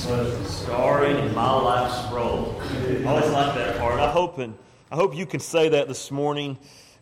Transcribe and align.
starring 0.00 1.18
in 1.18 1.34
my 1.34 1.52
life's 1.52 2.10
role. 2.10 2.58
I 2.62 3.04
always 3.04 3.30
like 3.30 3.54
that 3.54 3.78
part. 3.78 4.00
I 4.00 4.10
hope, 4.10 4.38
and, 4.38 4.54
I 4.90 4.94
hope 4.94 5.14
you 5.14 5.26
can 5.26 5.40
say 5.40 5.68
that 5.68 5.88
this 5.88 6.10
morning 6.10 6.56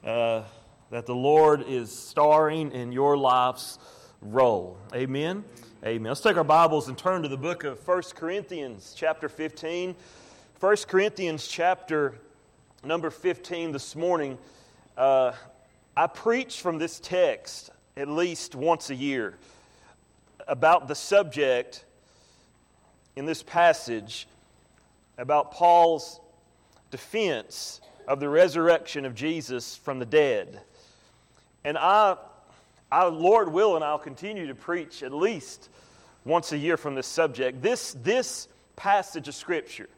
uh, 0.04 0.42
that 0.90 1.06
the 1.06 1.14
Lord 1.14 1.64
is 1.68 1.96
starring 1.96 2.72
in 2.72 2.90
your 2.90 3.16
life's 3.16 3.78
role. 4.20 4.78
Amen. 4.92 5.44
Amen. 5.84 6.10
Let's 6.10 6.20
take 6.20 6.36
our 6.36 6.44
Bibles 6.44 6.88
and 6.88 6.98
turn 6.98 7.22
to 7.22 7.28
the 7.28 7.36
book 7.36 7.62
of 7.62 7.86
1 7.86 8.02
Corinthians, 8.16 8.94
chapter 8.96 9.28
15. 9.28 9.94
1 10.58 10.76
Corinthians, 10.88 11.46
chapter 11.46 12.16
number 12.82 13.10
15, 13.10 13.70
this 13.70 13.94
morning. 13.94 14.36
Uh, 14.96 15.32
I 15.96 16.08
preach 16.08 16.60
from 16.60 16.78
this 16.78 16.98
text 16.98 17.70
at 17.96 18.08
least 18.08 18.56
once 18.56 18.90
a 18.90 18.94
year 18.94 19.36
about 20.48 20.88
the 20.88 20.96
subject 20.96 21.84
in 23.18 23.26
this 23.26 23.42
passage 23.42 24.28
about 25.18 25.50
Paul's 25.50 26.20
defense 26.92 27.80
of 28.06 28.20
the 28.20 28.28
resurrection 28.28 29.04
of 29.04 29.16
Jesus 29.16 29.74
from 29.74 29.98
the 29.98 30.06
dead. 30.06 30.60
And 31.64 31.76
I, 31.76 32.16
I, 32.92 33.06
Lord 33.06 33.52
willing, 33.52 33.82
I'll 33.82 33.98
continue 33.98 34.46
to 34.46 34.54
preach 34.54 35.02
at 35.02 35.12
least 35.12 35.68
once 36.24 36.52
a 36.52 36.56
year 36.56 36.76
from 36.76 36.94
this 36.94 37.08
subject. 37.08 37.60
This, 37.60 37.96
this 38.04 38.46
passage 38.76 39.26
of 39.26 39.34
Scripture, 39.34 39.88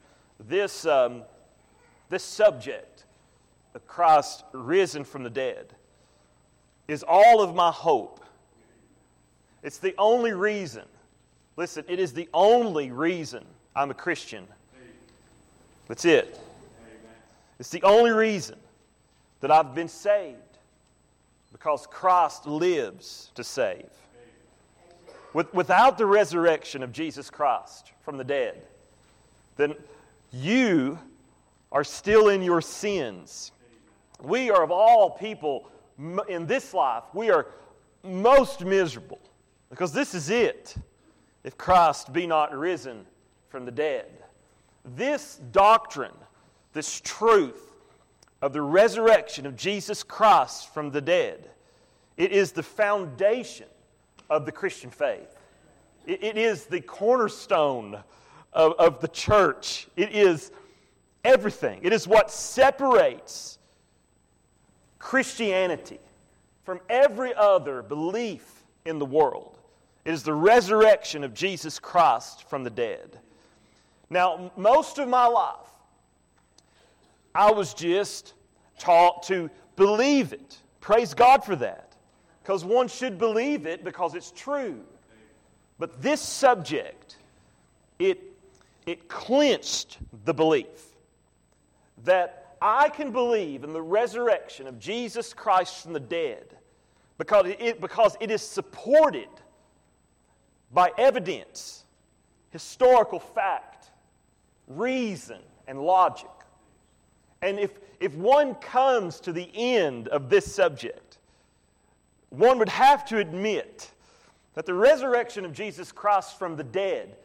this, 0.48 0.87
um, 0.87 1.23
this 2.09 2.24
subject 2.24 3.05
of 3.74 3.87
Christ 3.87 4.45
risen 4.52 5.05
from 5.05 5.24
the 5.24 5.30
dead, 5.30 5.74
is 6.88 7.05
all 7.07 7.43
of 7.43 7.55
my 7.55 7.71
hope. 7.71 8.24
It's 9.62 9.77
the 9.77 9.95
only 9.98 10.32
reason, 10.32 10.84
listen, 11.56 11.84
it 11.88 11.98
is 11.98 12.12
the 12.12 12.28
only 12.32 12.90
reason 12.90 13.45
I'm 13.74 13.90
a 13.90 13.95
Christian. 13.95 14.46
That's 15.88 16.04
it. 16.04 16.38
It's 17.59 17.70
the 17.70 17.82
only 17.82 18.10
reason 18.10 18.59
that 19.40 19.51
I've 19.51 19.74
been 19.74 19.88
saved 19.88 20.38
because 21.52 21.87
Christ 21.87 22.46
lives 22.46 23.30
to 23.34 23.45
save. 23.45 23.88
With, 25.32 25.52
without 25.54 25.98
the 25.98 26.06
resurrection 26.06 26.82
of 26.82 26.93
Jesus 26.93 27.30
Christ 27.30 27.93
from 28.02 28.16
the 28.16 28.24
dead, 28.24 28.62
then 29.56 29.74
you 30.32 30.98
are 31.71 31.84
still 31.84 32.28
in 32.28 32.43
your 32.43 32.60
sins. 32.60 33.52
We 34.23 34.51
are, 34.51 34.62
of 34.62 34.71
all 34.71 35.10
people 35.10 35.71
in 36.28 36.46
this 36.46 36.74
life, 36.74 37.04
we 37.12 37.30
are 37.30 37.46
most 38.02 38.65
miserable 38.65 39.21
because 39.68 39.93
this 39.93 40.15
is 40.15 40.30
it 40.30 40.74
if 41.45 41.57
Christ 41.57 42.13
be 42.13 42.27
not 42.27 42.57
risen 42.57 43.07
from 43.49 43.65
the 43.65 43.73
dead. 43.73 44.07
This 44.85 45.41
doctrine 45.52 46.13
this 46.73 47.01
truth 47.01 47.73
of 48.43 48.52
the 48.52 48.63
resurrection 48.63 49.46
of 49.46 49.57
Jesus 49.57 50.02
Christ 50.02 50.73
from 50.73 50.91
the 50.91 51.01
dead. 51.01 51.51
It 52.16 52.33
is 52.33 52.52
the 52.52 52.63
foundation 52.63 53.66
of 54.29 54.46
the 54.46 54.52
Christian 54.52 54.91
faith. 54.91 55.38
it, 56.07 56.23
it 56.23 56.38
is 56.38 56.66
the 56.66 56.80
cornerstone 56.80 57.99
of, 58.52 58.74
of 58.79 59.01
the 59.01 59.09
church. 59.09 59.88
It 59.96 60.13
is 60.13 60.52
everything. 61.24 61.80
It 61.83 61.93
is 61.93 62.07
what 62.07 62.30
separates 62.30 63.59
Christianity 64.99 66.00
from 66.65 66.81
every 66.88 67.34
other 67.34 67.83
belief 67.83 68.62
in 68.84 68.99
the 68.99 69.06
world. 69.06 69.59
It 70.04 70.12
is 70.12 70.22
the 70.22 70.34
resurrection 70.34 71.25
of 71.25 71.34
Jesus 71.34 71.78
Christ 71.78 72.48
from 72.48 72.65
the 72.65 72.70
dead. 72.70 73.19
Now, 74.09 74.50
most 74.56 74.98
of 74.98 75.09
my 75.09 75.26
life, 75.26 75.56
I 77.34 77.53
was 77.53 77.75
just 77.75 78.34
taught 78.78 79.25
to 79.25 79.50
believe 79.77 80.33
it. 80.33 80.59
Praise 80.81 81.15
God 81.15 81.44
for 81.44 81.55
that. 81.56 81.94
Because 82.43 82.65
one 82.65 82.88
should 82.88 83.19
believe 83.19 83.66
it 83.66 83.84
because 83.84 84.15
it's 84.15 84.33
true. 84.33 84.81
But 85.78 86.03
this 86.03 86.21
subject, 86.21 87.17
it, 87.99 88.21
it 88.87 89.09
clinched 89.09 89.99
the 90.25 90.34
belief 90.34 90.67
that 92.05 92.56
I 92.61 92.88
can 92.88 93.12
believe 93.12 93.65
in 93.65 93.72
the 93.72 93.82
resurrection 93.82 94.67
of 94.67 94.78
Jesus 94.78 95.32
Christ 95.32 95.82
from 95.82 95.93
the 95.93 96.00
dead 96.00 96.56
because 97.19 97.47
it, 97.59 97.81
because 97.81 98.17
it 98.21 98.31
is 98.31 98.43
supported 98.43 99.28
by 100.72 100.91
evidence, 100.98 101.84
historical 102.50 103.19
fact, 103.19 103.91
reason, 104.69 105.41
and 105.66 105.81
logic. 105.81 106.31
And 107.42 107.58
if, 107.58 107.78
if 108.00 108.14
one 108.14 108.54
comes 108.56 109.20
to 109.20 109.32
the 109.32 109.50
end 109.54 110.08
of 110.08 110.28
this 110.28 110.53
subject, 110.53 111.19
one 112.31 112.58
would 112.58 112.69
have 112.69 113.04
to 113.06 113.19
admit 113.19 113.91
that 114.54 114.66
the 114.66 114.75
resurrection 114.75 115.44
of 115.44 115.53
Jesus 115.53 115.91
Christ 115.91 116.38
from 116.38 116.56
the 116.56 116.64
dead 116.64 117.16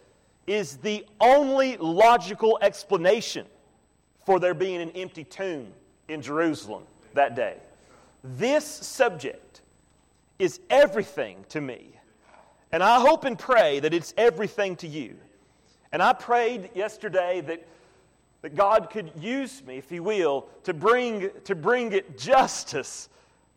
is 0.47 0.77
the 0.77 1.05
only 1.19 1.77
logical 1.77 2.57
explanation 2.61 3.45
for 4.25 4.39
there 4.39 4.53
being 4.53 4.81
an 4.81 4.91
empty 4.91 5.23
tomb 5.23 5.67
in 6.07 6.21
Jerusalem 6.21 6.83
that 7.13 7.35
day. 7.35 7.57
This 8.23 8.65
subject 8.65 9.61
is 10.39 10.59
everything 10.69 11.45
to 11.49 11.61
me. 11.61 11.91
And 12.71 12.83
I 12.83 12.99
hope 12.99 13.25
and 13.25 13.37
pray 13.37 13.79
that 13.79 13.93
it's 13.93 14.13
everything 14.17 14.75
to 14.77 14.87
you. 14.87 15.15
And 15.91 16.01
I 16.01 16.13
prayed 16.13 16.71
yesterday 16.73 17.41
that 17.41 17.65
that 18.45 18.53
God 18.53 18.91
could 18.91 19.11
use 19.19 19.63
me, 19.65 19.77
if 19.77 19.89
He 19.89 19.99
will, 19.99 20.47
to 20.65 20.73
bring, 20.75 21.31
to 21.45 21.55
bring 21.55 21.91
it 21.93 22.15
justice. 22.15 23.09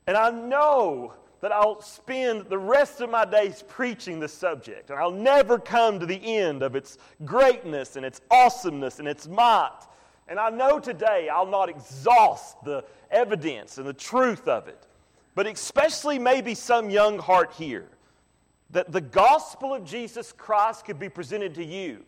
And 0.06 0.16
I 0.16 0.30
know 0.30 1.12
that 1.42 1.52
I'll 1.52 1.82
spend 1.82 2.46
the 2.46 2.56
rest 2.56 3.02
of 3.02 3.10
my 3.10 3.26
days 3.26 3.62
preaching 3.68 4.18
this 4.18 4.32
subject, 4.32 4.88
and 4.88 4.98
I'll 4.98 5.10
never 5.10 5.58
come 5.58 6.00
to 6.00 6.06
the 6.06 6.38
end 6.38 6.62
of 6.62 6.74
its 6.74 6.96
greatness 7.26 7.96
and 7.96 8.06
its 8.06 8.22
awesomeness 8.30 8.98
and 8.98 9.06
its 9.06 9.28
might. 9.28 9.78
And 10.26 10.40
I 10.40 10.48
know 10.48 10.78
today 10.78 11.28
I'll 11.28 11.44
not 11.44 11.68
exhaust 11.68 12.64
the 12.64 12.82
evidence 13.10 13.76
and 13.76 13.86
the 13.86 13.92
truth 13.92 14.48
of 14.48 14.68
it, 14.68 14.86
but 15.34 15.46
especially 15.46 16.18
maybe 16.18 16.54
some 16.54 16.88
young 16.88 17.18
heart 17.18 17.52
here, 17.52 17.90
that 18.70 18.92
the 18.92 19.00
gospel 19.00 19.74
of 19.74 19.84
Jesus 19.84 20.32
Christ 20.32 20.84
could 20.84 20.98
be 20.98 21.08
presented 21.08 21.54
to 21.54 21.64
you 21.64 22.04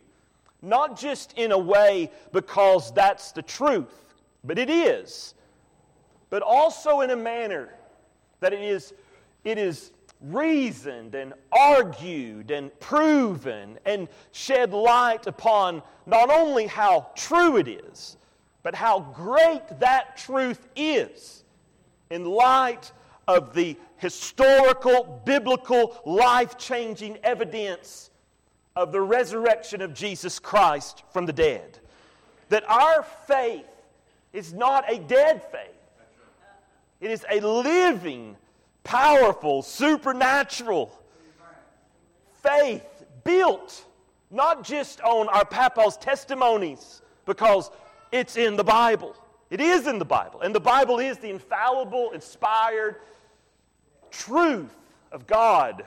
not 0.61 0.97
just 0.97 1.33
in 1.33 1.51
a 1.51 1.57
way 1.57 2.11
because 2.31 2.93
that's 2.93 3.31
the 3.31 3.41
truth, 3.41 4.13
but 4.43 4.59
it 4.59 4.69
is, 4.69 5.33
but 6.29 6.41
also 6.41 7.01
in 7.01 7.09
a 7.09 7.15
manner 7.15 7.69
that 8.39 8.53
it 8.53 8.61
is, 8.61 8.93
it 9.43 9.57
is 9.57 9.91
reasoned 10.21 11.15
and 11.15 11.33
argued 11.51 12.51
and 12.51 12.77
proven 12.79 13.79
and 13.85 14.07
shed 14.31 14.71
light 14.71 15.25
upon 15.25 15.81
not 16.05 16.29
only 16.29 16.67
how 16.67 17.07
true 17.15 17.57
it 17.57 17.67
is, 17.67 18.17
but 18.63 18.75
how 18.75 18.99
great 18.99 19.79
that 19.79 20.17
truth 20.17 20.67
is 20.75 21.43
in 22.11 22.25
light 22.25 22.91
of 23.27 23.53
the 23.53 23.77
historical, 23.97 25.21
biblical, 25.25 25.99
life 26.05 26.57
changing 26.57 27.17
evidence 27.23 28.09
of 28.75 28.91
the 28.91 29.01
resurrection 29.01 29.81
of 29.81 29.93
Jesus 29.93 30.39
Christ 30.39 31.03
from 31.11 31.25
the 31.25 31.33
dead. 31.33 31.79
That 32.49 32.69
our 32.69 33.03
faith 33.27 33.65
is 34.33 34.53
not 34.53 34.91
a 34.91 34.97
dead 34.97 35.43
faith, 35.51 35.67
it 36.99 37.11
is 37.11 37.25
a 37.29 37.39
living, 37.39 38.37
powerful, 38.83 39.61
supernatural 39.61 40.97
faith 42.41 42.85
built 43.23 43.85
not 44.31 44.63
just 44.63 45.01
on 45.01 45.27
our 45.29 45.45
papa's 45.45 45.97
testimonies 45.97 47.01
because 47.25 47.69
it's 48.11 48.37
in 48.37 48.55
the 48.55 48.63
Bible. 48.63 49.15
It 49.51 49.61
is 49.61 49.85
in 49.85 49.99
the 49.99 50.05
Bible. 50.05 50.41
And 50.41 50.55
the 50.55 50.59
Bible 50.59 50.97
is 50.97 51.19
the 51.19 51.29
infallible, 51.29 52.11
inspired 52.11 52.95
truth 54.09 54.75
of 55.11 55.27
God 55.27 55.85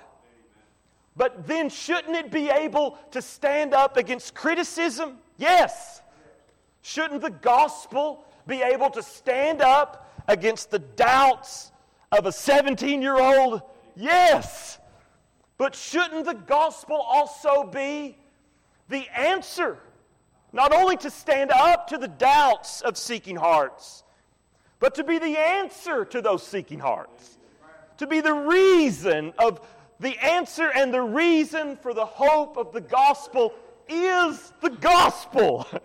but 1.16 1.46
then 1.46 1.68
shouldn't 1.68 2.16
it 2.16 2.30
be 2.30 2.50
able 2.50 2.98
to 3.12 3.22
stand 3.22 3.72
up 3.72 3.96
against 3.96 4.34
criticism? 4.34 5.18
Yes. 5.36 6.02
Shouldn't 6.82 7.20
the 7.20 7.30
gospel 7.30 8.24
be 8.46 8.62
able 8.62 8.90
to 8.90 9.02
stand 9.02 9.62
up 9.62 10.12
against 10.26 10.70
the 10.70 10.80
doubts 10.80 11.70
of 12.10 12.26
a 12.26 12.32
17 12.32 13.00
year 13.00 13.18
old? 13.18 13.62
Yes. 13.94 14.78
But 15.56 15.76
shouldn't 15.76 16.24
the 16.24 16.34
gospel 16.34 16.96
also 16.96 17.64
be 17.64 18.18
the 18.88 19.06
answer? 19.16 19.78
Not 20.54 20.72
only 20.72 20.96
to 20.98 21.10
stand 21.10 21.50
up 21.50 21.88
to 21.88 21.98
the 21.98 22.06
doubts 22.06 22.80
of 22.80 22.96
seeking 22.96 23.34
hearts, 23.34 24.04
but 24.78 24.94
to 24.94 25.02
be 25.02 25.18
the 25.18 25.36
answer 25.36 26.04
to 26.04 26.22
those 26.22 26.46
seeking 26.46 26.78
hearts. 26.78 27.38
To 27.98 28.06
be 28.06 28.20
the 28.20 28.32
reason 28.32 29.32
of 29.36 29.66
the 29.98 30.16
answer 30.24 30.70
and 30.70 30.94
the 30.94 31.02
reason 31.02 31.76
for 31.76 31.92
the 31.92 32.06
hope 32.06 32.56
of 32.56 32.72
the 32.72 32.80
gospel 32.80 33.52
is 33.88 34.52
the 34.62 34.70
gospel. 34.70 35.66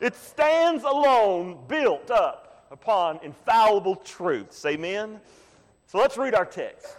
It 0.00 0.16
stands 0.16 0.82
alone, 0.82 1.58
built 1.68 2.10
up 2.10 2.66
upon 2.72 3.20
infallible 3.22 3.94
truths. 3.94 4.66
Amen? 4.66 5.20
So 5.86 5.98
let's 5.98 6.18
read 6.18 6.34
our 6.34 6.44
text. 6.44 6.96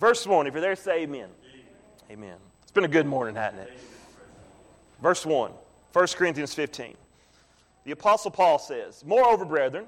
Verse 0.00 0.26
1, 0.26 0.48
if 0.48 0.54
you're 0.54 0.60
there, 0.60 0.74
say 0.74 1.02
amen. 1.02 1.28
Amen. 2.10 2.34
It's 2.62 2.72
been 2.72 2.82
a 2.82 2.88
good 2.88 3.06
morning, 3.06 3.36
hasn't 3.36 3.62
it? 3.62 3.78
Verse 5.06 5.24
1, 5.24 5.52
1 5.92 6.06
Corinthians 6.16 6.52
15. 6.52 6.96
The 7.84 7.92
Apostle 7.92 8.32
Paul 8.32 8.58
says, 8.58 9.04
Moreover, 9.06 9.44
brethren, 9.44 9.84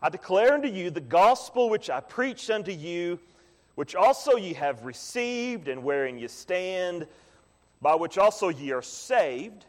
I 0.00 0.10
declare 0.10 0.54
unto 0.54 0.68
you 0.68 0.90
the 0.90 1.00
gospel 1.00 1.68
which 1.68 1.90
I 1.90 1.98
preached 1.98 2.48
unto 2.48 2.70
you, 2.70 3.18
which 3.74 3.96
also 3.96 4.36
ye 4.36 4.52
have 4.52 4.84
received, 4.84 5.66
and 5.66 5.82
wherein 5.82 6.18
ye 6.20 6.28
stand, 6.28 7.08
by 7.82 7.96
which 7.96 8.16
also 8.16 8.48
ye 8.48 8.70
are 8.70 8.80
saved 8.80 9.64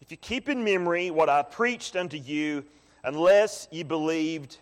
if 0.00 0.10
ye 0.10 0.16
keep 0.16 0.48
in 0.48 0.64
memory 0.64 1.10
what 1.10 1.28
I 1.28 1.42
preached 1.42 1.94
unto 1.94 2.16
you, 2.16 2.64
unless 3.04 3.68
ye 3.70 3.82
believed 3.82 4.56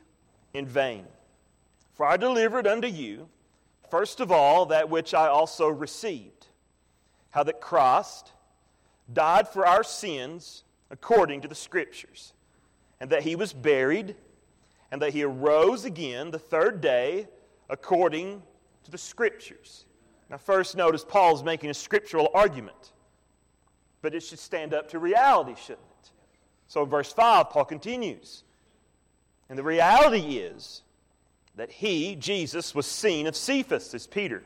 in 0.53 0.67
vain. 0.67 1.05
For 1.95 2.05
I 2.05 2.17
delivered 2.17 2.67
unto 2.67 2.89
you, 2.89 3.29
first 3.89 4.19
of 4.19 4.33
all, 4.33 4.67
that 4.67 4.91
which 4.91 5.15
I 5.15 5.29
also 5.29 5.69
received 5.69 6.49
how 7.31 7.45
that 7.45 7.61
Christ 7.61 8.33
died 9.13 9.49
for 9.49 9.67
our 9.67 9.83
sins 9.83 10.65
according 10.91 11.43
to 11.43 11.49
the 11.49 11.55
Scriptures, 11.55 12.33
and 13.01 13.11
that 13.11 13.23
he 13.23 13.37
was 13.37 13.53
buried, 13.53 14.15
and 14.91 15.03
that 15.03 15.13
he 15.13 15.23
arose 15.23 15.85
again 15.85 16.31
the 16.31 16.39
third 16.39 16.81
day 16.81 17.29
according 17.69 18.43
to 18.85 18.91
the 18.91 18.99
Scriptures. 18.99 19.85
Now, 20.31 20.37
first 20.37 20.77
notice 20.77 21.05
Paul's 21.05 21.43
making 21.43 21.71
a 21.71 21.75
scriptural 21.75 22.31
argument 22.35 22.93
but 24.03 24.15
it 24.15 24.23
should 24.23 24.39
stand 24.39 24.75
up 24.75 24.89
to 24.91 24.99
reality, 24.99 25.55
shouldn't 25.61 25.87
it? 26.03 26.11
So, 26.69 26.83
in 26.83 26.89
verse 26.89 27.13
5, 27.13 27.51
Paul 27.51 27.65
continues. 27.65 28.45
And 29.49 29.59
the 29.59 29.63
reality 29.63 30.39
is 30.39 30.83
that 31.57 31.71
he, 31.71 32.15
Jesus, 32.15 32.75
was 32.75 32.87
seen 32.87 33.27
of 33.27 33.35
Cephas, 33.35 33.95
as 33.95 34.07
Peter, 34.07 34.43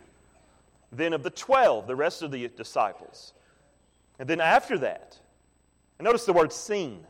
then 0.93 1.13
of 1.13 1.23
the 1.23 1.31
twelve, 1.31 1.87
the 1.87 1.97
rest 1.97 2.23
of 2.23 2.31
the 2.31 2.49
disciples. 2.49 3.35
And 4.23 4.31
then 4.31 4.41
after 4.41 4.79
that, 4.79 5.19
and 5.99 6.05
notice 6.05 6.27
the 6.27 6.33
word 6.33 6.53
seen. 6.53 7.05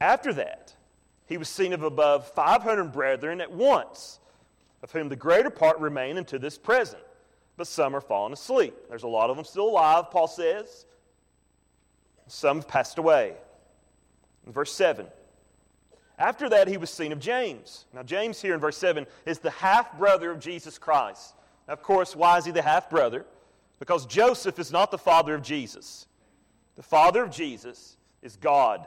After 0.00 0.32
that, 0.32 0.74
he 1.26 1.36
was 1.36 1.46
seen 1.46 1.74
of 1.74 1.82
above 1.82 2.26
500 2.28 2.84
brethren 2.84 3.42
at 3.42 3.52
once, 3.52 4.18
of 4.82 4.90
whom 4.92 5.10
the 5.10 5.16
greater 5.16 5.50
part 5.50 5.78
remain 5.78 6.16
unto 6.16 6.38
this 6.38 6.56
present, 6.56 7.02
but 7.58 7.66
some 7.66 7.94
are 7.94 8.00
fallen 8.00 8.32
asleep. 8.32 8.74
There's 8.88 9.02
a 9.02 9.08
lot 9.08 9.28
of 9.28 9.36
them 9.36 9.44
still 9.44 9.68
alive, 9.68 10.10
Paul 10.10 10.26
says. 10.26 10.86
Some 12.28 12.56
have 12.56 12.68
passed 12.68 12.96
away. 12.96 13.34
In 14.46 14.54
verse 14.54 14.72
7. 14.72 15.06
After 16.18 16.48
that, 16.48 16.66
he 16.66 16.78
was 16.78 16.88
seen 16.88 17.12
of 17.12 17.20
James. 17.20 17.84
Now, 17.92 18.04
James 18.04 18.40
here 18.40 18.54
in 18.54 18.60
verse 18.60 18.78
7 18.78 19.06
is 19.26 19.40
the 19.40 19.50
half 19.50 19.98
brother 19.98 20.30
of 20.30 20.40
Jesus 20.40 20.78
Christ. 20.78 21.34
Now, 21.68 21.74
of 21.74 21.82
course, 21.82 22.16
why 22.16 22.38
is 22.38 22.46
he 22.46 22.52
the 22.52 22.62
half 22.62 22.88
brother? 22.88 23.26
Because 23.80 24.06
Joseph 24.06 24.60
is 24.60 24.70
not 24.70 24.92
the 24.92 24.98
father 24.98 25.34
of 25.34 25.42
Jesus. 25.42 26.06
The 26.76 26.82
father 26.82 27.24
of 27.24 27.30
Jesus 27.32 27.96
is 28.22 28.36
God. 28.36 28.86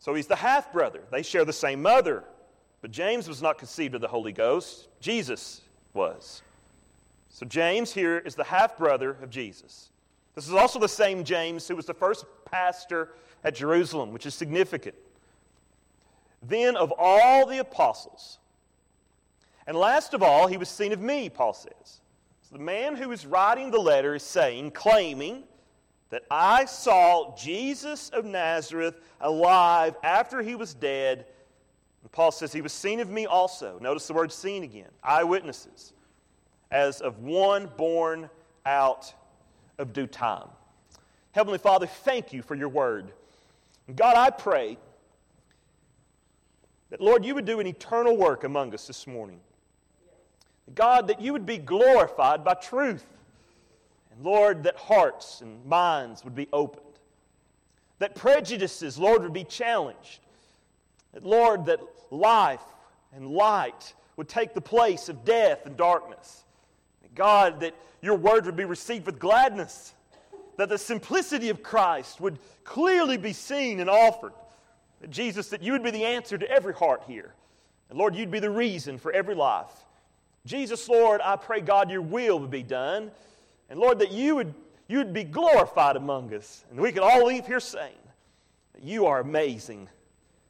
So 0.00 0.14
he's 0.14 0.26
the 0.26 0.34
half 0.34 0.72
brother. 0.72 1.02
They 1.12 1.22
share 1.22 1.44
the 1.44 1.52
same 1.52 1.82
mother. 1.82 2.24
But 2.80 2.90
James 2.90 3.28
was 3.28 3.42
not 3.42 3.58
conceived 3.58 3.94
of 3.94 4.00
the 4.00 4.08
Holy 4.08 4.32
Ghost, 4.32 4.88
Jesus 5.00 5.60
was. 5.92 6.42
So 7.28 7.44
James 7.46 7.92
here 7.92 8.18
is 8.18 8.34
the 8.34 8.44
half 8.44 8.78
brother 8.78 9.16
of 9.22 9.30
Jesus. 9.30 9.90
This 10.34 10.48
is 10.48 10.54
also 10.54 10.78
the 10.78 10.88
same 10.88 11.22
James 11.22 11.68
who 11.68 11.76
was 11.76 11.84
the 11.84 11.94
first 11.94 12.24
pastor 12.46 13.10
at 13.44 13.54
Jerusalem, 13.54 14.12
which 14.12 14.24
is 14.24 14.34
significant. 14.34 14.94
Then, 16.42 16.76
of 16.76 16.92
all 16.96 17.44
the 17.44 17.58
apostles, 17.58 18.38
and 19.66 19.76
last 19.76 20.14
of 20.14 20.22
all, 20.22 20.46
he 20.46 20.56
was 20.56 20.70
seen 20.70 20.92
of 20.92 21.00
me, 21.00 21.28
Paul 21.28 21.52
says. 21.52 22.00
The 22.52 22.58
man 22.58 22.96
who 22.96 23.12
is 23.12 23.26
writing 23.26 23.70
the 23.70 23.78
letter 23.78 24.14
is 24.14 24.22
saying, 24.22 24.72
claiming, 24.72 25.44
that 26.10 26.24
I 26.30 26.64
saw 26.64 27.36
Jesus 27.36 28.10
of 28.10 28.24
Nazareth 28.24 29.00
alive 29.20 29.94
after 30.02 30.42
he 30.42 30.56
was 30.56 30.74
dead. 30.74 31.26
And 32.02 32.10
Paul 32.10 32.32
says 32.32 32.52
he 32.52 32.62
was 32.62 32.72
seen 32.72 32.98
of 32.98 33.08
me 33.08 33.26
also. 33.26 33.78
Notice 33.80 34.08
the 34.08 34.14
word 34.14 34.32
seen 34.32 34.64
again. 34.64 34.88
Eyewitnesses. 35.04 35.92
As 36.72 37.00
of 37.00 37.20
one 37.20 37.70
born 37.76 38.28
out 38.66 39.14
of 39.78 39.92
due 39.92 40.08
time. 40.08 40.48
Heavenly 41.32 41.58
Father, 41.58 41.86
thank 41.86 42.32
you 42.32 42.42
for 42.42 42.56
your 42.56 42.68
word. 42.68 43.12
God, 43.94 44.16
I 44.16 44.30
pray 44.30 44.76
that, 46.90 47.00
Lord, 47.00 47.24
you 47.24 47.36
would 47.36 47.44
do 47.44 47.60
an 47.60 47.66
eternal 47.68 48.16
work 48.16 48.42
among 48.42 48.74
us 48.74 48.88
this 48.88 49.06
morning. 49.06 49.40
God, 50.74 51.08
that 51.08 51.20
you 51.20 51.32
would 51.32 51.46
be 51.46 51.58
glorified 51.58 52.44
by 52.44 52.54
truth. 52.54 53.04
And 54.12 54.24
Lord, 54.24 54.64
that 54.64 54.76
hearts 54.76 55.40
and 55.40 55.64
minds 55.66 56.24
would 56.24 56.34
be 56.34 56.48
opened. 56.52 56.84
That 57.98 58.14
prejudices, 58.14 58.98
Lord, 58.98 59.22
would 59.22 59.32
be 59.32 59.44
challenged. 59.44 60.20
That, 61.12 61.24
Lord, 61.24 61.66
that 61.66 61.80
life 62.10 62.62
and 63.14 63.28
light 63.28 63.94
would 64.16 64.28
take 64.28 64.54
the 64.54 64.60
place 64.60 65.08
of 65.08 65.24
death 65.24 65.66
and 65.66 65.76
darkness. 65.76 66.44
God, 67.14 67.60
that 67.60 67.74
your 68.00 68.16
word 68.16 68.46
would 68.46 68.56
be 68.56 68.64
received 68.64 69.06
with 69.06 69.18
gladness, 69.18 69.92
that 70.56 70.68
the 70.68 70.78
simplicity 70.78 71.48
of 71.48 71.62
Christ 71.62 72.20
would 72.20 72.38
clearly 72.64 73.16
be 73.16 73.32
seen 73.32 73.80
and 73.80 73.90
offered. 73.90 74.32
That 75.00 75.10
Jesus, 75.10 75.48
that 75.48 75.62
you 75.62 75.72
would 75.72 75.82
be 75.82 75.90
the 75.90 76.04
answer 76.04 76.38
to 76.38 76.50
every 76.50 76.74
heart 76.74 77.02
here. 77.06 77.34
And 77.88 77.98
Lord, 77.98 78.14
you'd 78.14 78.30
be 78.30 78.38
the 78.38 78.50
reason 78.50 78.98
for 78.98 79.12
every 79.12 79.34
life. 79.34 79.72
Jesus, 80.46 80.88
Lord, 80.88 81.20
I 81.22 81.36
pray, 81.36 81.60
God, 81.60 81.90
your 81.90 82.02
will 82.02 82.38
would 82.40 82.50
be 82.50 82.62
done. 82.62 83.10
And 83.68 83.78
Lord, 83.78 83.98
that 84.00 84.10
you 84.10 84.36
would, 84.36 84.54
you 84.88 84.98
would 84.98 85.12
be 85.12 85.24
glorified 85.24 85.96
among 85.96 86.32
us. 86.34 86.64
And 86.70 86.80
we 86.80 86.92
could 86.92 87.02
all 87.02 87.26
leave 87.26 87.46
here 87.46 87.60
saying 87.60 87.92
that 88.74 88.82
you 88.82 89.06
are 89.06 89.20
amazing, 89.20 89.88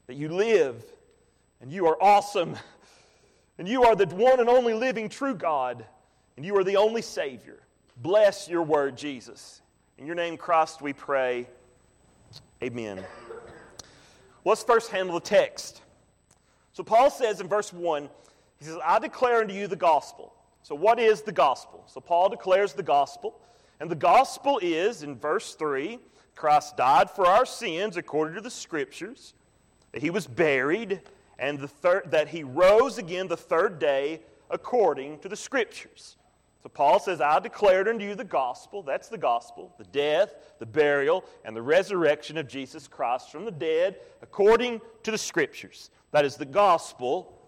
that 0.07 0.15
you 0.15 0.29
live, 0.29 0.85
and 1.61 1.73
you 1.73 1.87
are 1.87 2.03
awesome, 2.03 2.57
and 3.59 3.69
you 3.69 3.85
are 3.85 3.97
the 3.97 4.07
one 4.07 4.41
and 4.41 4.49
only 4.49 4.75
living 4.75 5.09
true 5.09 5.35
God 5.35 5.85
and 6.41 6.47
you 6.47 6.57
are 6.57 6.65
the 6.65 6.79
only 6.79 7.03
Savior. 7.03 7.59
Bless 7.99 8.49
your 8.49 8.63
word, 8.63 8.97
Jesus. 8.97 9.61
In 9.99 10.07
your 10.07 10.15
name, 10.15 10.39
Christ, 10.39 10.81
we 10.81 10.95
pray. 10.95 11.47
Amen. 12.63 13.05
Let's 14.47 14.65
first 14.65 14.91
handle 14.91 15.17
the 15.17 15.21
text. 15.21 15.83
So, 16.73 16.83
Paul 16.83 17.11
says 17.11 17.43
in 17.43 17.47
verse 17.47 17.75
1, 17.75 18.09
he 18.61 18.67
says, 18.67 18.79
I 18.85 18.99
declare 18.99 19.41
unto 19.41 19.55
you 19.55 19.67
the 19.67 19.75
gospel. 19.75 20.35
So, 20.63 20.75
what 20.75 21.01
is 21.01 21.23
the 21.23 21.33
gospel? 21.33 21.83
So, 21.87 22.01
Paul 22.01 22.29
declares 22.29 22.75
the 22.75 22.83
gospel. 22.83 23.41
And 23.81 23.91
the 23.91 23.97
gospel 23.97 24.61
is, 24.63 25.03
in 25.03 25.17
verse 25.17 25.55
3, 25.55 25.99
Christ 26.37 26.77
died 26.77 27.11
for 27.11 27.27
our 27.27 27.47
sins 27.47 27.97
according 27.97 28.35
to 28.35 28.43
the 28.43 28.51
scriptures, 28.51 29.33
that 29.93 30.03
he 30.03 30.11
was 30.11 30.27
buried, 30.27 31.01
and 31.39 31.59
the 31.59 31.69
third, 31.69 32.11
that 32.11 32.29
he 32.29 32.45
rose 32.45 32.99
again 32.99 33.27
the 33.27 33.37
third 33.37 33.79
day 33.79 34.21
according 34.51 35.19
to 35.21 35.29
the 35.29 35.37
scriptures. 35.37 36.19
So 36.63 36.69
Paul 36.69 36.99
says, 36.99 37.23
I 37.23 37.39
declared 37.39 37.89
unto 37.89 38.05
you 38.05 38.15
the 38.15 38.25
gospel. 38.25 38.83
That's 38.83 39.09
the 39.09 39.17
gospel 39.17 39.73
the 39.79 39.85
death, 39.85 40.35
the 40.59 40.67
burial, 40.67 41.25
and 41.45 41.57
the 41.57 41.63
resurrection 41.63 42.37
of 42.37 42.47
Jesus 42.47 42.87
Christ 42.87 43.33
from 43.33 43.47
the 43.47 43.51
dead 43.51 43.97
according 44.21 44.83
to 45.05 45.11
the 45.11 45.19
scriptures. 45.19 45.91
That 46.11 46.27
is 46.27 46.37
the 46.37 46.45
gospel 46.45 47.40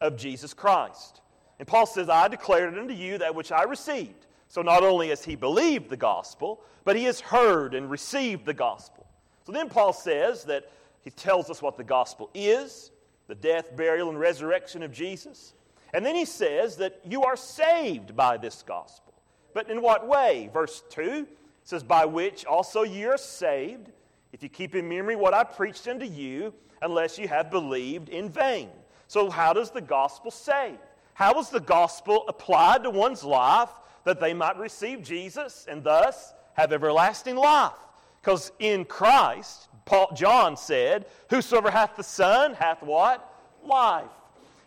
of 0.00 0.16
Jesus 0.16 0.54
Christ. 0.54 1.20
And 1.58 1.68
Paul 1.68 1.86
says, 1.86 2.08
I 2.08 2.28
declared 2.28 2.76
unto 2.76 2.94
you 2.94 3.18
that 3.18 3.34
which 3.34 3.52
I 3.52 3.64
received. 3.64 4.26
So 4.48 4.62
not 4.62 4.82
only 4.82 5.08
has 5.10 5.24
he 5.24 5.36
believed 5.36 5.90
the 5.90 5.96
gospel, 5.96 6.62
but 6.84 6.96
he 6.96 7.04
has 7.04 7.20
heard 7.20 7.74
and 7.74 7.90
received 7.90 8.46
the 8.46 8.54
gospel. 8.54 9.06
So 9.44 9.52
then 9.52 9.68
Paul 9.68 9.92
says 9.92 10.44
that 10.44 10.70
he 11.02 11.10
tells 11.10 11.50
us 11.50 11.62
what 11.62 11.76
the 11.76 11.84
gospel 11.84 12.30
is 12.34 12.90
the 13.28 13.34
death, 13.36 13.76
burial, 13.76 14.08
and 14.08 14.18
resurrection 14.18 14.82
of 14.82 14.90
Jesus. 14.90 15.54
And 15.94 16.04
then 16.04 16.16
he 16.16 16.24
says 16.24 16.76
that 16.78 17.00
you 17.04 17.22
are 17.22 17.36
saved 17.36 18.16
by 18.16 18.36
this 18.36 18.64
gospel. 18.66 19.14
But 19.54 19.70
in 19.70 19.80
what 19.82 20.08
way? 20.08 20.50
Verse 20.52 20.82
2 20.90 21.28
says, 21.62 21.84
By 21.84 22.06
which 22.06 22.44
also 22.44 22.82
ye 22.82 23.04
are 23.04 23.16
saved, 23.16 23.92
if 24.32 24.42
you 24.42 24.48
keep 24.48 24.74
in 24.74 24.88
memory 24.88 25.14
what 25.14 25.32
I 25.32 25.44
preached 25.44 25.86
unto 25.86 26.06
you, 26.06 26.52
unless 26.82 27.18
you 27.18 27.28
have 27.28 27.52
believed 27.52 28.08
in 28.08 28.28
vain. 28.28 28.70
So, 29.10 29.28
how 29.28 29.52
does 29.52 29.72
the 29.72 29.80
gospel 29.80 30.30
save? 30.30 30.78
How 31.14 31.36
is 31.40 31.48
the 31.48 31.58
gospel 31.58 32.24
applied 32.28 32.84
to 32.84 32.90
one's 32.90 33.24
life 33.24 33.70
that 34.04 34.20
they 34.20 34.32
might 34.32 34.56
receive 34.56 35.02
Jesus 35.02 35.66
and 35.68 35.82
thus 35.82 36.32
have 36.54 36.72
everlasting 36.72 37.34
life? 37.34 37.72
Because 38.22 38.52
in 38.60 38.84
Christ, 38.84 39.66
Paul, 39.84 40.12
John 40.14 40.56
said, 40.56 41.06
Whosoever 41.28 41.72
hath 41.72 41.96
the 41.96 42.04
Son 42.04 42.54
hath 42.54 42.84
what? 42.84 43.28
Life. 43.64 44.12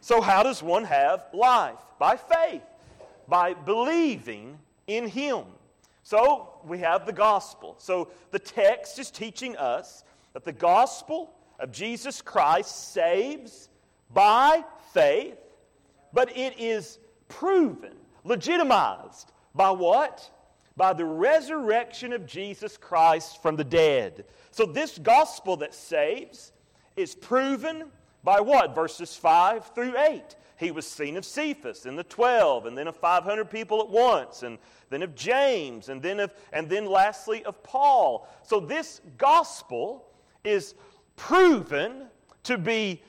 So, 0.01 0.19
how 0.19 0.43
does 0.43 0.61
one 0.61 0.83
have 0.83 1.25
life? 1.31 1.79
By 1.97 2.17
faith, 2.17 2.63
by 3.29 3.53
believing 3.53 4.59
in 4.87 5.07
Him. 5.07 5.45
So 6.03 6.59
we 6.65 6.79
have 6.79 7.05
the 7.05 7.13
gospel. 7.13 7.75
So 7.77 8.09
the 8.31 8.39
text 8.39 8.99
is 8.99 9.09
teaching 9.09 9.55
us 9.55 10.03
that 10.33 10.43
the 10.43 10.51
gospel 10.51 11.33
of 11.61 11.71
Jesus 11.71 12.21
Christ 12.21 12.91
saves 12.91 13.69
by 14.13 14.63
faith, 14.93 15.37
but 16.11 16.35
it 16.37 16.59
is 16.59 16.99
proven, 17.27 17.93
legitimized 18.23 19.31
by 19.55 19.71
what? 19.71 20.29
By 20.75 20.93
the 20.93 21.05
resurrection 21.05 22.13
of 22.13 22.25
Jesus 22.25 22.77
Christ 22.77 23.41
from 23.41 23.55
the 23.55 23.63
dead. 23.63 24.25
So 24.51 24.65
this 24.65 24.97
gospel 24.97 25.57
that 25.57 25.73
saves 25.73 26.51
is 26.95 27.15
proven 27.15 27.85
by 28.23 28.39
what? 28.39 28.75
Verses 28.75 29.15
5 29.15 29.71
through 29.73 29.97
8. 29.97 30.35
He 30.57 30.71
was 30.71 30.87
seen 30.87 31.17
of 31.17 31.25
Cephas 31.25 31.85
and 31.85 31.97
the 31.97 32.03
12, 32.03 32.67
and 32.67 32.77
then 32.77 32.87
of 32.87 32.95
500 32.95 33.49
people 33.49 33.81
at 33.81 33.89
once, 33.89 34.43
and 34.43 34.57
then 34.89 35.01
of 35.01 35.15
James, 35.15 35.89
and 35.89 36.01
then, 36.01 36.19
of, 36.19 36.33
and 36.53 36.69
then 36.69 36.85
lastly 36.85 37.43
of 37.43 37.61
Paul. 37.63 38.29
So 38.43 38.59
this 38.59 39.01
gospel 39.17 40.05
is 40.43 40.75
proven 41.15 42.07
to 42.43 42.57
be 42.57 43.01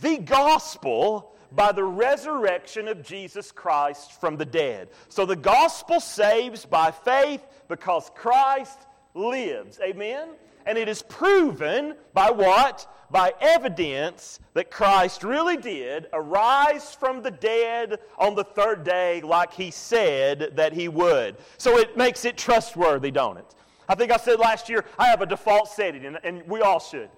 the 0.00 0.18
gospel 0.18 1.34
by 1.52 1.72
the 1.72 1.84
resurrection 1.84 2.88
of 2.88 3.02
Jesus 3.02 3.50
Christ 3.50 4.20
from 4.20 4.36
the 4.36 4.44
dead. 4.44 4.88
So 5.08 5.26
the 5.26 5.36
gospel 5.36 6.00
saves 6.00 6.64
by 6.64 6.90
faith 6.90 7.44
because 7.68 8.10
Christ 8.14 8.78
lives. 9.14 9.80
Amen? 9.82 10.28
And 10.66 10.78
it 10.78 10.88
is 10.88 11.02
proven 11.02 11.94
by 12.12 12.30
what? 12.30 12.86
By 13.10 13.32
evidence 13.40 14.38
that 14.54 14.70
Christ 14.70 15.24
really 15.24 15.56
did 15.56 16.06
arise 16.12 16.94
from 16.94 17.22
the 17.22 17.30
dead 17.30 17.98
on 18.18 18.34
the 18.34 18.44
third 18.44 18.84
day, 18.84 19.20
like 19.22 19.52
he 19.52 19.70
said 19.70 20.52
that 20.54 20.72
he 20.72 20.88
would. 20.88 21.36
So 21.58 21.78
it 21.78 21.96
makes 21.96 22.24
it 22.24 22.36
trustworthy, 22.36 23.10
don't 23.10 23.38
it? 23.38 23.54
I 23.88 23.96
think 23.96 24.12
I 24.12 24.16
said 24.18 24.38
last 24.38 24.68
year, 24.68 24.84
I 24.98 25.06
have 25.06 25.22
a 25.22 25.26
default 25.26 25.68
setting, 25.68 26.16
and, 26.22 26.42
we 26.46 26.60
all 26.60 26.78
should. 26.78 27.08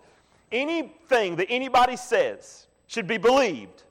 Anything 0.50 1.36
that 1.36 1.48
anybody 1.50 1.96
says 1.96 2.61
should 2.92 3.06
be 3.06 3.16
believed 3.16 3.84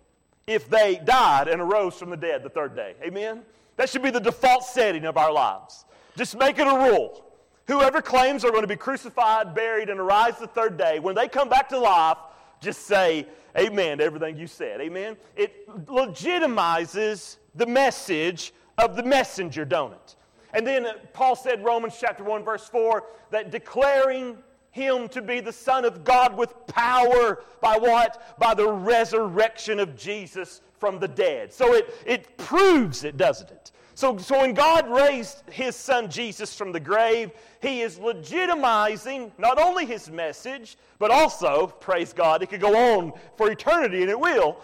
if 0.45 0.69
they 0.69 1.01
died 1.03 1.47
and 1.47 1.59
arose 1.59 1.95
from 1.95 2.11
the 2.11 2.17
dead 2.17 2.43
the 2.43 2.49
third 2.49 2.75
day. 2.75 2.93
Amen? 3.03 3.41
That 3.77 3.89
should 3.89 4.03
be 4.03 4.11
the 4.11 4.19
default 4.19 4.63
setting 4.63 5.05
of 5.05 5.17
our 5.17 5.33
lives. 5.33 5.85
Just 6.15 6.37
make 6.37 6.59
it 6.59 6.67
a 6.67 6.91
rule. 6.91 7.25
Whoever 7.65 8.03
claims 8.03 8.43
they're 8.43 8.51
going 8.51 8.61
to 8.61 8.67
be 8.67 8.75
crucified, 8.75 9.55
buried, 9.55 9.89
and 9.89 9.99
arise 9.99 10.37
the 10.37 10.45
third 10.45 10.77
day, 10.77 10.99
when 10.99 11.15
they 11.15 11.27
come 11.27 11.49
back 11.49 11.69
to 11.69 11.79
life, 11.79 12.17
just 12.59 12.85
say 12.85 13.25
amen 13.57 13.97
to 13.97 14.03
everything 14.03 14.37
you 14.37 14.45
said. 14.45 14.79
Amen? 14.79 15.17
It 15.35 15.67
legitimizes 15.87 17.37
the 17.55 17.65
message 17.65 18.53
of 18.77 18.95
the 18.95 19.03
messenger, 19.03 19.65
don't 19.65 19.93
it? 19.93 20.15
And 20.53 20.67
then 20.67 20.85
Paul 21.13 21.35
said, 21.35 21.63
Romans 21.63 21.97
chapter 21.99 22.23
1, 22.23 22.43
verse 22.43 22.69
4, 22.69 23.03
that 23.31 23.49
declaring 23.49 24.37
him 24.71 25.07
to 25.09 25.21
be 25.21 25.39
the 25.39 25.53
Son 25.53 25.85
of 25.85 26.03
God 26.03 26.35
with 26.35 26.53
power 26.67 27.43
by 27.61 27.77
what? 27.77 28.39
By 28.39 28.53
the 28.53 28.71
resurrection 28.71 29.79
of 29.79 29.95
Jesus 29.95 30.61
from 30.79 30.99
the 30.99 31.07
dead. 31.07 31.53
So 31.53 31.73
it, 31.73 31.93
it 32.05 32.37
proves 32.37 33.03
it, 33.03 33.17
doesn't 33.17 33.51
it? 33.51 33.71
So, 33.93 34.17
so 34.17 34.39
when 34.39 34.53
God 34.53 34.89
raised 34.89 35.43
his 35.51 35.75
son 35.75 36.09
Jesus 36.09 36.55
from 36.55 36.71
the 36.71 36.79
grave, 36.79 37.31
he 37.61 37.81
is 37.81 37.99
legitimizing 37.99 39.31
not 39.37 39.59
only 39.59 39.85
his 39.85 40.09
message, 40.09 40.77
but 40.97 41.11
also, 41.11 41.67
praise 41.67 42.13
God, 42.13 42.41
it 42.41 42.47
could 42.47 42.61
go 42.61 42.75
on 42.95 43.13
for 43.35 43.51
eternity 43.51 44.01
and 44.01 44.09
it 44.09 44.19
will, 44.19 44.57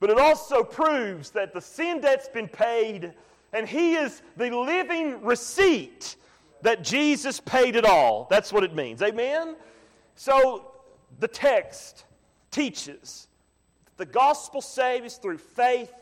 but 0.00 0.10
it 0.10 0.18
also 0.18 0.62
proves 0.62 1.30
that 1.30 1.54
the 1.54 1.60
sin 1.60 2.00
debt's 2.00 2.28
been 2.28 2.48
paid 2.48 3.14
and 3.52 3.66
he 3.66 3.94
is 3.94 4.22
the 4.36 4.50
living 4.50 5.22
receipt 5.22 6.16
that 6.62 6.82
Jesus 6.82 7.40
paid 7.40 7.76
it 7.76 7.84
all. 7.84 8.26
That's 8.30 8.52
what 8.52 8.64
it 8.64 8.74
means. 8.74 9.02
Amen? 9.02 9.56
So 10.14 10.72
the 11.20 11.28
text 11.28 12.04
teaches 12.50 13.28
that 13.84 13.96
the 13.96 14.12
gospel 14.12 14.60
saves 14.60 15.16
through 15.16 15.38
faith 15.38 15.92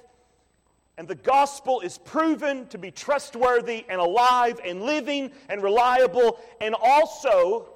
and 0.98 1.06
the 1.06 1.14
gospel 1.14 1.80
is 1.80 1.98
proven 1.98 2.66
to 2.68 2.78
be 2.78 2.90
trustworthy 2.90 3.84
and 3.88 4.00
alive 4.00 4.58
and 4.64 4.82
living 4.82 5.30
and 5.48 5.62
reliable 5.62 6.40
and 6.60 6.74
also 6.80 7.68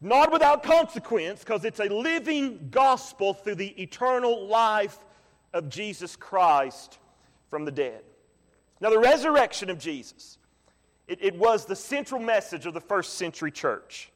not 0.00 0.30
without 0.30 0.62
consequence 0.62 1.40
because 1.40 1.64
it's 1.64 1.80
a 1.80 1.88
living 1.88 2.68
gospel 2.70 3.34
through 3.34 3.56
the 3.56 3.82
eternal 3.82 4.46
life 4.46 4.98
of 5.52 5.68
Jesus 5.68 6.14
Christ 6.14 6.98
from 7.50 7.64
the 7.64 7.72
dead. 7.72 8.02
Now, 8.80 8.90
the 8.90 8.98
resurrection 8.98 9.70
of 9.70 9.78
Jesus, 9.78 10.38
it, 11.08 11.18
it 11.22 11.36
was 11.36 11.64
the 11.64 11.76
central 11.76 12.20
message 12.20 12.66
of 12.66 12.74
the 12.74 12.80
first 12.80 13.14
century 13.14 13.50
church. 13.50 14.10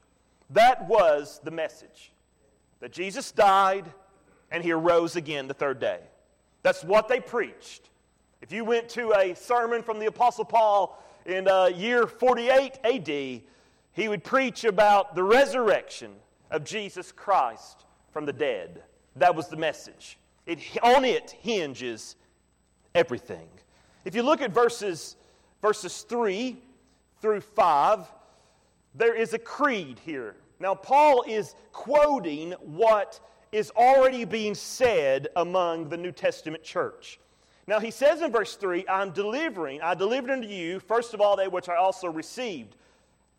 That 0.50 0.88
was 0.88 1.40
the 1.44 1.50
message 1.50 2.12
that 2.80 2.92
Jesus 2.92 3.30
died 3.30 3.84
and 4.50 4.64
he 4.64 4.72
arose 4.72 5.16
again 5.16 5.46
the 5.46 5.54
third 5.54 5.78
day. 5.78 6.00
That's 6.62 6.82
what 6.82 7.08
they 7.08 7.20
preached. 7.20 7.88
If 8.42 8.52
you 8.52 8.64
went 8.64 8.88
to 8.90 9.12
a 9.12 9.34
sermon 9.34 9.82
from 9.82 9.98
the 9.98 10.06
Apostle 10.06 10.44
Paul 10.44 11.02
in 11.26 11.46
uh, 11.46 11.66
year 11.66 12.06
48 12.06 12.78
AD, 12.84 13.42
he 13.92 14.08
would 14.08 14.24
preach 14.24 14.64
about 14.64 15.14
the 15.14 15.22
resurrection 15.22 16.12
of 16.50 16.64
Jesus 16.64 17.12
Christ 17.12 17.84
from 18.12 18.26
the 18.26 18.32
dead. 18.32 18.82
That 19.16 19.34
was 19.34 19.48
the 19.48 19.56
message. 19.56 20.18
It, 20.46 20.58
on 20.82 21.04
it 21.04 21.36
hinges 21.42 22.16
everything. 22.94 23.48
If 24.04 24.14
you 24.14 24.22
look 24.22 24.40
at 24.40 24.52
verses, 24.52 25.16
verses 25.60 26.02
3 26.02 26.60
through 27.20 27.40
5, 27.40 28.06
there 28.94 29.14
is 29.14 29.34
a 29.34 29.38
creed 29.38 30.00
here. 30.04 30.36
Now, 30.58 30.74
Paul 30.74 31.24
is 31.26 31.54
quoting 31.72 32.52
what 32.60 33.20
is 33.52 33.70
already 33.76 34.24
being 34.24 34.54
said 34.54 35.28
among 35.36 35.88
the 35.88 35.96
New 35.96 36.12
Testament 36.12 36.62
church. 36.62 37.18
Now 37.66 37.78
he 37.78 37.90
says 37.90 38.20
in 38.20 38.32
verse 38.32 38.56
3, 38.56 38.84
I'm 38.88 39.10
delivering, 39.10 39.80
I 39.80 39.94
delivered 39.94 40.30
unto 40.30 40.48
you, 40.48 40.80
first 40.80 41.14
of 41.14 41.20
all, 41.20 41.36
that 41.36 41.52
which 41.52 41.68
I 41.68 41.76
also 41.76 42.08
received. 42.08 42.76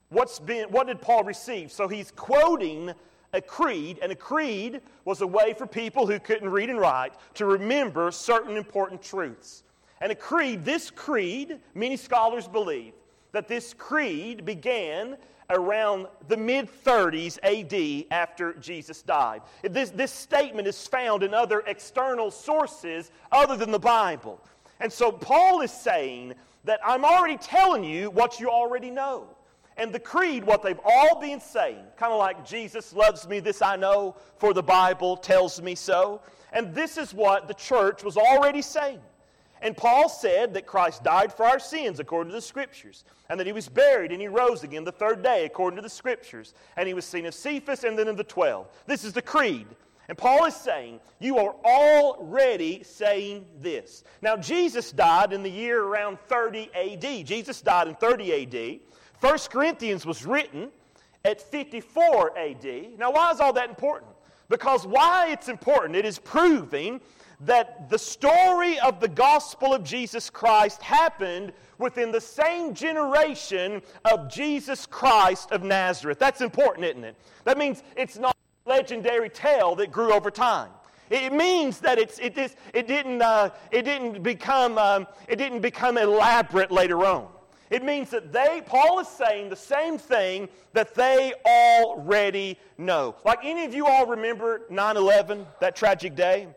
What's 0.10 0.40
been, 0.40 0.70
what 0.70 0.88
did 0.88 1.02
Paul 1.02 1.24
receive? 1.24 1.72
So 1.72 1.88
he's 1.88 2.12
quoting 2.12 2.94
a 3.34 3.42
creed, 3.42 4.00
and 4.02 4.12
a 4.12 4.16
creed 4.16 4.82
was 5.06 5.22
a 5.22 5.28
way 5.28 5.54
for 5.54 5.66
people 5.66 6.06
who 6.06 6.20
couldn't 6.20 6.50
read 6.50 6.70
and 6.70 6.80
write 6.80 7.14
to 7.36 7.46
remember 7.46 8.12
certain 8.12 8.58
important 8.58 9.02
truths. 9.02 9.64
And 10.02 10.12
a 10.12 10.16
creed, 10.16 10.66
this 10.66 10.90
creed, 10.90 11.60
many 11.74 11.96
scholars 11.96 12.48
believe 12.48 12.94
that 13.32 13.48
this 13.48 13.74
creed 13.74 14.46
began 14.46 15.18
around 15.50 16.08
the 16.28 16.38
mid 16.38 16.70
30s 16.84 17.38
AD 17.44 18.08
after 18.12 18.54
Jesus 18.54 19.02
died. 19.02 19.42
This, 19.64 19.90
this 19.90 20.12
statement 20.12 20.68
is 20.68 20.88
found 20.88 21.24
in 21.24 21.34
other 21.34 21.62
external 21.68 22.32
sources 22.32 23.12
other 23.32 23.58
than 23.58 23.72
the 23.72 23.80
Bible. 23.80 24.42
And 24.80 24.92
so 24.92 25.12
Paul 25.12 25.62
is 25.62 25.72
saying 25.72 26.34
that 26.64 26.80
I'm 26.86 27.06
already 27.06 27.38
telling 27.38 27.84
you 27.84 28.10
what 28.10 28.40
you 28.40 28.50
already 28.50 28.90
know. 28.90 29.28
And 29.78 29.94
the 29.94 30.00
creed, 30.00 30.44
what 30.44 30.62
they've 30.64 30.80
all 30.84 31.20
been 31.20 31.40
saying, 31.40 31.84
kind 31.98 32.12
of 32.12 32.20
like 32.20 32.46
Jesus 32.46 32.94
loves 32.94 33.28
me, 33.28 33.40
this 33.40 33.62
I 33.62 33.76
know, 33.76 34.16
for 34.38 34.54
the 34.54 34.64
Bible 34.64 35.18
tells 35.18 35.62
me 35.62 35.76
so. 35.76 36.22
And 36.52 36.76
this 36.76 36.98
is 36.98 37.14
what 37.14 37.48
the 37.48 37.54
church 37.54 38.04
was 38.04 38.18
already 38.18 38.62
saying. 38.62 39.00
And 39.62 39.78
Paul 39.78 40.10
said 40.10 40.54
that 40.56 40.66
Christ 40.66 41.04
died 41.04 41.32
for 41.32 41.46
our 41.46 41.60
sins 41.60 42.00
according 42.00 42.32
to 42.32 42.36
the 42.36 42.42
Scriptures, 42.42 43.04
and 43.30 43.40
that 43.40 43.48
he 43.48 43.54
was 43.54 43.70
buried 43.70 44.12
and 44.12 44.20
he 44.20 44.28
rose 44.28 44.64
again 44.64 44.84
the 44.84 44.92
third 44.92 45.22
day 45.22 45.46
according 45.46 45.76
to 45.76 45.84
the 45.84 45.90
Scriptures, 45.90 46.54
and 46.78 46.88
he 46.88 46.94
was 46.94 47.06
seen 47.06 47.26
of 47.26 47.34
Cephas 47.34 47.84
and 47.84 47.98
then 47.98 48.08
of 48.08 48.18
the 48.18 48.24
twelve. 48.24 48.68
This 48.88 49.04
is 49.04 49.14
the 49.14 49.22
creed. 49.22 49.68
And 50.10 50.18
Paul 50.18 50.46
is 50.46 50.56
saying, 50.56 51.00
You 51.20 51.38
are 51.38 51.56
already 51.64 52.84
saying 52.84 53.46
this. 53.62 54.04
Now, 54.22 54.36
Jesus 54.36 54.92
died 54.92 55.32
in 55.32 55.44
the 55.44 55.50
year 55.50 55.84
around 55.84 56.20
30 56.20 56.70
AD. 56.76 57.26
Jesus 57.26 57.62
died 57.62 57.88
in 57.88 57.96
30 57.96 58.44
AD. 58.44 58.80
1 59.22 59.38
Corinthians 59.50 60.06
was 60.06 60.26
written 60.26 60.70
at 61.24 61.40
54 61.40 62.38
AD. 62.38 62.98
Now, 62.98 63.12
why 63.12 63.32
is 63.32 63.40
all 63.40 63.54
that 63.54 63.70
important? 63.70 64.12
Because 64.50 64.86
why 64.86 65.30
it's 65.32 65.48
important, 65.48 65.96
it 65.96 66.04
is 66.04 66.20
proving 66.20 67.00
that 67.42 67.90
the 67.90 67.98
story 67.98 68.80
of 68.80 69.00
the 69.00 69.08
gospel 69.08 69.74
of 69.74 69.84
Jesus 69.84 70.30
Christ 70.30 70.82
happened 70.82 71.54
within 71.78 72.12
the 72.12 72.22
same 72.22 72.74
generation 72.74 73.82
of 74.06 74.32
Jesus 74.32 74.86
Christ 74.86 75.52
of 75.52 75.64
Nazareth. 75.64 76.20
That's 76.20 76.42
important, 76.42 76.86
isn't 76.86 77.04
it? 77.04 77.16
That 77.44 77.58
means 77.58 77.82
it's 77.98 78.18
not 78.18 78.36
a 78.66 78.70
legendary 78.70 79.30
tale 79.30 79.76
that 79.76 79.92
grew 79.92 80.14
over 80.14 80.30
time. 80.30 80.70
It 81.10 81.34
means 81.34 81.80
that 81.80 81.98
it's, 81.98 82.20
it, 82.20 82.38
is, 82.38 82.56
it, 82.74 82.88
didn't, 82.88 83.22
uh, 83.22 83.50
it, 83.72 83.82
didn't 83.84 84.24
become, 84.24 84.78
um, 84.78 85.08
it 85.28 85.36
didn't 85.36 85.60
become 85.60 85.98
elaborate 85.98 86.72
later 86.72 87.06
on. 87.06 87.28
It 87.70 87.84
means 87.84 88.10
that 88.12 88.32
they, 88.32 88.62
Paul 88.66 89.00
is 89.00 89.08
saying 89.08 89.50
the 89.50 89.56
same 89.56 89.98
thing 89.98 90.48
that 90.74 90.94
they 90.94 91.34
already 91.46 92.58
know. 92.78 93.16
Like 93.26 93.40
any 93.44 93.66
of 93.66 93.74
you 93.74 93.88
all 93.88 94.06
remember 94.06 94.62
9 94.70 94.98
11, 94.98 95.46
that 95.60 95.76
tragic 95.76 96.16
day? 96.16 96.48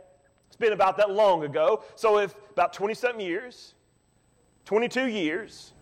It's 0.54 0.60
been 0.60 0.72
about 0.72 0.98
that 0.98 1.10
long 1.10 1.42
ago. 1.42 1.82
So, 1.96 2.18
if 2.18 2.32
about 2.52 2.72
20 2.72 2.94
something 2.94 3.20
years, 3.20 3.74
22 4.66 5.08
years, 5.08 5.72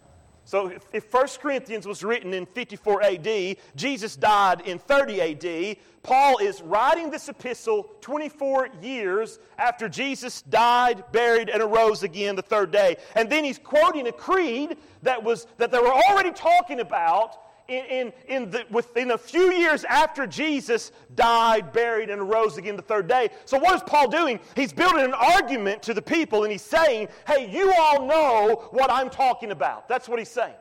So 0.47 0.69
if, 0.69 0.87
if 0.95 1.13
1 1.13 1.27
Corinthians 1.43 1.87
was 1.87 2.03
written 2.03 2.33
in 2.33 2.47
54 2.47 3.03
AD, 3.03 3.57
Jesus 3.77 4.17
died 4.17 4.63
in 4.63 4.79
30 4.79 5.21
AD, 5.21 5.77
Paul 6.03 6.39
is 6.39 6.63
writing 6.63 7.11
this 7.11 7.29
epistle 7.29 7.91
24 8.01 8.71
years 8.81 9.41
after 9.59 9.91
Jesus 9.91 10.41
died, 10.41 11.05
buried, 11.13 11.51
and 11.51 11.63
arose 11.63 12.03
again 12.03 12.35
the 12.35 12.41
third 12.41 12.71
day. 12.71 12.97
And 13.15 13.29
then 13.29 13.45
he's 13.45 13.59
quoting 13.59 14.07
a 14.07 14.13
creed 14.13 14.79
that, 15.03 15.23
was, 15.23 15.47
that 15.59 15.71
they 15.71 15.81
were 15.81 15.93
already 16.09 16.33
talking 16.33 16.81
about 16.81 17.42
in, 17.69 17.85
in, 17.85 18.13
in 18.29 18.51
the, 18.51 18.65
within 18.71 19.13
a 19.13 19.19
few 19.19 19.53
years 19.53 19.85
after 19.85 20.27
Jesus 20.27 20.93
died, 21.15 21.73
buried, 21.73 22.11
and 22.11 22.21
arose 22.21 22.59
again 22.59 22.77
the 22.77 22.83
third 22.83 23.09
day. 23.09 23.31
So, 23.45 23.59
what 23.59 23.75
is 23.75 23.83
Paul 23.83 24.09
doing? 24.09 24.41
He's 24.57 24.73
building 24.73 25.05
an 25.05 25.15
argument 25.15 25.83
to 25.85 25.95
the 25.95 26.03
people 26.03 26.45
and 26.45 26.53
he's 26.53 26.63
saying, 26.63 27.09
Hey, 27.27 27.51
you 27.51 27.73
all 27.79 28.07
know 28.07 28.69
what 28.71 28.91
I'm 28.91 29.11
talking 29.11 29.51
about. 29.51 29.89
That's 29.89 30.09
what 30.09 30.19
he's 30.19 30.31
saying. 30.31 30.55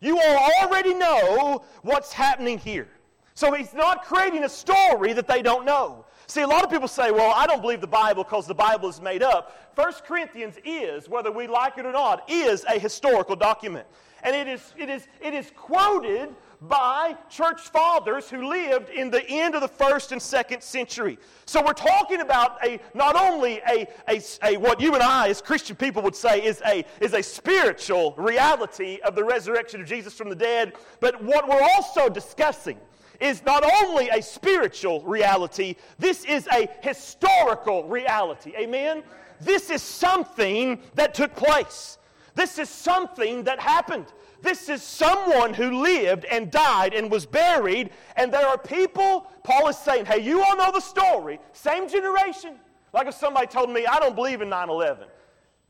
You 0.00 0.18
all 0.20 0.50
already 0.62 0.94
know 0.94 1.64
what's 1.82 2.12
happening 2.12 2.58
here. 2.58 2.88
So 3.34 3.52
he's 3.52 3.74
not 3.74 4.04
creating 4.04 4.44
a 4.44 4.48
story 4.48 5.12
that 5.12 5.28
they 5.28 5.42
don't 5.42 5.64
know. 5.64 6.06
See, 6.26 6.40
a 6.40 6.46
lot 6.46 6.64
of 6.64 6.70
people 6.70 6.88
say, 6.88 7.10
well, 7.12 7.32
I 7.36 7.46
don't 7.46 7.62
believe 7.62 7.80
the 7.80 7.86
Bible 7.86 8.24
because 8.24 8.46
the 8.46 8.54
Bible 8.54 8.88
is 8.88 9.00
made 9.00 9.22
up. 9.22 9.70
1 9.76 9.92
Corinthians 10.06 10.56
is, 10.64 11.08
whether 11.08 11.30
we 11.30 11.46
like 11.46 11.78
it 11.78 11.86
or 11.86 11.92
not, 11.92 12.28
is 12.28 12.64
a 12.64 12.78
historical 12.78 13.36
document. 13.36 13.86
And 14.22 14.34
it 14.34 14.48
is, 14.48 14.74
it 14.76 14.88
is, 14.88 15.06
it 15.20 15.34
is 15.34 15.52
quoted 15.54 16.34
by 16.60 17.16
church 17.28 17.60
fathers 17.60 18.28
who 18.28 18.48
lived 18.48 18.88
in 18.90 19.10
the 19.10 19.24
end 19.28 19.54
of 19.54 19.60
the 19.60 19.68
first 19.68 20.12
and 20.12 20.20
second 20.20 20.62
century. 20.62 21.18
So 21.44 21.62
we're 21.64 21.72
talking 21.72 22.20
about 22.20 22.64
a 22.64 22.80
not 22.94 23.16
only 23.16 23.60
a, 23.68 23.86
a, 24.08 24.22
a 24.42 24.56
what 24.56 24.80
you 24.80 24.94
and 24.94 25.02
I 25.02 25.28
as 25.28 25.42
Christian 25.42 25.76
people 25.76 26.02
would 26.02 26.16
say 26.16 26.44
is 26.44 26.62
a, 26.66 26.84
is 27.00 27.12
a 27.12 27.22
spiritual 27.22 28.14
reality 28.16 28.98
of 29.04 29.14
the 29.14 29.24
resurrection 29.24 29.80
of 29.80 29.86
Jesus 29.86 30.14
from 30.14 30.28
the 30.28 30.36
dead, 30.36 30.74
but 31.00 31.22
what 31.22 31.48
we're 31.48 31.62
also 31.76 32.08
discussing 32.08 32.78
is 33.20 33.44
not 33.44 33.64
only 33.82 34.08
a 34.10 34.22
spiritual 34.22 35.02
reality, 35.02 35.76
this 35.98 36.24
is 36.24 36.46
a 36.48 36.68
historical 36.82 37.84
reality. 37.84 38.52
Amen? 38.56 39.02
This 39.40 39.70
is 39.70 39.82
something 39.82 40.80
that 40.94 41.14
took 41.14 41.34
place. 41.34 41.98
This 42.36 42.58
is 42.58 42.68
something 42.68 43.44
that 43.44 43.58
happened. 43.58 44.12
This 44.42 44.68
is 44.68 44.82
someone 44.82 45.54
who 45.54 45.82
lived 45.82 46.26
and 46.26 46.50
died 46.50 46.92
and 46.92 47.10
was 47.10 47.24
buried. 47.24 47.90
And 48.14 48.32
there 48.32 48.46
are 48.46 48.58
people, 48.58 49.26
Paul 49.42 49.68
is 49.68 49.78
saying, 49.78 50.04
hey, 50.04 50.20
you 50.20 50.44
all 50.44 50.54
know 50.54 50.70
the 50.70 50.80
story, 50.80 51.40
same 51.54 51.88
generation. 51.88 52.56
Like 52.92 53.06
if 53.08 53.14
somebody 53.14 53.46
told 53.46 53.70
me, 53.70 53.86
I 53.86 53.98
don't 53.98 54.14
believe 54.14 54.42
in 54.42 54.50
9 54.50 54.68
11, 54.68 55.08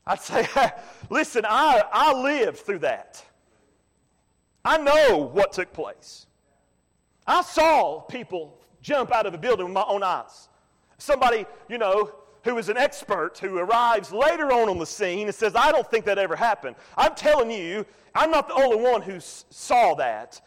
I'd 0.05 0.19
say, 0.19 0.45
listen, 1.09 1.45
I, 1.47 1.83
I 1.91 2.13
lived 2.13 2.57
through 2.59 2.79
that. 2.79 3.23
I 4.65 4.77
know 4.77 5.29
what 5.31 5.53
took 5.53 5.71
place. 5.71 6.27
I 7.25 7.43
saw 7.43 8.01
people 8.01 8.59
jump 8.81 9.13
out 9.13 9.25
of 9.25 9.33
a 9.33 9.37
building 9.37 9.67
with 9.67 9.73
my 9.73 9.85
own 9.87 10.03
eyes. 10.03 10.49
Somebody, 10.97 11.45
you 11.69 11.77
know, 11.77 12.11
who 12.47 12.57
is 12.57 12.69
an 12.69 12.77
expert 12.77 13.37
who 13.37 13.57
arrives 13.57 14.13
later 14.13 14.53
on 14.53 14.69
on 14.69 14.77
the 14.77 14.85
scene 14.85 15.27
and 15.27 15.35
says, 15.35 15.53
I 15.53 15.69
don't 15.71 15.89
think 15.91 16.05
that 16.05 16.17
ever 16.17 16.35
happened. 16.35 16.77
I'm 16.95 17.13
telling 17.13 17.51
you, 17.51 17.85
I'm 18.15 18.31
not 18.31 18.47
the 18.47 18.53
only 18.53 18.77
one 18.77 19.01
who 19.01 19.19
saw 19.19 19.95
that. 19.95 20.39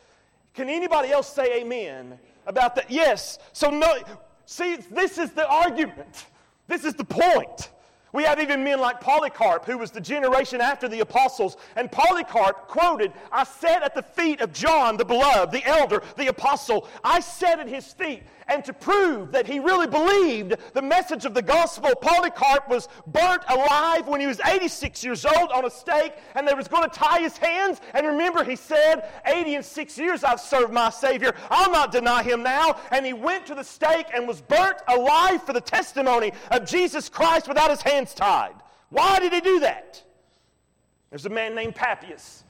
Can 0.54 0.71
anybody 0.71 1.11
else 1.11 1.30
say 1.30 1.61
amen 1.61 2.19
about 2.47 2.75
that? 2.76 2.90
Yes. 2.90 3.38
So, 3.52 3.69
no, 3.69 3.99
see, 4.47 4.76
this 4.90 5.19
is 5.19 5.33
the 5.33 5.47
argument. 5.47 6.26
This 6.69 6.85
is 6.85 6.95
the 6.95 7.04
point. 7.04 7.71
We 8.12 8.25
have 8.25 8.40
even 8.40 8.64
men 8.64 8.80
like 8.80 9.00
Polycarp, 9.00 9.66
who 9.66 9.78
was 9.78 9.90
the 9.90 10.00
generation 10.00 10.61
after 10.61 10.88
the 10.88 11.00
apostles. 11.00 11.59
And 11.76 11.92
Polycarp 11.92 12.66
quoted, 12.66 13.12
I 13.30 13.45
sat 13.45 13.83
at 13.83 13.95
the 13.95 14.02
feet 14.02 14.40
of 14.40 14.52
John 14.52 14.97
the 14.97 15.04
beloved, 15.04 15.52
the 15.52 15.64
elder, 15.64 16.02
the 16.16 16.28
apostle. 16.28 16.89
I 17.04 17.21
sat 17.21 17.60
at 17.60 17.69
his 17.69 17.93
feet 17.93 18.23
and 18.50 18.65
to 18.65 18.73
prove 18.73 19.30
that 19.30 19.47
he 19.47 19.60
really 19.60 19.86
believed 19.86 20.56
the 20.75 20.82
message 20.82 21.25
of 21.25 21.34
the 21.34 21.41
gospel, 21.41 21.91
Polycarp 21.95 22.69
was 22.69 22.89
burnt 23.06 23.45
alive 23.49 24.08
when 24.08 24.21
he 24.21 24.26
was 24.26 24.41
86 24.45 25.04
years 25.04 25.25
old 25.25 25.52
on 25.52 25.65
a 25.65 25.71
stake, 25.71 26.15
and 26.34 26.47
they 26.47 26.52
was 26.52 26.67
going 26.67 26.82
to 26.82 26.95
tie 26.95 27.21
his 27.21 27.36
hands. 27.36 27.80
And 27.95 28.04
remember, 28.06 28.43
he 28.43 28.56
said, 28.56 29.08
80 29.25 29.54
and 29.54 29.65
six 29.65 29.97
years 29.97 30.25
I've 30.25 30.41
served 30.41 30.73
my 30.73 30.91
Savior. 30.91 31.32
I'll 31.49 31.71
not 31.71 31.93
deny 31.93 32.25
him 32.25 32.43
now. 32.43 32.80
And 32.91 33.06
he 33.06 33.13
went 33.13 33.47
to 33.47 33.54
the 33.54 33.63
stake 33.63 34.06
and 34.13 34.26
was 34.26 34.41
burnt 34.41 34.78
alive 34.89 35.45
for 35.45 35.52
the 35.52 35.60
testimony 35.60 36.32
of 36.50 36.67
Jesus 36.67 37.08
Christ 37.08 37.47
without 37.47 37.71
his 37.71 37.82
hands 37.82 38.15
tied. 38.15 38.54
Why 38.89 39.21
did 39.21 39.32
he 39.32 39.41
do 39.41 39.60
that? 39.60 40.02
There's 41.10 41.26
a 41.26 41.30
man 41.30 41.54
named 41.54 41.76
Papias. 41.76 42.43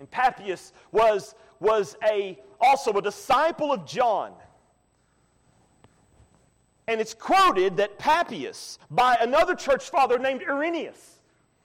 And 0.00 0.10
Papias 0.10 0.72
was, 0.90 1.36
was 1.60 1.96
a, 2.04 2.36
also 2.60 2.92
a 2.92 3.00
disciple 3.00 3.72
of 3.72 3.86
John. 3.86 4.32
And 6.88 7.00
it's 7.00 7.14
quoted 7.14 7.76
that 7.78 7.98
Papias, 7.98 8.78
by 8.90 9.16
another 9.20 9.54
church 9.54 9.90
father 9.90 10.18
named 10.18 10.42
Irenaeus, 10.48 11.18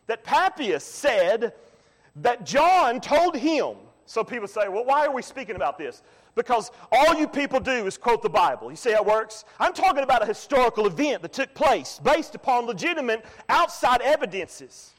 that 0.08 0.24
Papias 0.24 0.84
said 0.84 1.54
that 2.18 2.46
John 2.46 3.00
told 3.00 3.38
him. 3.38 3.76
So 4.06 4.24
people 4.24 4.48
say, 4.48 4.68
well, 4.68 4.84
why 4.84 5.06
are 5.06 5.14
we 5.14 5.22
speaking 5.22 5.56
about 5.56 5.78
this? 5.78 6.02
Because 6.34 6.72
all 6.92 7.16
you 7.16 7.28
people 7.28 7.60
do 7.60 7.86
is 7.86 7.98
quote 7.98 8.22
the 8.22 8.30
Bible. 8.30 8.72
You 8.72 8.76
see 8.76 8.92
how 8.92 9.02
it 9.02 9.06
works? 9.06 9.46
I'm 9.60 9.74
talking 9.74 10.04
about 10.04 10.24
a 10.24 10.26
historical 10.26 10.88
event 10.88 11.22
that 11.22 11.34
took 11.34 11.54
place 11.54 12.00
based 12.04 12.36
upon 12.36 12.66
legitimate 12.66 13.24
outside 13.48 14.02
evidences. 14.02 14.92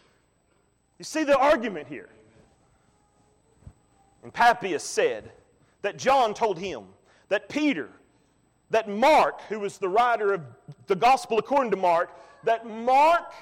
You 0.99 1.05
see 1.05 1.25
the 1.25 1.37
argument 1.37 1.89
here. 1.89 2.09
And 4.23 4.33
Papias 4.33 4.85
said 4.85 5.33
that 5.83 5.97
John 5.97 6.33
told 6.33 6.59
him 6.59 6.85
that 7.29 7.49
Peter 7.49 7.89
that 8.73 8.89
Mark, 8.89 9.43
who 9.49 9.61
was 9.61 9.79
the 9.79 9.89
writer 9.89 10.33
of 10.33 10.41
the 10.87 10.97
gospel 10.97 11.39
according 11.39 11.71
to 11.71 11.77
Mark, 11.77 12.11
that 12.43 12.67
Mark 12.67 13.33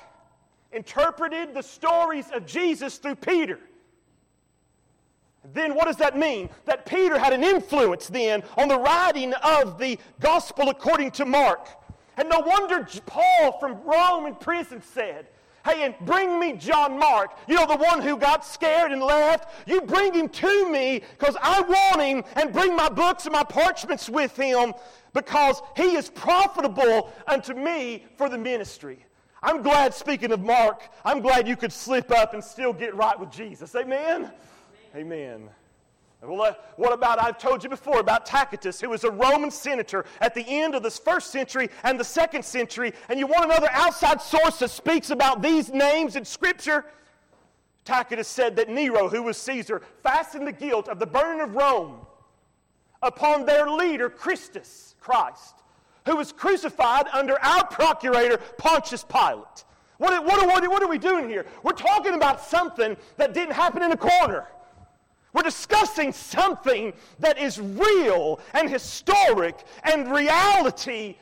interpreted 0.72 1.54
the 1.54 1.62
stories 1.62 2.28
of 2.32 2.46
Jesus 2.46 2.98
through 2.98 3.14
Peter. 3.14 3.58
Then 5.52 5.74
what 5.74 5.86
does 5.86 5.96
that 5.96 6.18
mean? 6.18 6.50
That 6.66 6.84
Peter 6.84 7.18
had 7.18 7.32
an 7.32 7.44
influence 7.44 8.08
then 8.08 8.42
on 8.58 8.68
the 8.68 8.78
writing 8.78 9.32
of 9.34 9.78
the 9.78 9.98
gospel 10.18 10.68
according 10.68 11.12
to 11.12 11.24
Mark. 11.24 11.68
And 12.16 12.28
no 12.28 12.40
wonder 12.40 12.86
Paul 13.06 13.58
from 13.58 13.82
Rome 13.84 14.26
in 14.26 14.34
prison 14.34 14.82
said, 14.82 15.28
Hey, 15.64 15.84
and 15.84 15.94
bring 16.02 16.40
me 16.40 16.54
John 16.54 16.98
Mark. 16.98 17.36
You 17.46 17.54
know, 17.54 17.66
the 17.66 17.76
one 17.76 18.00
who 18.00 18.16
got 18.16 18.46
scared 18.46 18.92
and 18.92 19.02
left. 19.02 19.68
You 19.68 19.82
bring 19.82 20.14
him 20.14 20.28
to 20.28 20.70
me 20.70 21.02
because 21.18 21.36
I 21.42 21.60
want 21.60 22.00
him 22.00 22.24
and 22.36 22.52
bring 22.52 22.74
my 22.74 22.88
books 22.88 23.26
and 23.26 23.32
my 23.32 23.44
parchments 23.44 24.08
with 24.08 24.34
him 24.36 24.72
because 25.12 25.60
he 25.76 25.96
is 25.96 26.10
profitable 26.10 27.12
unto 27.26 27.54
me 27.54 28.04
for 28.16 28.28
the 28.28 28.38
ministry. 28.38 29.04
I'm 29.42 29.62
glad, 29.62 29.94
speaking 29.94 30.32
of 30.32 30.40
Mark, 30.40 30.82
I'm 31.04 31.20
glad 31.20 31.48
you 31.48 31.56
could 31.56 31.72
slip 31.72 32.10
up 32.10 32.34
and 32.34 32.44
still 32.44 32.72
get 32.72 32.94
right 32.94 33.18
with 33.18 33.30
Jesus. 33.30 33.74
Amen? 33.74 34.30
Amen. 34.94 35.48
Well, 36.22 36.42
uh, 36.42 36.54
what 36.76 36.92
about, 36.92 37.22
I've 37.22 37.38
told 37.38 37.64
you 37.64 37.70
before 37.70 37.98
about 37.98 38.26
Tacitus, 38.26 38.78
who 38.78 38.90
was 38.90 39.04
a 39.04 39.10
Roman 39.10 39.50
senator 39.50 40.04
at 40.20 40.34
the 40.34 40.44
end 40.46 40.74
of 40.74 40.82
this 40.82 40.98
first 40.98 41.30
century 41.30 41.70
and 41.82 41.98
the 41.98 42.04
second 42.04 42.44
century, 42.44 42.92
and 43.08 43.18
you 43.18 43.26
want 43.26 43.46
another 43.46 43.70
outside 43.70 44.20
source 44.20 44.58
that 44.58 44.68
speaks 44.68 45.08
about 45.08 45.40
these 45.40 45.70
names 45.70 46.16
in 46.16 46.26
Scripture? 46.26 46.84
Tacitus 47.86 48.28
said 48.28 48.56
that 48.56 48.68
Nero, 48.68 49.08
who 49.08 49.22
was 49.22 49.38
Caesar, 49.38 49.80
fastened 50.02 50.46
the 50.46 50.52
guilt 50.52 50.88
of 50.88 50.98
the 50.98 51.06
burning 51.06 51.40
of 51.40 51.54
Rome 51.54 52.00
upon 53.02 53.46
their 53.46 53.68
leader, 53.68 54.10
Christus, 54.10 54.94
Christ, 55.00 55.54
who 56.06 56.16
was 56.16 56.32
crucified 56.32 57.06
under 57.12 57.40
our 57.42 57.66
procurator, 57.66 58.38
Pontius 58.58 59.04
Pilate. 59.04 59.64
What, 59.98 60.24
what, 60.24 60.46
what, 60.46 60.68
what 60.70 60.82
are 60.82 60.88
we 60.88 60.98
doing 60.98 61.28
here? 61.28 61.44
We're 61.62 61.72
talking 61.72 62.14
about 62.14 62.40
something 62.40 62.96
that 63.16 63.34
didn't 63.34 63.54
happen 63.54 63.82
in 63.82 63.92
a 63.92 63.96
corner. 63.96 64.46
We're 65.32 65.42
discussing 65.42 66.12
something 66.12 66.92
that 67.20 67.38
is 67.38 67.60
real 67.60 68.40
and 68.54 68.68
historic, 68.68 69.56
and 69.84 70.10
reality 70.10 71.16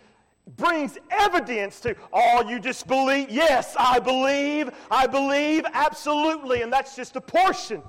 brings 0.57 0.97
evidence 1.11 1.81
to, 1.81 1.95
oh, 2.13 2.49
you 2.49 2.59
just 2.59 2.87
believe? 2.87 3.29
Yes, 3.29 3.75
I 3.79 3.99
believe, 3.99 4.71
I 4.91 5.07
believe, 5.07 5.65
absolutely, 5.75 6.63
and 6.63 6.73
that's 6.73 6.97
just 6.97 7.17
a 7.17 7.21
portion. 7.21 7.83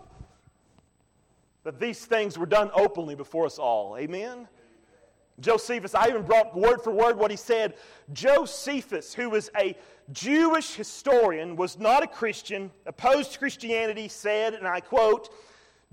These 1.78 2.06
things 2.06 2.38
were 2.38 2.46
done 2.46 2.72
openly 2.74 3.16
before 3.16 3.46
us 3.46 3.60
all. 3.60 3.98
Amen? 3.98 4.48
Josephus, 5.40 5.96
I 5.96 6.08
even 6.10 6.24
brought 6.24 6.56
word 6.58 6.82
for 6.82 6.92
word 6.92 7.18
what 7.18 7.32
he 7.32 7.38
said. 7.38 7.76
Josephus, 8.14 9.14
who 9.14 9.30
was 9.30 9.50
a 9.58 9.78
Jewish 10.12 10.74
historian, 10.74 11.56
was 11.56 11.78
not 11.78 12.04
a 12.04 12.08
Christian, 12.08 12.72
opposed 12.86 13.34
to 13.34 13.40
Christianity, 13.40 14.08
said, 14.08 14.54
and 14.54 14.68
I 14.68 14.80
quote, 14.80 15.30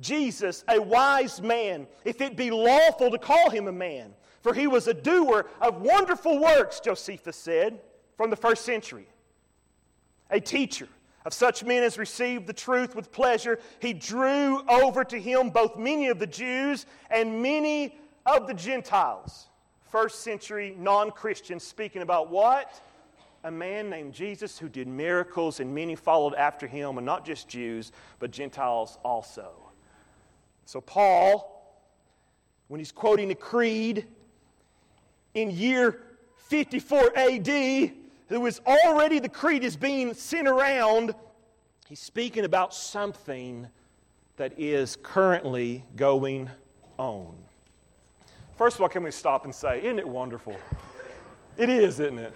Jesus, 0.00 0.64
a 0.68 0.80
wise 0.80 1.40
man, 1.40 1.86
if 2.04 2.20
it 2.20 2.36
be 2.36 2.50
lawful 2.50 3.10
to 3.10 3.18
call 3.18 3.50
him 3.50 3.68
a 3.68 3.72
man. 3.72 4.14
For 4.42 4.52
he 4.52 4.66
was 4.66 4.86
a 4.86 4.94
doer 4.94 5.46
of 5.60 5.80
wonderful 5.80 6.38
works, 6.38 6.80
Josephus 6.80 7.36
said, 7.36 7.80
from 8.16 8.30
the 8.30 8.36
first 8.36 8.64
century. 8.64 9.08
A 10.30 10.40
teacher, 10.40 10.88
of 11.26 11.34
such 11.34 11.64
men 11.64 11.82
as 11.82 11.98
received 11.98 12.46
the 12.46 12.52
truth 12.52 12.94
with 12.94 13.10
pleasure, 13.10 13.58
he 13.80 13.92
drew 13.92 14.62
over 14.68 15.02
to 15.02 15.20
him 15.20 15.50
both 15.50 15.76
many 15.76 16.06
of 16.06 16.20
the 16.20 16.26
Jews 16.26 16.86
and 17.10 17.42
many 17.42 17.98
of 18.24 18.46
the 18.46 18.54
Gentiles. 18.54 19.48
First 19.90 20.20
century 20.20 20.76
non 20.78 21.10
Christians 21.10 21.64
speaking 21.64 22.02
about 22.02 22.30
what? 22.30 22.80
A 23.42 23.50
man 23.50 23.90
named 23.90 24.14
Jesus 24.14 24.56
who 24.56 24.68
did 24.68 24.86
miracles, 24.86 25.58
and 25.58 25.74
many 25.74 25.96
followed 25.96 26.34
after 26.34 26.68
him, 26.68 26.96
and 26.96 27.04
not 27.04 27.26
just 27.26 27.48
Jews, 27.48 27.90
but 28.20 28.30
Gentiles 28.30 28.96
also. 29.04 29.50
So, 30.64 30.80
Paul, 30.80 31.76
when 32.68 32.78
he's 32.78 32.92
quoting 32.92 33.28
the 33.28 33.34
creed 33.34 34.06
in 35.34 35.50
year 35.50 36.02
54 36.36 37.18
AD, 37.18 37.92
who 38.28 38.44
is 38.46 38.60
already 38.66 39.18
the 39.18 39.28
creed 39.28 39.62
is 39.62 39.76
being 39.76 40.14
sent 40.14 40.48
around, 40.48 41.14
he's 41.88 42.00
speaking 42.00 42.44
about 42.44 42.74
something 42.74 43.68
that 44.36 44.58
is 44.58 44.96
currently 45.02 45.84
going 45.94 46.50
on. 46.98 47.34
First 48.56 48.76
of 48.76 48.82
all, 48.82 48.88
can 48.88 49.02
we 49.02 49.10
stop 49.10 49.44
and 49.44 49.54
say, 49.54 49.78
isn't 49.78 49.98
it 49.98 50.08
wonderful? 50.08 50.56
It 51.56 51.68
is, 51.68 52.00
isn't 52.00 52.18
it? 52.18 52.34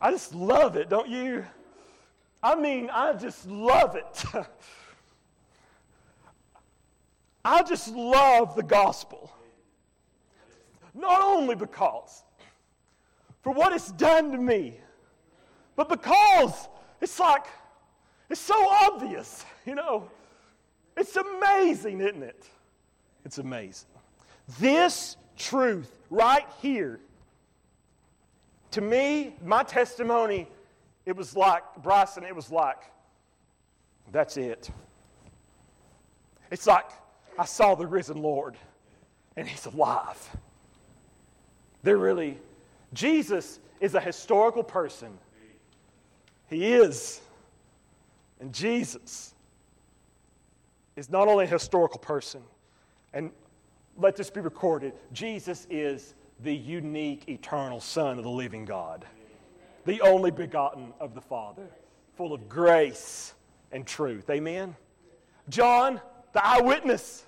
I 0.00 0.10
just 0.10 0.34
love 0.34 0.76
it, 0.76 0.88
don't 0.88 1.08
you? 1.08 1.44
I 2.42 2.54
mean, 2.54 2.88
I 2.92 3.12
just 3.14 3.46
love 3.48 3.96
it. 3.96 4.24
I 7.44 7.62
just 7.62 7.88
love 7.88 8.54
the 8.54 8.62
gospel. 8.62 9.32
Not 10.94 11.20
only 11.22 11.54
because 11.54 12.22
for 13.48 13.54
what 13.54 13.72
it's 13.72 13.92
done 13.92 14.30
to 14.30 14.36
me, 14.36 14.74
but 15.74 15.88
because 15.88 16.68
it's 17.00 17.18
like, 17.18 17.46
it's 18.28 18.42
so 18.42 18.68
obvious, 18.68 19.42
you 19.64 19.74
know. 19.74 20.10
It's 20.98 21.16
amazing, 21.16 22.02
isn't 22.02 22.22
it? 22.22 22.46
It's 23.24 23.38
amazing. 23.38 23.88
This 24.60 25.16
truth 25.38 25.90
right 26.10 26.44
here, 26.60 27.00
to 28.72 28.82
me, 28.82 29.34
my 29.42 29.62
testimony, 29.62 30.46
it 31.06 31.16
was 31.16 31.34
like, 31.34 31.62
Bryson, 31.82 32.24
it 32.24 32.36
was 32.36 32.50
like, 32.50 32.82
that's 34.12 34.36
it. 34.36 34.68
It's 36.50 36.66
like 36.66 36.90
I 37.38 37.46
saw 37.46 37.74
the 37.74 37.86
risen 37.86 38.20
Lord 38.20 38.58
and 39.38 39.48
he's 39.48 39.64
alive. 39.64 40.36
There 41.82 41.96
really 41.96 42.36
Jesus 42.92 43.60
is 43.80 43.94
a 43.94 44.00
historical 44.00 44.62
person. 44.62 45.18
He 46.48 46.72
is. 46.72 47.20
And 48.40 48.52
Jesus 48.52 49.34
is 50.96 51.10
not 51.10 51.28
only 51.28 51.44
a 51.44 51.48
historical 51.48 51.98
person, 51.98 52.42
and 53.12 53.30
let 53.96 54.16
this 54.16 54.30
be 54.30 54.40
recorded 54.40 54.92
Jesus 55.12 55.66
is 55.70 56.14
the 56.40 56.54
unique, 56.54 57.28
eternal 57.28 57.80
Son 57.80 58.16
of 58.18 58.24
the 58.24 58.30
living 58.30 58.64
God, 58.64 59.04
the 59.86 60.00
only 60.02 60.30
begotten 60.30 60.92
of 61.00 61.14
the 61.14 61.20
Father, 61.20 61.66
full 62.16 62.32
of 62.32 62.48
grace 62.48 63.34
and 63.72 63.86
truth. 63.86 64.30
Amen? 64.30 64.76
John, 65.48 66.00
the 66.32 66.46
eyewitness. 66.46 67.24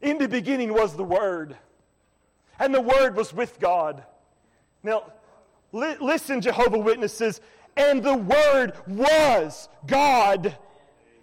In 0.00 0.18
the 0.18 0.28
beginning 0.28 0.72
was 0.72 0.94
the 0.94 1.04
Word 1.04 1.56
and 2.58 2.74
the 2.74 2.80
Word 2.80 3.16
was 3.16 3.32
with 3.32 3.58
God. 3.60 4.04
Now, 4.82 5.12
li- 5.72 5.96
listen, 6.00 6.40
Jehovah 6.40 6.78
Witnesses, 6.78 7.40
and 7.76 8.02
the 8.02 8.16
Word 8.16 8.74
was 8.86 9.68
God. 9.86 10.56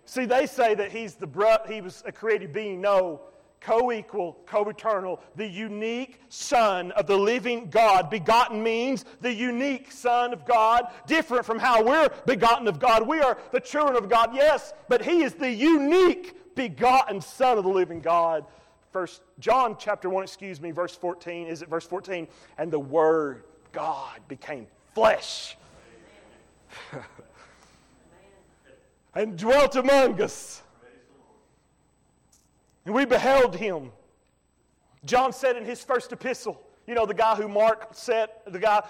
See, 0.05 0.25
they 0.25 0.45
say 0.45 0.75
that 0.75 0.91
he's 0.91 1.15
the 1.15 1.61
he 1.67 1.81
was 1.81 2.03
a 2.05 2.11
created 2.11 2.51
being. 2.51 2.81
No, 2.81 3.21
co-equal, 3.61 4.39
co-eternal, 4.45 5.21
the 5.35 5.47
unique 5.47 6.19
Son 6.29 6.91
of 6.91 7.05
the 7.05 7.17
living 7.17 7.69
God. 7.69 8.09
Begotten 8.09 8.61
means 8.61 9.05
the 9.21 9.31
unique 9.31 9.91
Son 9.91 10.33
of 10.33 10.45
God, 10.45 10.87
different 11.07 11.45
from 11.45 11.59
how 11.59 11.83
we're 11.83 12.09
begotten 12.25 12.67
of 12.67 12.79
God. 12.79 13.07
We 13.07 13.21
are 13.21 13.37
the 13.51 13.59
children 13.59 13.95
of 13.95 14.09
God, 14.09 14.31
yes, 14.33 14.73
but 14.89 15.03
He 15.03 15.23
is 15.23 15.35
the 15.35 15.49
unique 15.49 16.55
begotten 16.55 17.21
Son 17.21 17.57
of 17.57 17.63
the 17.63 17.69
living 17.69 18.01
God. 18.01 18.45
First 18.91 19.21
John 19.39 19.77
chapter 19.79 20.09
1, 20.09 20.23
excuse 20.23 20.59
me, 20.59 20.71
verse 20.71 20.95
14. 20.95 21.47
Is 21.47 21.61
it 21.61 21.69
verse 21.69 21.85
14? 21.85 22.27
And 22.57 22.71
the 22.71 22.79
Word 22.79 23.43
God 23.71 24.19
became 24.27 24.67
flesh 24.93 25.57
and 29.15 29.37
dwelt 29.37 29.75
among 29.75 30.21
us. 30.21 30.61
And 32.85 32.93
we 32.93 33.05
beheld 33.05 33.55
him. 33.55 33.91
John 35.05 35.31
said 35.31 35.55
in 35.55 35.63
his 35.63 35.83
first 35.83 36.11
epistle, 36.11 36.61
you 36.87 36.95
know, 36.95 37.05
the 37.05 37.13
guy 37.13 37.35
who 37.35 37.47
Mark 37.47 37.89
said, 37.93 38.29
the 38.45 38.59
guy 38.59 38.83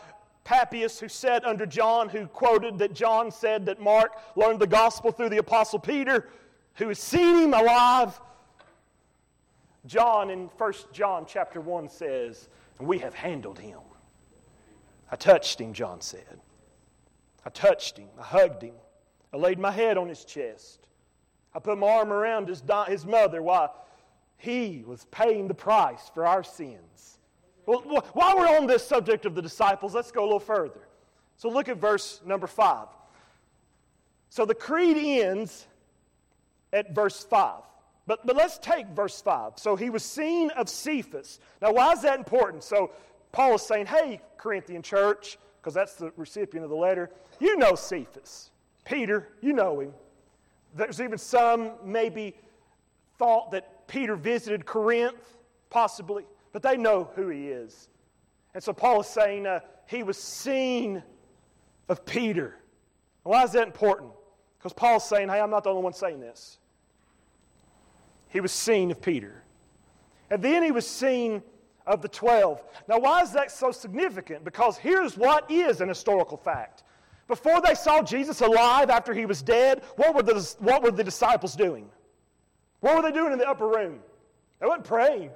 Papias 0.44 1.00
who 1.00 1.08
said 1.08 1.46
under 1.46 1.66
John, 1.66 2.10
who 2.10 2.26
quoted 2.26 2.80
that 2.80 2.94
John 2.94 3.32
said 3.32 3.66
that 3.68 3.80
Mark 3.80 4.18
learned 4.36 4.60
the 4.60 4.68
gospel 4.68 5.12
through 5.12 5.30
the 5.30 5.38
apostle 5.38 5.80
Peter, 5.80 6.28
who 6.76 6.88
has 6.88 7.00
seen 7.00 7.38
him 7.38 7.54
alive 7.54 8.20
John 9.86 10.30
in 10.30 10.48
1 10.58 10.74
John 10.92 11.26
chapter 11.28 11.60
1 11.60 11.90
says, 11.90 12.50
We 12.80 13.00
have 13.00 13.14
handled 13.14 13.60
him. 13.60 13.80
I 15.12 15.16
touched 15.16 15.60
him, 15.60 15.74
John 15.74 16.02
said. 16.02 16.40
I 17.46 17.50
touched 17.50 17.98
him. 17.98 18.10
I 18.20 18.24
hugged 18.24 18.62
him. 18.62 18.76
I 19.34 19.38
laid 19.38 19.60
my 19.60 19.72
head 19.72 19.98
on 19.98 20.08
his 20.08 20.24
chest. 20.24 20.88
I 21.54 21.60
put 21.60 21.78
my 21.78 21.88
arm 21.88 22.14
around 22.14 22.48
his, 22.48 22.64
his 22.88 23.06
mother 23.06 23.42
while 23.42 23.76
he 24.38 24.84
was 24.86 25.06
paying 25.12 25.48
the 25.48 25.54
price 25.54 26.10
for 26.14 26.26
our 26.26 26.44
sins. 26.44 27.20
Well, 27.66 27.82
while 28.14 28.38
we're 28.38 28.58
on 28.58 28.68
this 28.68 28.86
subject 28.86 29.26
of 29.26 29.36
the 29.36 29.42
disciples, 29.42 29.94
let's 29.94 30.12
go 30.12 30.24
a 30.24 30.26
little 30.26 30.40
further. 30.40 30.88
So 31.38 31.50
look 31.50 31.70
at 31.70 31.78
verse 31.78 32.22
number 32.26 32.48
5. 32.48 32.88
So 34.30 34.46
the 34.46 34.56
creed 34.56 34.98
ends 34.98 35.68
at 36.72 36.96
verse 36.96 37.24
5. 37.24 37.64
But, 38.08 38.26
but 38.26 38.36
let's 38.36 38.58
take 38.58 38.88
verse 38.88 39.22
5. 39.22 39.54
So 39.58 39.76
he 39.76 39.90
was 39.90 40.04
seen 40.04 40.50
of 40.52 40.70
Cephas. 40.70 41.40
Now, 41.62 41.72
why 41.72 41.92
is 41.94 42.02
that 42.02 42.18
important? 42.18 42.64
So 42.64 42.92
Paul 43.32 43.56
is 43.56 43.62
saying, 43.62 43.86
hey, 43.86 44.22
Corinthian 44.38 44.82
church, 44.82 45.38
because 45.62 45.74
that's 45.74 45.96
the 45.96 46.12
recipient 46.18 46.64
of 46.64 46.70
the 46.70 46.76
letter, 46.76 47.12
you 47.40 47.58
know 47.58 47.76
Cephas. 47.76 48.50
Peter, 48.86 49.30
you 49.42 49.54
know 49.54 49.80
him. 49.80 49.94
There's 50.76 51.02
even 51.02 51.18
some 51.18 51.74
maybe 51.84 52.36
thought 53.18 53.52
that 53.52 53.88
Peter 53.88 54.16
visited 54.16 54.66
Corinth, 54.66 55.38
possibly, 55.70 56.26
but 56.54 56.64
they 56.64 56.78
know 56.78 57.10
who 57.16 57.30
he 57.30 57.48
is. 57.50 57.90
And 58.54 58.64
so 58.64 58.74
Paul 58.74 59.02
is 59.02 59.08
saying 59.08 59.46
uh, 59.46 59.60
he 59.86 60.04
was 60.04 60.18
seen 60.18 61.04
of 61.88 62.06
Peter. 62.06 62.56
Why 63.24 63.44
is 63.44 63.52
that 63.52 63.68
important? 63.68 64.12
Because 64.58 64.74
Paul's 64.74 65.08
saying, 65.08 65.30
hey, 65.30 65.40
I'm 65.40 65.50
not 65.50 65.64
the 65.64 65.70
only 65.70 65.84
one 65.84 65.94
saying 65.94 66.20
this 66.20 66.58
he 68.32 68.40
was 68.40 68.52
seen 68.52 68.92
of 68.92 69.02
Peter. 69.02 69.44
And 70.30 70.42
then 70.42 70.64
he 70.64 70.72
was 70.72 70.88
seen 70.88 71.44
of 71.86 72.02
the 72.02 72.08
12. 72.08 72.64
Now, 72.88 73.00
why 73.00 73.22
is 73.22 73.32
that 73.34 73.52
so 73.52 73.72
significant? 73.72 74.44
Because 74.44 74.78
here's 74.78 75.18
what 75.18 75.50
is 75.52 75.82
an 75.82 75.90
historical 75.90 76.38
fact. 76.38 76.84
Before 77.28 77.62
they 77.62 77.76
saw 77.76 78.02
Jesus 78.02 78.42
alive 78.42 78.90
after 78.90 79.14
he 79.14 79.26
was 79.26 79.42
dead, 79.42 79.84
what 79.96 80.16
were 80.16 80.24
the, 80.24 80.56
what 80.60 80.82
were 80.82 80.92
the 80.92 81.04
disciples 81.04 81.56
doing? 81.56 81.90
What 82.80 82.96
were 82.96 83.02
they 83.02 83.12
doing 83.12 83.34
in 83.34 83.40
the 83.40 83.48
upper 83.48 83.68
room? 83.68 84.00
They 84.60 84.68
weren't 84.68 84.84
praying. 84.84 85.32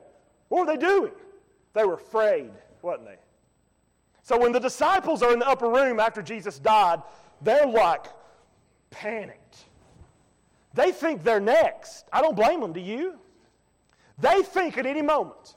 What 0.49 0.65
were 0.65 0.73
they 0.73 0.79
doing? 0.79 1.11
They 1.73 1.83
were 1.83 1.95
afraid, 1.95 2.51
wasn't 2.81 3.07
they? 3.07 3.17
So 4.23 4.39
when 4.39 4.51
the 4.51 4.59
disciples 4.59 5.21
are 5.21 5.33
in 5.33 5.39
the 5.39 5.47
upper 5.47 5.69
room 5.69 5.99
after 5.99 6.21
Jesus 6.21 6.59
died, 6.59 7.01
they're 7.41 7.67
like 7.67 8.05
panicked. 8.89 9.44
They 10.75 10.91
think 10.91 11.23
they're 11.23 11.39
next. 11.39 12.05
I 12.11 12.21
don't 12.21 12.35
blame 12.35 12.59
them, 12.59 12.73
do 12.73 12.81
you? 12.81 13.15
They 14.19 14.43
think 14.43 14.77
at 14.77 14.85
any 14.85 15.01
moment 15.01 15.55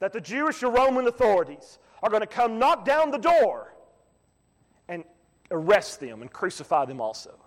that 0.00 0.12
the 0.12 0.20
Jewish 0.20 0.62
or 0.62 0.72
Roman 0.72 1.06
authorities 1.06 1.78
are 2.02 2.08
going 2.08 2.22
to 2.22 2.26
come 2.26 2.58
knock 2.58 2.86
down 2.86 3.10
the 3.10 3.18
door 3.18 3.74
and 4.88 5.04
arrest 5.50 6.00
them 6.00 6.22
and 6.22 6.32
crucify 6.32 6.86
them 6.86 7.00
also. 7.00 7.38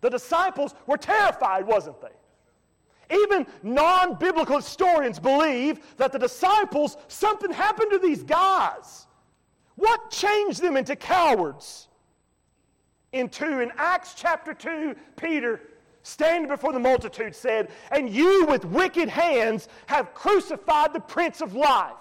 The 0.00 0.08
disciples 0.08 0.74
were 0.86 0.96
terrified, 0.96 1.66
wasn't 1.66 2.00
they? 2.00 3.14
Even 3.14 3.46
non 3.62 4.14
biblical 4.14 4.56
historians 4.56 5.20
believe 5.20 5.96
that 5.98 6.10
the 6.10 6.18
disciples, 6.18 6.96
something 7.08 7.52
happened 7.52 7.90
to 7.92 7.98
these 7.98 8.22
guys. 8.22 9.06
What 9.76 10.10
changed 10.10 10.62
them 10.62 10.76
into 10.76 10.96
cowards? 10.96 11.88
In 13.18 13.28
2. 13.28 13.60
In 13.60 13.72
Acts 13.76 14.14
chapter 14.14 14.54
2, 14.54 14.94
Peter, 15.16 15.60
standing 16.02 16.48
before 16.48 16.72
the 16.72 16.78
multitude, 16.78 17.34
said, 17.34 17.70
And 17.90 18.08
you 18.08 18.46
with 18.46 18.64
wicked 18.64 19.08
hands 19.08 19.68
have 19.86 20.14
crucified 20.14 20.92
the 20.92 21.00
Prince 21.00 21.40
of 21.40 21.54
Life. 21.54 21.94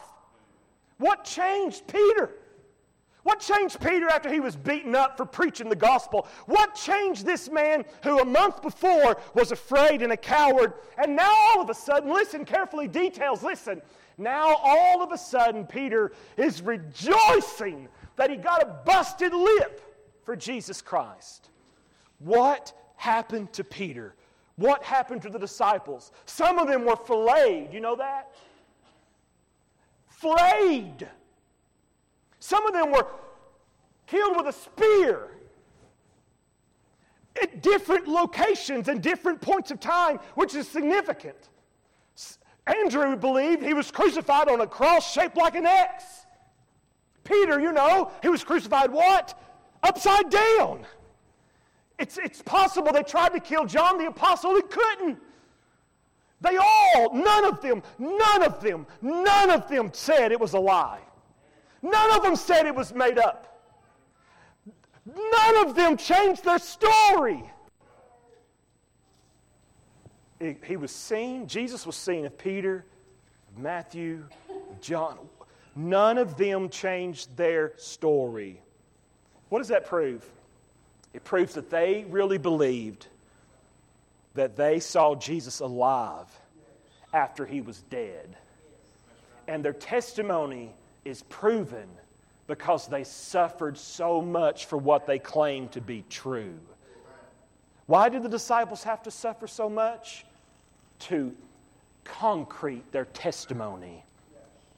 What 0.97 1.23
changed 1.23 1.88
Peter? 1.88 2.32
What 3.23 3.39
changed 3.39 3.82
Peter 3.82 4.08
after 4.08 4.32
he 4.32 4.39
was 4.39 4.56
beaten 4.56 4.93
up 4.93 5.17
for 5.17 5.25
preaching 5.25 5.67
the 5.67 5.75
gospel? 5.75 6.28
What 6.45 6.75
changed 6.75 7.25
this 7.25 7.49
man 7.49 7.84
who 8.04 8.19
a 8.19 8.25
month 8.25 8.62
before 8.62 9.17
was 9.34 9.51
afraid 9.51 10.04
and 10.04 10.13
a 10.13 10.17
coward? 10.17 10.73
And 10.99 11.15
now 11.15 11.34
all 11.34 11.60
of 11.60 11.71
a 11.71 11.73
sudden, 11.73 12.13
listen 12.13 12.45
carefully, 12.45 12.88
details, 12.88 13.41
listen. 13.41 13.82
Now 14.19 14.56
all 14.63 15.01
of 15.01 15.12
a 15.12 15.17
sudden, 15.17 15.65
Peter 15.65 16.12
is 16.38 16.62
rejoicing 16.62 17.88
that 18.15 18.30
he 18.30 18.36
got 18.36 18.62
a 18.62 18.67
busted 18.86 19.34
lip 19.34 19.85
for 20.26 20.36
Jesus 20.36 20.82
Christ. 20.82 21.50
What 22.20 22.74
happened 22.98 23.54
to 23.54 23.64
Peter? 23.64 24.16
What 24.58 24.84
happened 24.84 25.22
to 25.22 25.30
the 25.30 25.40
disciples? 25.40 26.12
Some 26.26 26.60
of 26.60 26.68
them 26.68 26.86
were 26.86 26.96
filleted. 26.96 27.74
You 27.74 27.80
know 27.80 27.96
that? 27.96 28.34
Flayed. 30.08 31.08
Some 32.40 32.66
of 32.66 32.74
them 32.74 32.92
were 32.92 33.08
killed 34.08 34.38
with 34.38 34.48
a 34.48 34.54
spear 34.54 35.30
at 37.42 37.62
different 37.62 38.08
locations 38.08 38.88
and 38.88 39.02
different 39.02 39.42
points 39.42 39.72
of 39.72 39.80
time, 39.80 40.20
which 40.36 40.56
is 40.56 40.68
significant. 40.68 41.50
Andrew 42.66 43.16
believed 43.16 43.62
he 43.62 43.74
was 43.74 43.92
crucified 43.92 44.48
on 44.48 44.62
a 44.62 44.68
cross 44.68 45.12
shaped 45.12 45.38
like 45.38 45.56
an 45.56 45.66
X. 45.66 46.26
Peter, 47.24 47.60
you 47.60 47.72
know, 47.72 48.12
he 48.22 48.30
was 48.30 48.44
crucified 48.44 48.92
what? 48.92 49.38
Upside 49.86 50.32
down. 50.32 50.86
It's, 52.00 52.17
it's 52.17 52.41
possible 52.41 52.91
they 52.91 53.04
tried 53.04 53.34
to 53.34 53.39
kill 53.39 53.65
John 53.65 54.00
the 54.00 54.08
Apostle 54.08 54.56
and 54.56 54.69
couldn't. 54.69 55.19
They 56.41 56.58
all, 56.58 57.13
none 57.13 57.45
of 57.45 57.62
them, 57.62 57.84
none 58.00 58.43
of 58.43 58.62
them, 58.62 58.88
none 59.02 59.50
of 59.52 59.69
them 59.69 59.91
said 59.93 60.32
it 60.32 60.39
was 60.39 60.54
a 60.54 60.60
lie. 60.60 61.02
None 61.82 62.12
of 62.12 62.24
them 62.24 62.36
said 62.36 62.65
it 62.65 62.76
was 62.76 62.93
made 62.93 63.19
up. 63.19 63.62
None 65.06 65.67
of 65.67 65.76
them 65.76 65.98
changed 65.98 66.43
their 66.43 66.58
story. 66.58 67.43
He 70.39 70.76
was 70.78 70.91
seen, 70.91 71.48
Jesus 71.48 71.86
was 71.86 71.95
seen 71.95 72.26
of 72.26 72.38
Peter, 72.38 72.86
Matthew, 73.56 74.26
John. 74.82 75.19
None 75.76 76.17
of 76.17 76.38
them 76.38 76.69
changed 76.69 77.38
their 77.38 77.74
story. 77.78 78.62
What 79.49 79.60
does 79.60 79.67
that 79.69 79.86
prove? 79.86 80.25
It 81.13 81.23
proves 81.23 81.53
that 81.53 81.69
they 81.69 82.05
really 82.10 82.38
believed 82.38 83.08
that 84.34 84.58
they 84.58 84.79
saw 84.79 85.15
Jesus 85.15 85.62
alive 85.62 86.27
after 87.13 87.45
he 87.45 87.62
was 87.62 87.81
dead. 87.89 88.36
And 89.47 89.63
their 89.63 89.73
testimony 89.73 90.71
is 91.05 91.23
proven 91.23 91.88
because 92.47 92.88
they 92.88 93.03
suffered 93.03 93.77
so 93.77 94.21
much 94.21 94.65
for 94.65 94.77
what 94.77 95.08
they 95.08 95.19
claimed 95.19 95.71
to 95.71 95.81
be 95.81 96.03
true. 96.10 96.60
Why 97.86 98.10
did 98.10 98.23
the 98.23 98.29
disciples 98.29 98.84
have 98.84 99.03
to 99.03 99.12
suffer 99.12 99.47
so 99.47 99.69
much? 99.69 100.25
To 100.99 101.36
concrete 102.03 102.91
their 102.91 103.05
testimony 103.05 104.03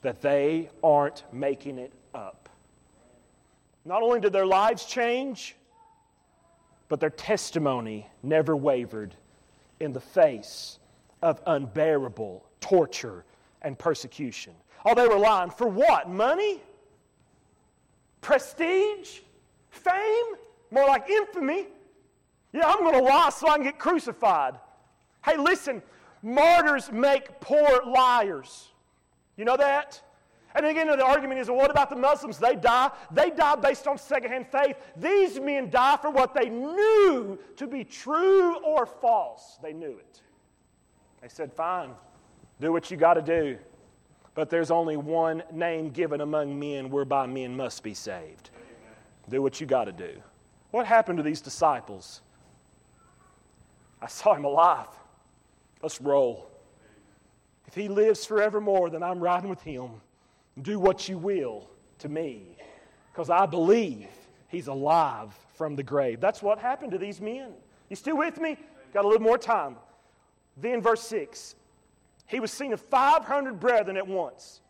that 0.01 0.21
they 0.21 0.69
aren't 0.83 1.23
making 1.33 1.79
it 1.79 1.91
up. 2.13 2.46
Not 3.87 4.03
only 4.03 4.19
did 4.19 4.33
their 4.33 4.45
lives 4.45 4.83
change, 4.83 5.55
but 6.89 6.99
their 6.99 7.09
testimony 7.09 8.09
never 8.21 8.53
wavered 8.53 9.15
in 9.79 9.93
the 9.93 10.01
face 10.01 10.79
of 11.21 11.41
unbearable 11.47 12.43
torture 12.59 13.23
and 13.61 13.79
persecution. 13.79 14.53
Oh, 14.83 14.93
they 14.93 15.07
were 15.07 15.17
lying 15.17 15.51
for 15.51 15.67
what? 15.67 16.09
Money? 16.09 16.59
Prestige? 18.19 19.19
Fame? 19.69 20.25
More 20.69 20.85
like 20.85 21.09
infamy? 21.09 21.67
Yeah, 22.51 22.67
I'm 22.67 22.79
going 22.79 22.93
to 22.93 23.01
lie 23.01 23.29
so 23.29 23.47
I 23.47 23.55
can 23.55 23.63
get 23.63 23.79
crucified. 23.79 24.55
Hey, 25.23 25.37
listen, 25.37 25.81
martyrs 26.21 26.91
make 26.91 27.39
poor 27.39 27.83
liars. 27.85 28.67
You 29.37 29.45
know 29.45 29.55
that? 29.55 30.01
And 30.55 30.65
again, 30.65 30.87
the 30.87 31.05
argument 31.05 31.39
is 31.39 31.49
well, 31.49 31.57
what 31.57 31.69
about 31.69 31.89
the 31.89 31.95
Muslims? 31.95 32.39
They 32.39 32.55
die. 32.55 32.89
They 33.11 33.29
die 33.29 33.55
based 33.55 33.87
on 33.87 33.97
secondhand 33.97 34.47
faith. 34.47 34.77
These 34.95 35.39
men 35.39 35.69
die 35.69 35.97
for 36.01 36.09
what 36.09 36.33
they 36.33 36.49
knew 36.49 37.37
to 37.57 37.67
be 37.67 37.83
true 37.83 38.57
or 38.63 38.85
false. 38.85 39.59
They 39.61 39.73
knew 39.73 39.97
it. 39.97 40.21
They 41.21 41.27
said, 41.27 41.53
fine, 41.53 41.91
do 42.59 42.71
what 42.71 42.89
you 42.89 42.97
got 42.97 43.15
to 43.15 43.21
do. 43.21 43.57
But 44.35 44.49
there's 44.49 44.71
only 44.71 44.97
one 44.97 45.43
name 45.51 45.89
given 45.89 46.21
among 46.21 46.59
men 46.59 46.89
whereby 46.89 47.25
men 47.25 47.55
must 47.57 47.83
be 47.83 47.93
saved. 47.93 48.51
Do 49.29 49.41
what 49.41 49.59
you 49.59 49.67
got 49.67 49.85
to 49.85 49.91
do. 49.91 50.21
What 50.71 50.85
happened 50.85 51.17
to 51.17 51.23
these 51.23 51.41
disciples? 51.41 52.21
I 54.01 54.07
saw 54.07 54.35
him 54.35 54.45
alive. 54.45 54.87
Let's 55.81 55.99
roll. 55.99 56.49
If 57.67 57.75
he 57.75 57.87
lives 57.87 58.25
forevermore, 58.25 58.89
then 58.89 59.03
I'm 59.03 59.19
riding 59.19 59.49
with 59.49 59.61
him. 59.61 59.89
Do 60.61 60.79
what 60.79 61.07
you 61.07 61.17
will 61.17 61.69
to 61.99 62.09
me, 62.09 62.57
because 63.11 63.29
I 63.29 63.45
believe 63.45 64.07
he's 64.47 64.67
alive 64.67 65.33
from 65.55 65.75
the 65.75 65.83
grave. 65.83 66.19
That's 66.19 66.41
what 66.41 66.59
happened 66.59 66.91
to 66.91 66.97
these 66.97 67.21
men. 67.21 67.53
You 67.89 67.95
still 67.95 68.17
with 68.17 68.39
me? 68.39 68.57
Got 68.93 69.05
a 69.05 69.07
little 69.07 69.23
more 69.23 69.37
time. 69.37 69.75
Then, 70.55 70.81
verse 70.81 71.01
6 71.01 71.55
He 72.27 72.39
was 72.39 72.51
seen 72.51 72.73
of 72.73 72.81
500 72.81 73.59
brethren 73.59 73.97
at 73.97 74.07
once. 74.07 74.61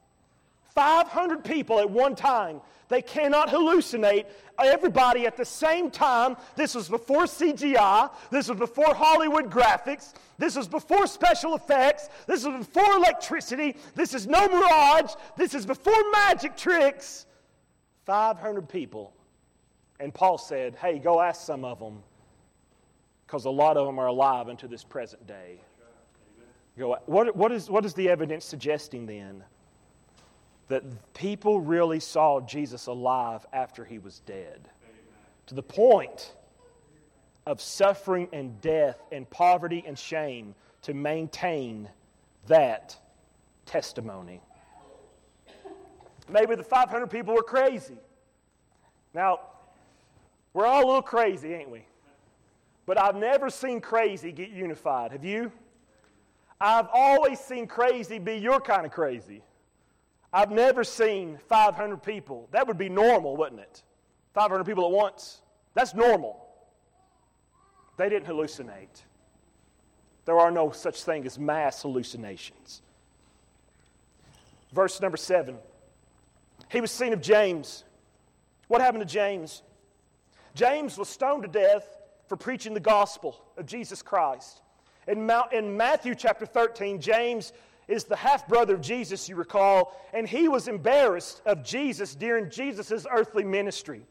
500 0.78 1.44
people 1.44 1.80
at 1.80 1.90
one 1.90 2.14
time. 2.14 2.62
They 2.88 3.02
cannot 3.02 3.50
hallucinate 3.50 4.28
everybody 4.64 5.26
at 5.26 5.36
the 5.36 5.44
same 5.44 5.90
time. 5.90 6.38
This 6.56 6.76
was 6.76 6.88
before 6.88 7.24
CGI. 7.24 8.12
This 8.30 8.48
was 8.48 8.60
before 8.60 8.94
Hollywood 8.94 9.50
graphics. 9.50 10.14
This 10.38 10.56
was 10.56 10.68
before 10.68 11.08
special 11.08 11.56
effects. 11.56 12.10
This 12.28 12.46
was 12.46 12.64
before 12.68 12.96
electricity. 12.96 13.76
This 13.96 14.14
is 14.14 14.28
no 14.28 14.48
mirage. 14.48 15.14
This 15.36 15.56
is 15.56 15.66
before 15.66 16.00
magic 16.12 16.56
tricks. 16.56 17.26
500 18.06 18.70
people. 18.70 19.16
And 20.00 20.14
Paul 20.14 20.38
said, 20.38 20.76
Hey, 20.76 21.00
go 21.00 21.20
ask 21.20 21.44
some 21.44 21.66
of 21.66 21.80
them 21.80 22.04
because 23.26 23.46
a 23.46 23.50
lot 23.50 23.78
of 23.78 23.88
them 23.88 23.98
are 23.98 24.08
alive 24.08 24.48
unto 24.48 24.68
this 24.68 24.84
present 24.84 25.26
day. 25.26 25.60
Go, 26.78 26.96
what, 27.08 27.36
what, 27.36 27.52
is, 27.52 27.68
what 27.68 27.84
is 27.84 27.96
the 27.96 28.10
evidence 28.10 28.46
suggesting 28.46 29.08
then? 29.08 29.44
That 30.68 30.84
people 31.14 31.62
really 31.62 32.00
saw 32.00 32.42
Jesus 32.42 32.88
alive 32.88 33.46
after 33.54 33.86
he 33.86 34.00
was 34.00 34.20
dead. 34.26 34.70
To 35.48 35.56
the 35.56 35.64
point 35.64 36.34
of 37.46 37.62
suffering 37.62 38.28
and 38.34 38.60
death 38.60 39.02
and 39.12 39.30
poverty 39.30 39.84
and 39.88 39.98
shame 39.98 40.54
to 40.82 40.94
maintain 40.94 41.90
that 42.48 42.98
testimony. 43.66 44.42
Maybe 46.30 46.56
the 46.56 46.64
500 46.64 47.08
people 47.08 47.34
were 47.34 47.44
crazy. 47.44 47.98
Now, 49.14 49.40
we're 50.54 50.66
all 50.66 50.84
a 50.84 50.88
little 50.88 51.02
crazy, 51.02 51.54
ain't 51.54 51.70
we? 51.70 51.86
But 52.86 53.00
I've 53.00 53.16
never 53.16 53.50
seen 53.50 53.80
crazy 53.80 54.32
get 54.32 54.50
unified. 54.50 55.12
Have 55.12 55.24
you? 55.24 55.52
I've 56.60 56.88
always 56.94 57.40
seen 57.40 57.68
crazy 57.68 58.20
be 58.20 58.36
your 58.36 58.60
kind 58.60 58.86
of 58.86 58.92
crazy. 58.92 59.44
I've 60.38 60.52
never 60.52 60.84
seen 60.84 61.40
500 61.50 62.04
people. 62.04 62.48
That 62.52 62.68
would 62.68 62.78
be 62.78 62.90
normal, 62.90 63.36
wouldn't 63.36 63.60
it? 63.60 63.82
500 64.36 64.66
people 64.66 64.86
at 64.86 64.92
once. 64.92 65.42
That's 65.74 65.96
normal. 65.96 66.46
They 67.98 68.08
didn't 68.08 68.28
hallucinate. 68.28 69.02
There 70.26 70.38
are 70.38 70.52
no 70.52 70.70
such 70.70 71.02
thing 71.02 71.26
as 71.26 71.40
mass 71.40 71.82
hallucinations. 71.82 72.84
Verse 74.74 75.02
number 75.02 75.18
seven. 75.18 75.58
He 76.70 76.82
was 76.82 76.92
seen 76.92 77.14
of 77.14 77.22
James. 77.22 77.84
What 78.68 78.80
happened 78.80 79.02
to 79.02 79.12
James? 79.12 79.64
James 80.54 81.00
was 81.00 81.10
stoned 81.10 81.42
to 81.46 81.50
death 81.50 81.98
for 82.28 82.38
preaching 82.38 82.76
the 82.76 82.80
gospel 82.80 83.44
of 83.58 83.66
Jesus 83.66 84.04
Christ. 84.04 84.62
In, 85.08 85.26
Matthew 85.26 86.14
chapter 86.14 86.46
13, 86.46 87.02
James 87.02 87.54
is 87.88 88.04
the 88.04 88.16
half 88.16 88.48
brother 88.48 88.76
of 88.76 88.82
Jesus, 88.82 89.30
you 89.30 89.36
recall, 89.36 90.00
and 90.14 90.28
he 90.28 90.48
was 90.48 90.68
embarrassed 90.68 91.42
of 91.46 91.64
Jesus 91.64 92.16
during 92.16 92.50
Jesus' 92.50 93.06
earthly 93.10 93.44
ministry. 93.44 94.06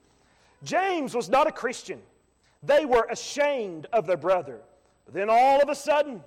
James 0.63 1.15
was 1.15 1.29
not 1.29 1.47
a 1.47 1.53
Christian. 1.53 2.01
They 2.63 2.85
were 2.85 3.07
ashamed 3.11 3.87
of 3.93 4.07
their 4.07 4.17
brother. 4.17 4.61
But 5.05 5.15
then 5.15 5.29
all 5.31 5.61
of 5.61 5.69
a 5.69 5.75
sudden, 5.75 6.23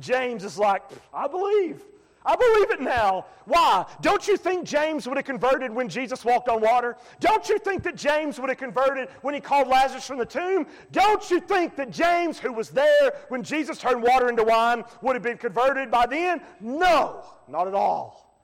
James 0.00 0.44
is 0.44 0.58
like, 0.58 0.82
I 1.12 1.26
believe. 1.28 1.82
I 2.24 2.36
believe 2.36 2.70
it 2.70 2.80
now. 2.80 3.26
Why? 3.46 3.84
Don't 4.00 4.28
you 4.28 4.36
think 4.36 4.64
James 4.64 5.08
would 5.08 5.16
have 5.16 5.26
converted 5.26 5.72
when 5.72 5.88
Jesus 5.88 6.24
walked 6.24 6.48
on 6.48 6.60
water? 6.60 6.96
Don't 7.18 7.48
you 7.48 7.58
think 7.58 7.82
that 7.82 7.96
James 7.96 8.38
would 8.38 8.48
have 8.48 8.58
converted 8.58 9.08
when 9.22 9.34
he 9.34 9.40
called 9.40 9.66
Lazarus 9.66 10.06
from 10.06 10.18
the 10.18 10.26
tomb? 10.26 10.66
Don't 10.92 11.28
you 11.30 11.40
think 11.40 11.74
that 11.76 11.90
James, 11.90 12.38
who 12.38 12.52
was 12.52 12.70
there 12.70 13.14
when 13.28 13.42
Jesus 13.42 13.78
turned 13.78 14.02
water 14.02 14.28
into 14.28 14.44
wine, 14.44 14.84
would 15.00 15.16
have 15.16 15.22
been 15.22 15.38
converted 15.38 15.90
by 15.90 16.06
then? 16.06 16.40
No, 16.60 17.24
not 17.48 17.66
at 17.66 17.74
all. 17.74 18.38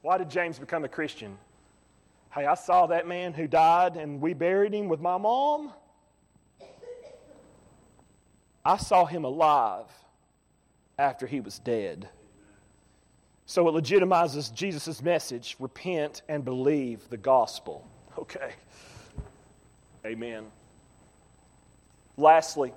Why 0.00 0.16
did 0.16 0.30
James 0.30 0.58
become 0.58 0.84
a 0.84 0.88
Christian? 0.88 1.36
Hey, 2.30 2.46
I 2.46 2.54
saw 2.54 2.86
that 2.86 3.06
man 3.06 3.34
who 3.34 3.46
died 3.46 3.96
and 3.96 4.20
we 4.20 4.32
buried 4.32 4.72
him 4.72 4.88
with 4.88 5.00
my 5.00 5.18
mom. 5.18 5.72
I 8.64 8.76
saw 8.76 9.04
him 9.04 9.24
alive 9.24 9.86
after 10.98 11.26
he 11.26 11.40
was 11.40 11.58
dead. 11.58 12.08
So 13.48 13.66
it 13.66 13.72
legitimizes 13.72 14.52
Jesus' 14.52 15.02
message 15.02 15.56
repent 15.58 16.20
and 16.28 16.44
believe 16.44 17.08
the 17.08 17.16
gospel. 17.16 17.82
Okay. 18.18 18.52
Amen. 20.04 20.44
Lastly, 22.18 22.74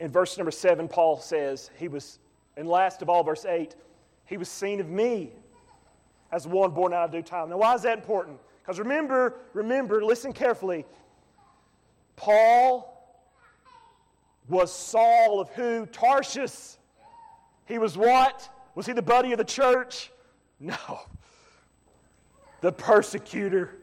in 0.00 0.10
verse 0.10 0.38
number 0.38 0.50
seven, 0.50 0.88
Paul 0.88 1.20
says, 1.20 1.70
He 1.76 1.88
was, 1.88 2.18
and 2.56 2.66
last 2.66 3.02
of 3.02 3.10
all, 3.10 3.22
verse 3.22 3.44
eight, 3.44 3.74
He 4.24 4.38
was 4.38 4.48
seen 4.48 4.80
of 4.80 4.88
me 4.88 5.32
as 6.32 6.46
one 6.46 6.70
born 6.70 6.94
out 6.94 7.04
of 7.04 7.12
due 7.12 7.20
time. 7.20 7.50
Now, 7.50 7.58
why 7.58 7.74
is 7.74 7.82
that 7.82 7.98
important? 7.98 8.38
Because 8.62 8.78
remember, 8.78 9.40
remember, 9.52 10.02
listen 10.02 10.32
carefully. 10.32 10.86
Paul 12.16 13.14
was 14.48 14.72
Saul 14.72 15.38
of 15.38 15.50
who? 15.50 15.84
Tarsus. 15.84 16.78
He 17.66 17.78
was 17.78 17.96
what? 17.98 18.48
Was 18.74 18.86
he 18.86 18.92
the 18.92 19.02
buddy 19.02 19.32
of 19.32 19.38
the 19.38 19.44
church? 19.44 20.10
No. 20.58 21.00
The 22.60 22.72
persecutor. 22.72 23.76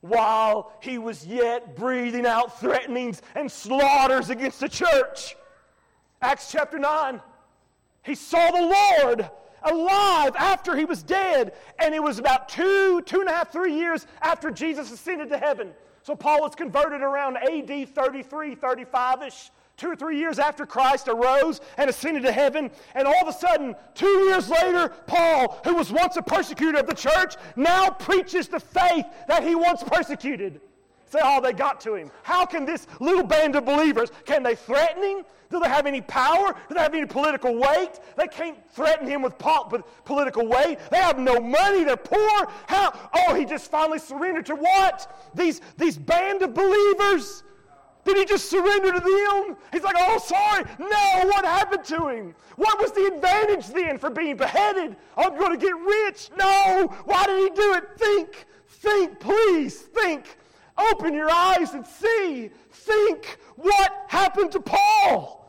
While 0.00 0.72
he 0.80 0.98
was 0.98 1.26
yet 1.26 1.76
breathing 1.76 2.24
out 2.24 2.58
threatenings 2.58 3.20
and 3.34 3.50
slaughters 3.50 4.30
against 4.30 4.60
the 4.60 4.68
church. 4.68 5.36
Acts 6.22 6.50
chapter 6.50 6.78
9. 6.78 7.20
He 8.02 8.14
saw 8.14 8.50
the 8.50 8.74
Lord 9.02 9.30
alive 9.62 10.34
after 10.36 10.76
he 10.76 10.84
was 10.84 11.02
dead. 11.02 11.52
And 11.78 11.94
it 11.94 12.02
was 12.02 12.18
about 12.18 12.48
two, 12.48 13.02
two 13.02 13.20
and 13.20 13.28
a 13.28 13.32
half, 13.32 13.52
three 13.52 13.74
years 13.74 14.06
after 14.22 14.50
Jesus 14.50 14.90
ascended 14.90 15.28
to 15.30 15.38
heaven. 15.38 15.72
So 16.02 16.14
Paul 16.14 16.40
was 16.40 16.54
converted 16.54 17.02
around 17.02 17.36
AD 17.36 17.94
33, 17.94 18.54
35 18.54 19.22
ish 19.22 19.50
two 19.80 19.90
or 19.90 19.96
three 19.96 20.18
years 20.18 20.38
after 20.38 20.66
Christ 20.66 21.08
arose 21.08 21.60
and 21.78 21.88
ascended 21.88 22.22
to 22.24 22.32
heaven, 22.32 22.70
and 22.94 23.08
all 23.08 23.22
of 23.22 23.28
a 23.28 23.32
sudden, 23.32 23.74
two 23.94 24.06
years 24.06 24.50
later, 24.50 24.90
Paul, 25.06 25.58
who 25.64 25.74
was 25.74 25.90
once 25.90 26.16
a 26.16 26.22
persecutor 26.22 26.78
of 26.78 26.86
the 26.86 26.94
church, 26.94 27.36
now 27.56 27.88
preaches 27.88 28.46
the 28.46 28.60
faith 28.60 29.06
that 29.26 29.42
he 29.42 29.54
once 29.54 29.82
persecuted. 29.82 30.60
Say, 31.06 31.18
oh, 31.24 31.40
they 31.40 31.52
got 31.52 31.80
to 31.80 31.94
him. 31.94 32.10
How 32.22 32.46
can 32.46 32.64
this 32.64 32.86
little 33.00 33.24
band 33.24 33.56
of 33.56 33.64
believers, 33.64 34.10
can 34.26 34.44
they 34.44 34.54
threaten 34.54 35.02
him? 35.02 35.24
Do 35.50 35.58
they 35.58 35.68
have 35.68 35.86
any 35.86 36.02
power? 36.02 36.54
Do 36.68 36.74
they 36.74 36.80
have 36.80 36.94
any 36.94 37.06
political 37.06 37.56
weight? 37.56 37.98
They 38.16 38.28
can't 38.28 38.56
threaten 38.70 39.08
him 39.08 39.22
with, 39.22 39.36
political 39.36 40.46
weight. 40.46 40.78
They 40.90 40.98
have 40.98 41.18
no 41.18 41.40
money. 41.40 41.82
They're 41.82 41.96
poor. 41.96 42.48
How? 42.68 42.92
Oh, 43.12 43.34
he 43.34 43.44
just 43.44 43.68
finally 43.68 43.98
surrendered 43.98 44.46
to 44.46 44.54
what? 44.54 45.30
These, 45.34 45.62
these 45.76 45.98
band 45.98 46.42
of 46.42 46.54
believers 46.54 47.42
did 48.04 48.16
he 48.16 48.24
just 48.24 48.48
surrender 48.48 48.92
to 48.92 49.00
them? 49.00 49.56
He's 49.72 49.82
like, 49.82 49.96
oh, 49.98 50.18
sorry. 50.18 50.64
No, 50.78 51.26
what 51.28 51.44
happened 51.44 51.84
to 51.84 52.08
him? 52.08 52.34
What 52.56 52.80
was 52.80 52.92
the 52.92 53.06
advantage 53.14 53.68
then 53.68 53.98
for 53.98 54.10
being 54.10 54.36
beheaded? 54.36 54.96
I'm 55.16 55.36
going 55.36 55.58
to 55.58 55.64
get 55.64 55.76
rich. 55.76 56.30
No. 56.36 56.94
Why 57.04 57.26
did 57.26 57.38
he 57.38 57.50
do 57.50 57.74
it? 57.74 57.84
Think, 57.96 58.46
think, 58.68 59.20
please, 59.20 59.76
think. 59.76 60.38
Open 60.78 61.12
your 61.14 61.30
eyes 61.30 61.74
and 61.74 61.86
see. 61.86 62.50
Think 62.70 63.38
what 63.56 64.06
happened 64.08 64.52
to 64.52 64.60
Paul 64.60 65.39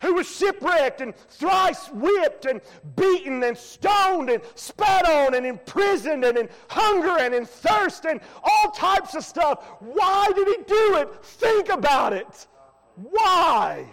who 0.00 0.14
was 0.14 0.30
shipwrecked 0.30 1.00
and 1.00 1.14
thrice 1.14 1.88
whipped 1.88 2.46
and 2.46 2.60
beaten 2.96 3.42
and 3.42 3.56
stoned 3.56 4.30
and 4.30 4.42
spat 4.54 5.08
on 5.08 5.34
and 5.34 5.44
imprisoned 5.44 6.24
and 6.24 6.38
in 6.38 6.48
hunger 6.68 7.18
and 7.18 7.34
in 7.34 7.44
thirst 7.44 8.06
and 8.06 8.20
all 8.42 8.70
types 8.70 9.14
of 9.14 9.24
stuff. 9.24 9.64
Why 9.80 10.30
did 10.34 10.48
he 10.48 10.56
do 10.64 10.96
it? 10.96 11.24
Think 11.24 11.68
about 11.68 12.12
it. 12.12 12.46
Why? 12.96 13.86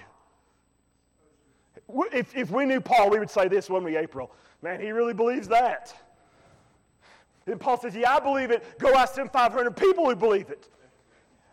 If, 2.13 2.35
if 2.35 2.51
we 2.51 2.65
knew 2.65 2.81
Paul, 2.81 3.09
we 3.09 3.19
would 3.19 3.29
say 3.29 3.47
this, 3.47 3.69
wouldn't 3.69 3.85
we, 3.85 3.97
April? 3.97 4.31
Man, 4.61 4.79
he 4.79 4.91
really 4.91 5.13
believes 5.13 5.47
that. 5.49 5.93
And 7.45 7.59
Paul 7.59 7.79
says, 7.79 7.95
Yeah, 7.95 8.15
I 8.15 8.19
believe 8.19 8.51
it. 8.51 8.79
Go 8.79 8.93
ask 8.93 9.15
them 9.15 9.29
500 9.29 9.75
people 9.75 10.09
who 10.09 10.15
believe 10.15 10.49
it. 10.49 10.67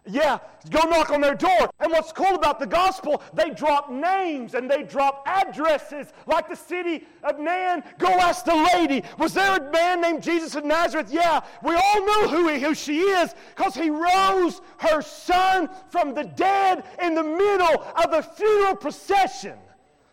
Yeah, 0.07 0.39
go 0.69 0.81
knock 0.81 1.11
on 1.11 1.23
their 1.23 1.35
door. 1.35 1.71
And 1.81 1.91
what's 1.91 2.13
cool 2.13 2.35
about 2.35 2.59
the 2.59 2.67
gospel, 2.67 3.23
they 3.33 3.51
drop 3.51 3.91
names 3.91 4.53
and 4.53 4.71
they 4.71 4.83
drop 4.83 5.23
addresses, 5.27 6.13
like 6.27 6.47
the 6.47 6.57
city 6.57 7.07
of 7.23 7.39
Nain. 7.39 7.83
Go 7.99 8.09
ask 8.09 8.45
the 8.45 8.69
lady, 8.75 9.03
was 9.19 9.33
there 9.33 9.57
a 9.57 9.73
man 9.73 10.03
named 10.03 10.23
Jesus 10.23 10.55
of 10.57 10.65
Nazareth? 10.65 11.11
Yeah, 11.11 11.41
we 11.63 11.75
all 11.75 12.07
know 12.07 12.29
who, 12.29 12.49
he, 12.49 12.61
who 12.61 12.75
she 12.75 13.01
is 13.01 13.35
because 13.57 13.75
he 13.75 13.89
rose 13.89 14.61
her 14.79 15.01
son 15.01 15.71
from 15.89 16.13
the 16.13 16.25
dead 16.25 16.85
in 17.01 17.15
the 17.15 17.25
middle 17.25 17.83
of 17.97 18.13
a 18.13 18.23
funeral 18.23 18.77
procession. 18.77 19.57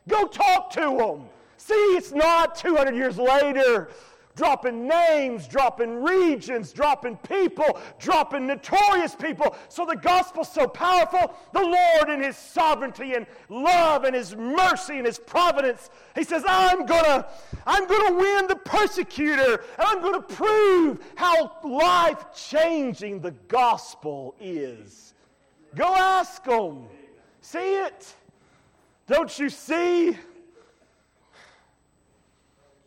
Go 0.08 0.26
talk 0.26 0.72
to 0.72 0.80
them. 0.80 1.26
See, 1.58 1.74
it's 1.74 2.14
not 2.14 2.56
200 2.56 2.96
years 2.96 3.18
later 3.18 3.90
dropping 4.42 4.88
names, 4.88 5.48
dropping 5.48 6.02
regions, 6.02 6.74
dropping 6.74 7.16
people, 7.18 7.80
dropping 8.00 8.48
notorious 8.48 9.14
people. 9.14 9.56
So 9.70 9.86
the 9.86 9.96
gospel's 9.96 10.52
so 10.52 10.66
powerful. 10.66 11.36
The 11.54 11.62
Lord, 11.62 12.10
in 12.10 12.24
His 12.24 12.38
sovereignty 12.38 13.14
and 13.14 13.28
love 13.50 14.04
and 14.04 14.16
His 14.16 14.36
mercy 14.36 14.98
and 14.98 15.06
His 15.06 15.20
providence, 15.20 15.92
He 16.16 16.24
says, 16.24 16.44
I'm 16.48 16.88
gonna, 16.88 17.28
I'm 17.68 17.86
gonna 17.86 18.18
win 18.18 18.48
the 18.48 18.56
persecutor, 18.56 19.64
and 19.78 19.88
I'm 19.88 20.02
gonna 20.02 20.24
prove 20.24 21.06
how 21.14 21.58
life 21.64 22.26
changing 22.34 23.20
the 23.20 23.36
gospel 23.48 24.34
is. 24.40 25.14
Go 25.76 25.94
ask 25.94 26.44
them. 26.46 26.88
See 27.42 27.76
it? 27.76 28.12
Don't 29.06 29.38
you 29.38 29.52
see? 29.52 30.18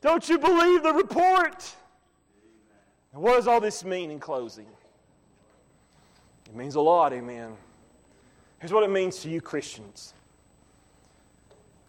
Don't 0.05 0.29
you 0.29 0.38
believe 0.38 0.83
the 0.83 0.93
report? 0.93 1.75
And 3.14 3.23
what 3.23 3.37
does 3.37 3.49
all 3.49 3.59
this 3.59 3.87
mean 3.87 4.11
in 4.11 4.21
closing? 4.21 4.67
It 6.45 6.55
means 6.55 6.75
a 6.75 6.81
lot, 6.83 7.14
amen. 7.14 7.55
Here's 8.59 8.71
what 8.71 8.85
it 8.85 8.90
means 8.90 9.21
to 9.21 9.31
you, 9.31 9.40
Christians 9.40 10.12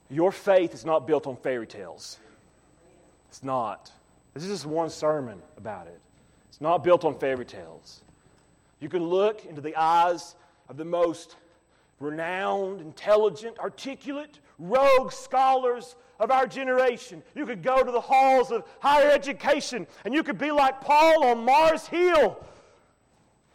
your 0.10 0.32
faith 0.32 0.74
is 0.74 0.86
not 0.86 1.08
built 1.08 1.28
on 1.28 1.36
fairy 1.36 1.68
tales. 1.68 2.20
It's 3.28 3.44
not. 3.44 3.92
This 4.34 4.44
is 4.44 4.50
just 4.50 4.66
one 4.66 4.90
sermon 4.90 5.42
about 5.58 5.88
it. 5.88 6.00
It's 6.48 6.62
not 6.62 6.84
built 6.84 7.04
on 7.04 7.18
fairy 7.20 7.44
tales. 7.44 8.02
You 8.80 8.88
can 8.88 9.04
look 9.04 9.44
into 9.46 9.62
the 9.62 9.76
eyes 9.76 10.36
of 10.70 10.78
the 10.78 10.86
most 10.86 11.36
renowned, 12.00 12.82
intelligent, 12.82 13.58
articulate, 13.60 14.40
rogue 14.60 15.12
scholars 15.12 15.96
of 16.20 16.32
our 16.32 16.48
generation. 16.48 17.24
You 17.36 17.46
could 17.46 17.64
go 17.64 17.84
to 17.84 17.92
the 17.92 18.02
halls 18.02 18.52
of 18.52 18.64
higher 18.80 19.10
education 19.10 19.88
and 20.04 20.14
you 20.14 20.24
could 20.24 20.38
be 20.38 20.52
like 20.52 20.82
Paul 20.82 21.26
on 21.26 21.44
Mars 21.44 21.88
Hill 21.88 22.44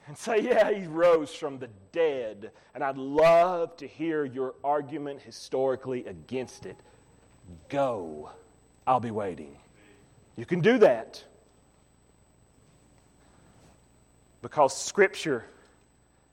and 0.07 0.17
say, 0.17 0.41
Yeah, 0.41 0.73
he 0.73 0.87
rose 0.87 1.33
from 1.35 1.59
the 1.59 1.69
dead. 1.93 2.51
And 2.75 2.83
I'd 2.83 2.99
love 2.99 3.77
to 3.79 3.87
hear 3.87 4.25
your 4.25 4.55
argument 4.65 5.21
historically 5.23 6.07
against 6.07 6.67
it. 6.67 6.77
Go. 7.69 8.31
I'll 8.87 9.01
be 9.01 9.11
waiting. 9.11 9.57
You 10.37 10.47
can 10.47 10.61
do 10.61 10.79
that. 10.79 11.23
Because 14.43 14.77
Scripture 14.77 15.45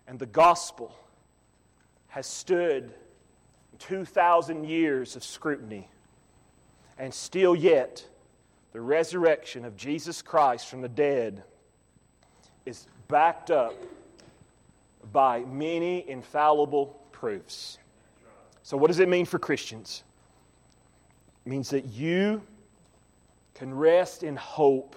and 0.07 0.17
the 0.17 0.25
gospel 0.25 0.97
has 2.17 2.25
stood 2.25 2.91
2,000 3.77 4.63
years 4.63 5.15
of 5.15 5.23
scrutiny 5.23 5.87
and 6.97 7.13
still 7.13 7.55
yet, 7.55 8.03
the 8.73 8.81
resurrection 8.81 9.63
of 9.63 9.77
Jesus 9.77 10.23
Christ 10.23 10.67
from 10.67 10.81
the 10.81 10.89
dead 10.89 11.43
is 12.65 12.87
backed 13.07 13.51
up 13.51 13.75
by 15.13 15.41
many 15.41 16.09
infallible 16.09 16.99
proofs. 17.11 17.77
So, 18.63 18.77
what 18.77 18.87
does 18.87 18.99
it 18.99 19.07
mean 19.07 19.27
for 19.27 19.37
Christians? 19.37 20.03
It 21.45 21.49
means 21.49 21.69
that 21.69 21.85
you 21.85 22.41
can 23.53 23.71
rest 23.71 24.23
in 24.23 24.35
hope 24.35 24.95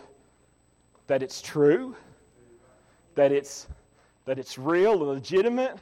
that 1.06 1.22
it's 1.22 1.42
true, 1.42 1.94
that 3.14 3.30
it's, 3.30 3.66
that 4.24 4.38
it's 4.38 4.56
real 4.56 4.94
and 4.94 5.02
legitimate, 5.02 5.76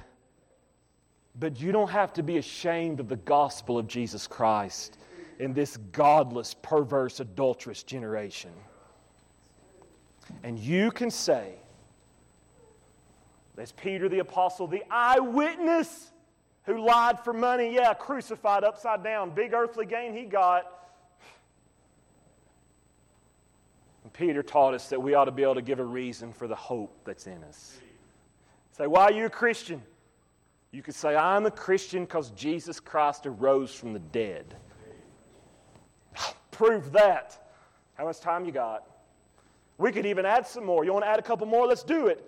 but 1.39 1.61
you 1.61 1.73
don't 1.73 1.91
have 1.91 2.13
to 2.15 2.23
be 2.23 2.39
ashamed 2.39 3.01
of 3.01 3.09
the 3.09 3.17
gospel 3.17 3.79
of 3.79 3.87
Jesus 3.87 4.27
Christ 4.27 4.99
in 5.39 5.53
this 5.53 5.77
godless, 5.93 6.55
perverse, 6.55 7.21
adulterous 7.21 7.83
generation. 7.83 8.51
And 10.43 10.59
you 10.59 10.91
can 10.91 11.11
say, 11.11 11.53
as 13.57 13.73
Peter 13.73 14.09
the 14.09 14.19
Apostle, 14.19 14.67
the 14.67 14.85
eyewitness 14.91 16.11
who 16.65 16.85
lied 16.85 17.21
for 17.21 17.33
money, 17.33 17.75
yeah, 17.75 17.95
crucified 17.95 18.63
upside 18.63 19.03
down, 19.03 19.31
big 19.31 19.53
earthly 19.53 19.87
gain 19.87 20.15
he 20.15 20.25
got. 20.25 20.67
And 24.05 24.13
Peter 24.13 24.43
taught 24.43 24.75
us 24.75 24.89
that 24.89 25.01
we 25.01 25.15
ought 25.15 25.25
to 25.27 25.31
be 25.31 25.43
able 25.43 25.55
to 25.55 25.63
give 25.63 25.81
a 25.81 25.85
reason 25.85 26.33
for 26.33 26.47
the 26.47 26.55
hope 26.55 26.95
that's 27.05 27.27
in 27.27 27.43
us. 27.45 27.79
Say, 28.73 28.87
why 28.87 29.05
are 29.05 29.13
you 29.13 29.27
a 29.27 29.31
Christian? 29.31 29.83
You 30.71 30.83
could 30.83 30.95
say, 30.95 31.17
I'm 31.17 31.47
a 31.47 31.51
Christian 31.51 32.05
because 32.05 32.31
Jesus 32.31 32.79
Christ 32.79 33.27
arose 33.27 33.75
from 33.75 33.93
the 33.93 33.99
dead. 33.99 34.55
Prove 36.51 36.93
that. 36.93 37.51
How 37.95 38.05
much 38.05 38.21
time 38.21 38.45
you 38.45 38.53
got? 38.53 38.85
We 39.79 39.93
could 39.93 40.07
even 40.07 40.27
add 40.27 40.47
some 40.47 40.67
more. 40.67 40.85
You 40.85 40.93
want 40.93 41.05
to 41.05 41.09
add 41.09 41.19
a 41.19 41.23
couple 41.23 41.47
more? 41.47 41.67
Let's 41.67 41.85
do 41.85 42.09
it. 42.09 42.25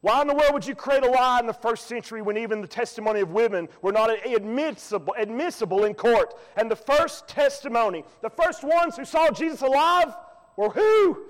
Why 0.00 0.20
in 0.20 0.28
the 0.28 0.34
world 0.34 0.52
would 0.52 0.66
you 0.66 0.74
create 0.74 1.02
a 1.02 1.10
lie 1.10 1.40
in 1.40 1.46
the 1.46 1.54
first 1.54 1.86
century 1.86 2.20
when 2.20 2.36
even 2.36 2.60
the 2.60 2.68
testimony 2.68 3.20
of 3.20 3.30
women 3.30 3.68
were 3.80 3.92
not 3.92 4.10
admissible, 4.26 5.14
admissible 5.18 5.84
in 5.84 5.94
court? 5.94 6.34
And 6.56 6.70
the 6.70 6.76
first 6.76 7.26
testimony, 7.26 8.04
the 8.20 8.30
first 8.30 8.62
ones 8.62 8.96
who 8.96 9.04
saw 9.04 9.30
Jesus 9.30 9.62
alive 9.62 10.14
were 10.56 10.70
who? 10.70 11.22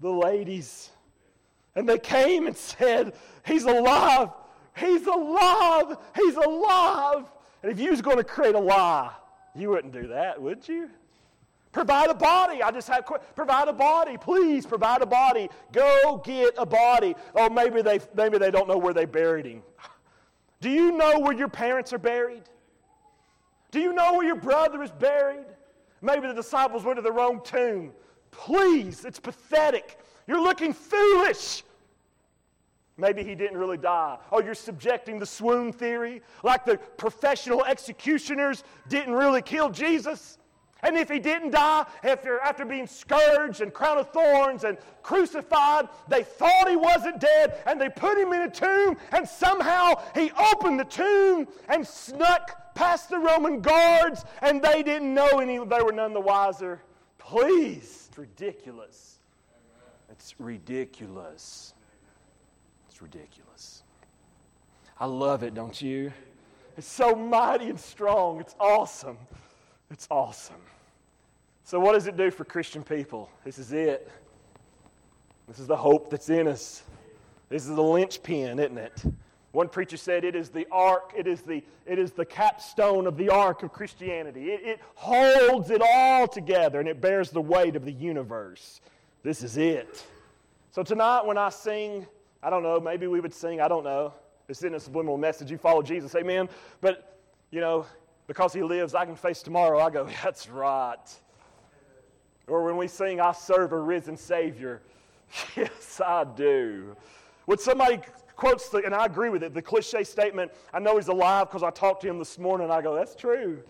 The 0.00 0.10
ladies. 0.10 0.90
And 1.74 1.88
they 1.88 1.98
came 1.98 2.46
and 2.46 2.56
said, 2.56 3.14
He's 3.46 3.64
alive. 3.64 4.30
He's 4.76 5.06
alive. 5.06 5.96
He's 6.14 6.36
alive. 6.36 7.24
And 7.62 7.72
if 7.72 7.80
you 7.80 7.90
was 7.90 8.02
going 8.02 8.18
to 8.18 8.24
create 8.24 8.54
a 8.54 8.60
lie, 8.60 9.12
you 9.54 9.70
wouldn't 9.70 9.92
do 9.92 10.08
that, 10.08 10.40
would 10.40 10.68
you? 10.68 10.90
Provide 11.72 12.08
a 12.08 12.14
body. 12.14 12.62
I 12.62 12.70
just 12.70 12.88
have 12.88 13.04
provide 13.34 13.68
a 13.68 13.72
body, 13.72 14.16
please. 14.16 14.64
Provide 14.64 15.02
a 15.02 15.06
body. 15.06 15.50
Go 15.72 16.22
get 16.24 16.54
a 16.56 16.64
body. 16.64 17.14
Oh, 17.34 17.50
maybe 17.50 17.82
they 17.82 18.00
maybe 18.14 18.38
they 18.38 18.50
don't 18.50 18.66
know 18.66 18.78
where 18.78 18.94
they 18.94 19.04
buried 19.04 19.44
him. 19.44 19.62
Do 20.62 20.70
you 20.70 20.92
know 20.92 21.18
where 21.18 21.36
your 21.36 21.48
parents 21.48 21.92
are 21.92 21.98
buried? 21.98 22.44
Do 23.70 23.80
you 23.80 23.92
know 23.92 24.14
where 24.14 24.26
your 24.26 24.36
brother 24.36 24.82
is 24.82 24.90
buried? 24.90 25.44
Maybe 26.00 26.26
the 26.26 26.32
disciples 26.32 26.82
went 26.82 26.96
to 26.96 27.02
the 27.02 27.12
wrong 27.12 27.42
tomb. 27.44 27.92
Please, 28.30 29.04
it's 29.04 29.20
pathetic. 29.20 29.98
You're 30.26 30.40
looking 30.40 30.72
foolish. 30.72 31.62
Maybe 32.98 33.22
he 33.22 33.34
didn't 33.34 33.58
really 33.58 33.76
die. 33.76 34.16
Oh, 34.32 34.40
you're 34.40 34.54
subjecting 34.54 35.18
the 35.18 35.26
swoon 35.26 35.72
theory, 35.72 36.22
like 36.42 36.64
the 36.64 36.78
professional 36.96 37.64
executioners 37.64 38.64
didn't 38.88 39.12
really 39.12 39.42
kill 39.42 39.68
Jesus. 39.68 40.38
And 40.82 40.96
if 40.96 41.10
he 41.10 41.18
didn't 41.18 41.50
die 41.50 41.86
after, 42.04 42.38
after 42.40 42.64
being 42.64 42.86
scourged 42.86 43.60
and 43.60 43.72
crowned 43.72 44.00
of 44.00 44.10
thorns 44.10 44.64
and 44.64 44.78
crucified, 45.02 45.88
they 46.08 46.22
thought 46.22 46.68
he 46.68 46.76
wasn't 46.76 47.18
dead 47.20 47.60
and 47.66 47.80
they 47.80 47.88
put 47.88 48.18
him 48.18 48.32
in 48.32 48.42
a 48.42 48.50
tomb 48.50 48.96
and 49.12 49.26
somehow 49.26 49.94
he 50.14 50.30
opened 50.52 50.78
the 50.78 50.84
tomb 50.84 51.48
and 51.68 51.86
snuck 51.86 52.74
past 52.74 53.08
the 53.08 53.18
Roman 53.18 53.60
guards 53.60 54.24
and 54.42 54.62
they 54.62 54.82
didn't 54.82 55.12
know 55.12 55.40
any, 55.40 55.58
they 55.58 55.82
were 55.82 55.92
none 55.92 56.12
the 56.12 56.20
wiser. 56.20 56.80
Please, 57.18 58.06
it's 58.08 58.18
ridiculous. 58.18 59.18
It's 60.10 60.34
ridiculous. 60.38 61.74
It's 62.96 63.02
ridiculous. 63.02 63.82
I 64.98 65.04
love 65.04 65.42
it, 65.42 65.54
don't 65.54 65.82
you? 65.82 66.14
It's 66.78 66.86
so 66.86 67.14
mighty 67.14 67.68
and 67.68 67.78
strong. 67.78 68.40
It's 68.40 68.54
awesome. 68.58 69.18
It's 69.90 70.08
awesome. 70.10 70.62
So, 71.62 71.78
what 71.78 71.92
does 71.92 72.06
it 72.06 72.16
do 72.16 72.30
for 72.30 72.46
Christian 72.46 72.82
people? 72.82 73.28
This 73.44 73.58
is 73.58 73.74
it. 73.74 74.10
This 75.46 75.58
is 75.58 75.66
the 75.66 75.76
hope 75.76 76.08
that's 76.08 76.30
in 76.30 76.48
us. 76.48 76.84
This 77.50 77.64
is 77.64 77.76
the 77.76 77.82
linchpin, 77.82 78.58
isn't 78.58 78.78
it? 78.78 79.04
One 79.52 79.68
preacher 79.68 79.98
said 79.98 80.24
it 80.24 80.34
is 80.34 80.48
the 80.48 80.66
ark, 80.72 81.12
it 81.14 81.26
is 81.26 81.42
the, 81.42 81.62
it 81.84 81.98
is 81.98 82.12
the 82.12 82.24
capstone 82.24 83.06
of 83.06 83.18
the 83.18 83.28
ark 83.28 83.62
of 83.62 83.74
Christianity. 83.74 84.52
It, 84.52 84.62
it 84.64 84.80
holds 84.94 85.68
it 85.68 85.82
all 85.84 86.26
together 86.26 86.80
and 86.80 86.88
it 86.88 87.02
bears 87.02 87.30
the 87.30 87.42
weight 87.42 87.76
of 87.76 87.84
the 87.84 87.92
universe. 87.92 88.80
This 89.22 89.42
is 89.42 89.58
it. 89.58 90.02
So 90.70 90.82
tonight, 90.82 91.26
when 91.26 91.36
I 91.36 91.50
sing, 91.50 92.06
I 92.42 92.50
don't 92.50 92.62
know, 92.62 92.80
maybe 92.80 93.06
we 93.06 93.20
would 93.20 93.34
sing, 93.34 93.60
I 93.60 93.68
don't 93.68 93.84
know. 93.84 94.12
It's 94.48 94.62
in 94.62 94.74
a 94.74 94.80
subliminal 94.80 95.16
message. 95.16 95.50
You 95.50 95.58
follow 95.58 95.82
Jesus, 95.82 96.14
amen. 96.14 96.48
But, 96.80 97.18
you 97.50 97.60
know, 97.60 97.86
because 98.26 98.52
he 98.52 98.62
lives, 98.62 98.94
I 98.94 99.04
can 99.04 99.16
face 99.16 99.42
tomorrow. 99.42 99.80
I 99.80 99.90
go, 99.90 100.08
that's 100.22 100.48
right. 100.48 101.20
Or 102.46 102.64
when 102.64 102.76
we 102.76 102.86
sing, 102.86 103.20
I 103.20 103.32
serve 103.32 103.72
a 103.72 103.78
risen 103.78 104.16
Savior. 104.16 104.82
Yes, 105.56 106.00
I 106.00 106.22
do. 106.22 106.96
Would 107.48 107.58
somebody 107.58 107.98
quotes, 108.36 108.68
the, 108.68 108.78
and 108.78 108.94
I 108.94 109.06
agree 109.06 109.28
with 109.28 109.42
it, 109.42 109.54
the 109.54 109.62
cliche 109.62 110.04
statement, 110.04 110.52
I 110.72 110.78
know 110.78 110.96
he's 110.96 111.08
alive 111.08 111.48
because 111.48 111.64
I 111.64 111.70
talked 111.70 112.02
to 112.02 112.08
him 112.08 112.18
this 112.18 112.38
morning, 112.38 112.70
I 112.70 112.80
go, 112.80 112.94
that's 112.94 113.16
true. 113.16 113.62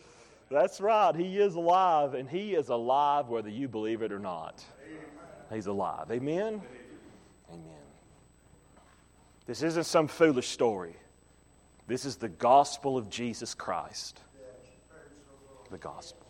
That's 0.51 0.81
right. 0.81 1.15
He 1.17 1.39
is 1.39 1.55
alive, 1.55 2.15
and 2.15 2.29
he 2.29 2.55
is 2.55 2.69
alive 2.69 3.29
whether 3.29 3.49
you 3.49 3.69
believe 3.69 4.03
it 4.03 4.13
or 4.13 4.19
not. 4.19 4.65
Amen. 4.87 5.01
He's 5.53 5.67
alive. 5.67 6.11
Amen? 6.11 6.47
Amen. 6.47 6.63
This 9.47 9.63
isn't 9.63 9.85
some 9.85 10.09
foolish 10.09 10.49
story. 10.49 10.97
This 11.87 12.05
is 12.05 12.17
the 12.17 12.29
gospel 12.29 12.99
of 12.99 13.09
Jesus 13.09 13.55
Christ. 13.55 14.21
The 15.71 15.79
gospel. 15.79 16.27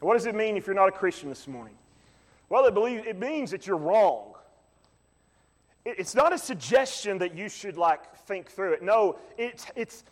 What 0.00 0.14
does 0.14 0.26
it 0.26 0.34
mean 0.34 0.56
if 0.56 0.66
you're 0.66 0.76
not 0.76 0.88
a 0.88 0.92
Christian 0.92 1.30
this 1.30 1.48
morning? 1.48 1.74
Well, 2.50 2.66
it, 2.66 2.74
believe, 2.74 3.06
it 3.06 3.18
means 3.18 3.50
that 3.52 3.66
you're 3.66 3.78
wrong. 3.78 4.34
It, 5.84 5.96
it's 5.98 6.14
not 6.14 6.32
a 6.32 6.38
suggestion 6.38 7.18
that 7.18 7.34
you 7.34 7.48
should 7.48 7.78
like 7.78 8.14
think 8.26 8.50
through 8.50 8.74
it. 8.74 8.82
No, 8.82 9.18
it's, 9.38 9.66
it's 9.74 10.04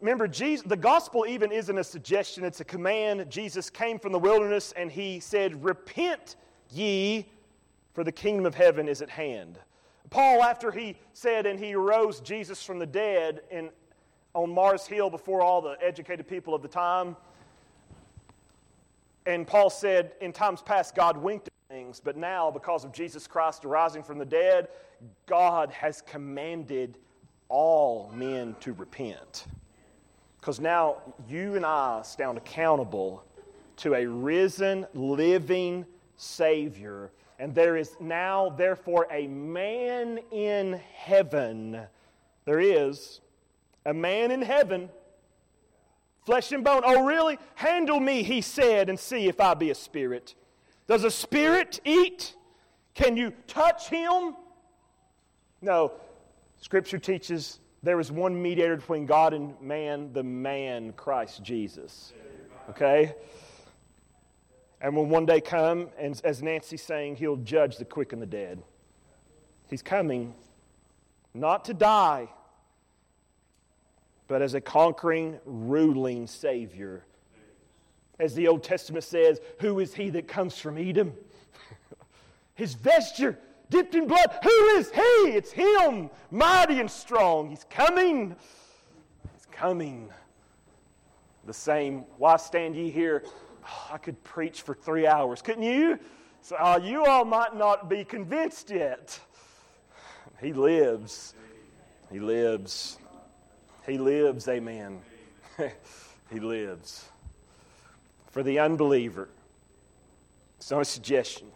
remember, 0.00 0.26
Jesus, 0.26 0.66
the 0.66 0.76
gospel 0.76 1.24
even 1.28 1.52
isn't 1.52 1.78
a 1.78 1.84
suggestion, 1.84 2.44
it's 2.44 2.60
a 2.60 2.64
command. 2.64 3.30
Jesus 3.30 3.70
came 3.70 4.00
from 4.00 4.10
the 4.10 4.18
wilderness 4.18 4.72
and 4.76 4.90
he 4.90 5.20
said, 5.20 5.62
Repent 5.62 6.34
ye, 6.72 7.26
for 7.94 8.02
the 8.02 8.12
kingdom 8.12 8.44
of 8.44 8.56
heaven 8.56 8.88
is 8.88 9.02
at 9.02 9.10
hand. 9.10 9.58
Paul, 10.10 10.42
after 10.42 10.70
he 10.70 10.96
said 11.12 11.46
and 11.46 11.58
he 11.58 11.74
rose 11.74 12.20
Jesus 12.20 12.62
from 12.62 12.78
the 12.78 12.86
dead 12.86 13.42
in, 13.50 13.70
on 14.34 14.50
Mars 14.52 14.86
Hill 14.86 15.10
before 15.10 15.42
all 15.42 15.60
the 15.60 15.76
educated 15.82 16.28
people 16.28 16.54
of 16.54 16.62
the 16.62 16.68
time, 16.68 17.16
and 19.26 19.46
Paul 19.46 19.70
said, 19.70 20.12
in 20.20 20.32
times 20.32 20.62
past, 20.62 20.94
God 20.94 21.16
winked 21.16 21.48
at 21.48 21.52
things, 21.68 22.00
but 22.00 22.16
now, 22.16 22.50
because 22.50 22.84
of 22.84 22.92
Jesus 22.92 23.26
Christ 23.26 23.64
arising 23.64 24.04
from 24.04 24.18
the 24.18 24.24
dead, 24.24 24.68
God 25.26 25.70
has 25.70 26.00
commanded 26.00 26.96
all 27.48 28.10
men 28.14 28.54
to 28.60 28.72
repent. 28.74 29.46
Because 30.40 30.60
now 30.60 30.98
you 31.28 31.56
and 31.56 31.66
I 31.66 32.02
stand 32.02 32.38
accountable 32.38 33.24
to 33.78 33.94
a 33.94 34.06
risen, 34.06 34.86
living 34.94 35.84
Savior. 36.16 37.10
And 37.38 37.54
there 37.54 37.76
is 37.76 37.96
now, 38.00 38.50
therefore, 38.56 39.06
a 39.10 39.26
man 39.26 40.20
in 40.30 40.80
heaven. 40.94 41.80
There 42.44 42.60
is 42.60 43.20
a 43.84 43.92
man 43.92 44.30
in 44.30 44.42
heaven 44.42 44.88
Flesh 46.26 46.50
and 46.50 46.64
bone. 46.64 46.82
Oh, 46.84 47.04
really? 47.06 47.38
Handle 47.54 48.00
me, 48.00 48.24
he 48.24 48.40
said, 48.40 48.88
and 48.88 48.98
see 48.98 49.28
if 49.28 49.40
I 49.40 49.54
be 49.54 49.70
a 49.70 49.76
spirit. 49.76 50.34
Does 50.88 51.04
a 51.04 51.10
spirit 51.10 51.80
eat? 51.84 52.34
Can 52.94 53.16
you 53.16 53.32
touch 53.46 53.88
him? 53.88 54.34
No. 55.62 55.92
Scripture 56.60 56.98
teaches 56.98 57.60
there 57.84 58.00
is 58.00 58.10
one 58.10 58.42
mediator 58.42 58.76
between 58.76 59.06
God 59.06 59.34
and 59.34 59.54
man, 59.60 60.12
the 60.12 60.24
man 60.24 60.92
Christ 60.94 61.44
Jesus. 61.44 62.12
Okay? 62.70 63.14
And 64.80 64.94
when 64.96 65.08
one 65.08 65.26
day 65.26 65.40
come, 65.40 65.88
and 65.98 66.20
as 66.24 66.42
Nancy's 66.42 66.82
saying, 66.82 67.16
he'll 67.16 67.36
judge 67.36 67.78
the 67.78 67.84
quick 67.84 68.12
and 68.12 68.20
the 68.20 68.26
dead. 68.26 68.62
He's 69.68 69.82
coming 69.82 70.34
not 71.34 71.64
to 71.66 71.74
die, 71.74 72.28
but 74.28 74.42
as 74.42 74.54
a 74.54 74.60
conquering, 74.60 75.38
ruling 75.44 76.26
Savior. 76.26 77.04
As 78.18 78.34
the 78.34 78.48
Old 78.48 78.62
Testament 78.62 79.04
says, 79.04 79.40
who 79.60 79.80
is 79.80 79.94
he 79.94 80.10
that 80.10 80.26
comes 80.26 80.58
from 80.58 80.78
Edom? 80.78 81.12
His 82.54 82.74
vesture 82.74 83.38
dipped 83.70 83.94
in 83.94 84.06
blood. 84.06 84.38
Who 84.42 84.66
is 84.78 84.90
he? 84.90 85.00
It's 85.00 85.52
him, 85.52 86.10
mighty 86.30 86.80
and 86.80 86.90
strong. 86.90 87.50
He's 87.50 87.64
coming. 87.64 88.34
He's 89.34 89.46
coming. 89.50 90.10
The 91.44 91.52
same. 91.52 92.04
Why 92.18 92.36
stand 92.36 92.76
ye 92.76 92.90
here? 92.90 93.24
Oh, 93.66 93.90
I 93.92 93.98
could 93.98 94.22
preach 94.22 94.62
for 94.62 94.74
three 94.74 95.06
hours, 95.06 95.42
couldn't 95.42 95.64
you? 95.64 95.98
So 96.42 96.56
uh, 96.56 96.80
you 96.82 97.04
all 97.04 97.24
might 97.24 97.56
not 97.56 97.88
be 97.88 98.04
convinced 98.04 98.70
yet. 98.70 99.18
He 100.40 100.52
lives. 100.52 101.34
He 102.10 102.20
lives. 102.20 102.98
He 103.86 103.98
lives, 103.98 104.48
amen. 104.48 105.00
he 106.30 106.40
lives. 106.40 107.06
For 108.30 108.42
the 108.42 108.58
unbeliever, 108.58 109.28
it's 110.58 110.70
not 110.70 110.82
a 110.82 110.84
suggestion, 110.84 111.48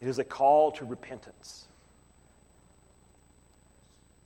it 0.00 0.08
is 0.08 0.18
a 0.18 0.24
call 0.24 0.70
to 0.72 0.84
repentance. 0.84 1.66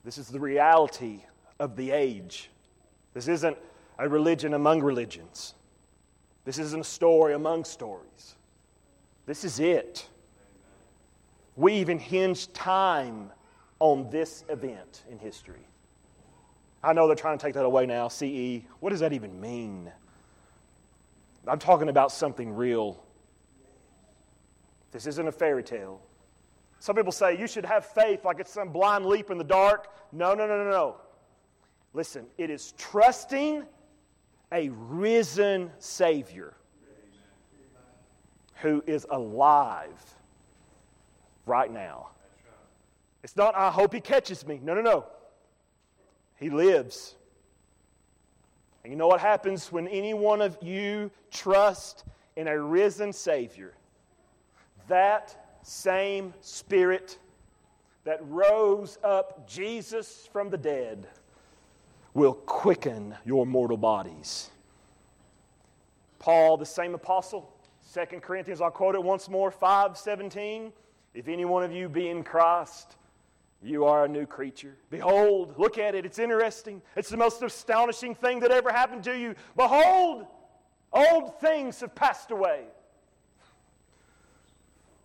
This 0.04 0.18
is 0.18 0.28
the 0.28 0.40
reality 0.40 1.24
of 1.58 1.76
the 1.76 1.90
age. 1.90 2.50
This 3.12 3.28
isn't 3.28 3.56
a 3.98 4.08
religion 4.08 4.54
among 4.54 4.82
religions. 4.82 5.54
This 6.50 6.58
isn't 6.58 6.80
a 6.80 6.82
story 6.82 7.34
among 7.34 7.62
stories. 7.62 8.34
This 9.24 9.44
is 9.44 9.60
it. 9.60 10.04
We 11.54 11.74
even 11.74 12.00
hinge 12.00 12.52
time 12.52 13.30
on 13.78 14.10
this 14.10 14.42
event 14.48 15.04
in 15.08 15.20
history. 15.20 15.64
I 16.82 16.92
know 16.92 17.06
they're 17.06 17.14
trying 17.14 17.38
to 17.38 17.46
take 17.46 17.54
that 17.54 17.64
away 17.64 17.86
now, 17.86 18.08
CE. 18.08 18.62
What 18.80 18.90
does 18.90 18.98
that 18.98 19.12
even 19.12 19.40
mean? 19.40 19.92
I'm 21.46 21.60
talking 21.60 21.88
about 21.88 22.10
something 22.10 22.52
real. 22.52 23.00
This 24.90 25.06
isn't 25.06 25.28
a 25.28 25.30
fairy 25.30 25.62
tale. 25.62 26.00
Some 26.80 26.96
people 26.96 27.12
say 27.12 27.38
you 27.38 27.46
should 27.46 27.64
have 27.64 27.86
faith 27.86 28.24
like 28.24 28.40
it's 28.40 28.50
some 28.50 28.70
blind 28.70 29.06
leap 29.06 29.30
in 29.30 29.38
the 29.38 29.44
dark. 29.44 29.86
No, 30.10 30.34
no, 30.34 30.48
no, 30.48 30.64
no, 30.64 30.68
no. 30.68 30.96
Listen, 31.94 32.26
it 32.38 32.50
is 32.50 32.74
trusting 32.76 33.62
a 34.52 34.68
risen 34.70 35.70
Savior 35.78 36.54
who 38.56 38.82
is 38.86 39.06
alive 39.10 40.14
right 41.46 41.72
now. 41.72 42.08
It's 43.22 43.36
not, 43.36 43.54
I 43.54 43.70
hope 43.70 43.94
he 43.94 44.00
catches 44.00 44.46
me. 44.46 44.60
No, 44.62 44.74
no, 44.74 44.80
no. 44.80 45.04
He 46.36 46.50
lives. 46.50 47.14
And 48.82 48.92
you 48.92 48.96
know 48.96 49.08
what 49.08 49.20
happens 49.20 49.70
when 49.70 49.86
any 49.88 50.14
one 50.14 50.40
of 50.40 50.58
you 50.62 51.10
trust 51.30 52.04
in 52.36 52.48
a 52.48 52.58
risen 52.58 53.12
Savior? 53.12 53.74
That 54.88 55.58
same 55.62 56.32
Spirit 56.40 57.18
that 58.04 58.20
rose 58.22 58.98
up 59.04 59.46
Jesus 59.46 60.28
from 60.32 60.48
the 60.48 60.56
dead 60.56 61.06
will 62.14 62.34
quicken 62.34 63.14
your 63.24 63.46
mortal 63.46 63.76
bodies. 63.76 64.50
Paul, 66.18 66.56
the 66.56 66.66
same 66.66 66.94
apostle, 66.94 67.52
2 67.94 68.20
Corinthians, 68.20 68.60
I'll 68.60 68.70
quote 68.70 68.94
it 68.94 69.02
once 69.02 69.28
more, 69.28 69.50
517. 69.50 70.72
If 71.14 71.28
any 71.28 71.44
one 71.44 71.64
of 71.64 71.72
you 71.72 71.88
be 71.88 72.08
in 72.08 72.22
Christ, 72.22 72.96
you 73.62 73.84
are 73.84 74.04
a 74.04 74.08
new 74.08 74.26
creature. 74.26 74.76
Behold, 74.90 75.54
look 75.58 75.78
at 75.78 75.94
it. 75.94 76.04
It's 76.04 76.18
interesting. 76.18 76.82
It's 76.96 77.10
the 77.10 77.16
most 77.16 77.42
astonishing 77.42 78.14
thing 78.14 78.40
that 78.40 78.50
ever 78.50 78.70
happened 78.70 79.04
to 79.04 79.18
you. 79.18 79.34
Behold, 79.56 80.26
old 80.92 81.40
things 81.40 81.80
have 81.80 81.94
passed 81.94 82.30
away. 82.30 82.64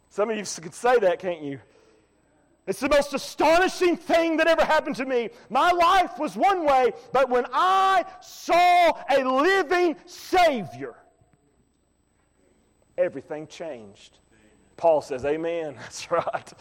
Some 0.10 0.30
of 0.30 0.38
you 0.38 0.44
could 0.62 0.74
say 0.74 0.98
that, 1.00 1.20
can't 1.20 1.42
you? 1.42 1.60
It's 2.68 2.80
the 2.80 2.90
most 2.90 3.14
astonishing 3.14 3.96
thing 3.96 4.38
that 4.38 4.48
ever 4.48 4.66
happened 4.66 4.96
to 4.96 5.06
me. 5.06 5.30
My 5.50 5.72
life 5.72 6.18
was 6.18 6.36
one 6.36 6.66
way, 6.66 6.94
but 7.12 7.30
when 7.30 7.46
I 7.54 8.04
saw 8.22 8.92
a 9.16 9.24
living 9.24 9.96
Savior, 10.06 10.96
everything 12.98 13.46
changed. 13.48 14.18
Paul 14.78 15.02
says, 15.02 15.26
Amen. 15.26 15.76
That's 15.80 16.10
right. 16.10 16.54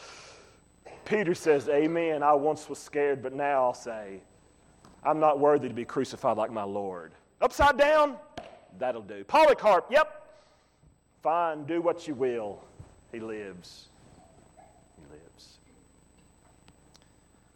Peter 1.06 1.34
says, 1.34 1.68
Amen. 1.68 2.22
I 2.22 2.34
once 2.34 2.68
was 2.68 2.78
scared, 2.78 3.22
but 3.22 3.32
now 3.32 3.64
I'll 3.64 3.74
say, 3.74 4.20
I'm 5.04 5.20
not 5.20 5.38
worthy 5.38 5.68
to 5.68 5.74
be 5.74 5.84
crucified 5.84 6.36
like 6.36 6.50
my 6.50 6.62
Lord. 6.62 7.12
Upside 7.40 7.76
down? 7.76 8.16
That'll 8.78 9.02
do. 9.02 9.24
Polycarp, 9.24 9.86
yep. 9.90 10.20
Fine, 11.22 11.64
do 11.64 11.80
what 11.80 12.06
you 12.08 12.14
will. 12.14 12.62
He 13.12 13.20
lives. 13.20 13.88
He 14.96 15.02
lives. 15.10 15.58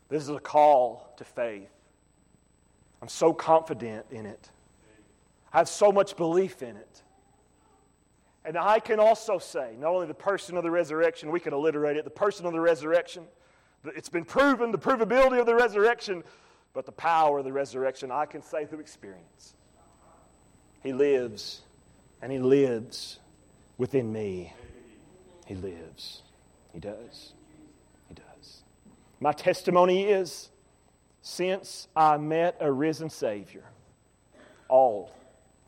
This 0.09 0.23
is 0.23 0.31
a 0.31 0.39
call 0.39 1.13
to 1.19 1.25
faith. 1.25 1.71
I'm 3.01 3.09
so 3.09 3.33
confident 3.33 4.07
in 4.11 4.27
it. 4.27 4.51
I 5.53 5.59
have 5.59 5.69
so 5.69 5.93
much 5.93 6.17
belief 6.17 6.63
in 6.63 6.77
it. 6.77 7.03
And 8.45 8.57
I 8.57 8.81
can 8.81 8.99
also 8.99 9.39
say, 9.39 9.75
not 9.79 9.91
only 9.91 10.07
the 10.07 10.15
person 10.15 10.57
of 10.57 10.63
the 10.63 10.71
resurrection, 10.71 11.31
we 11.31 11.41
can 11.41 11.53
alliterate 11.53 11.97
it, 11.97 12.05
the 12.05 12.11
person 12.11 12.47
of 12.47 12.53
the 12.53 12.61
resurrection, 12.61 13.25
it's 13.85 14.09
been 14.09 14.25
proven, 14.25 14.73
the 14.73 14.79
provability 14.79 15.39
of 15.39 15.47
the 15.47 15.55
resurrection, 15.55 16.25
but 16.73 16.87
the 16.87 16.93
power 16.93 17.39
of 17.39 17.45
the 17.45 17.53
resurrection, 17.53 18.11
I 18.11 18.27
can 18.27 18.43
say 18.43 18.67
through 18.67 18.81
experience. 18.81 19.55
He 20.83 20.93
lives, 20.93 21.63
and 22.23 22.33
He 22.33 22.39
lives 22.39 23.19
within 23.77 24.13
me. 24.13 24.53
He 25.47 25.55
lives. 25.55 26.23
He 26.73 26.81
does. 26.81 27.33
My 29.21 29.33
testimony 29.33 30.05
is 30.05 30.51
since 31.23 31.89
I 31.97 32.17
met 32.17 32.57
a 32.61 32.71
risen 32.71 33.11
Savior, 33.11 33.65
all, 34.69 35.13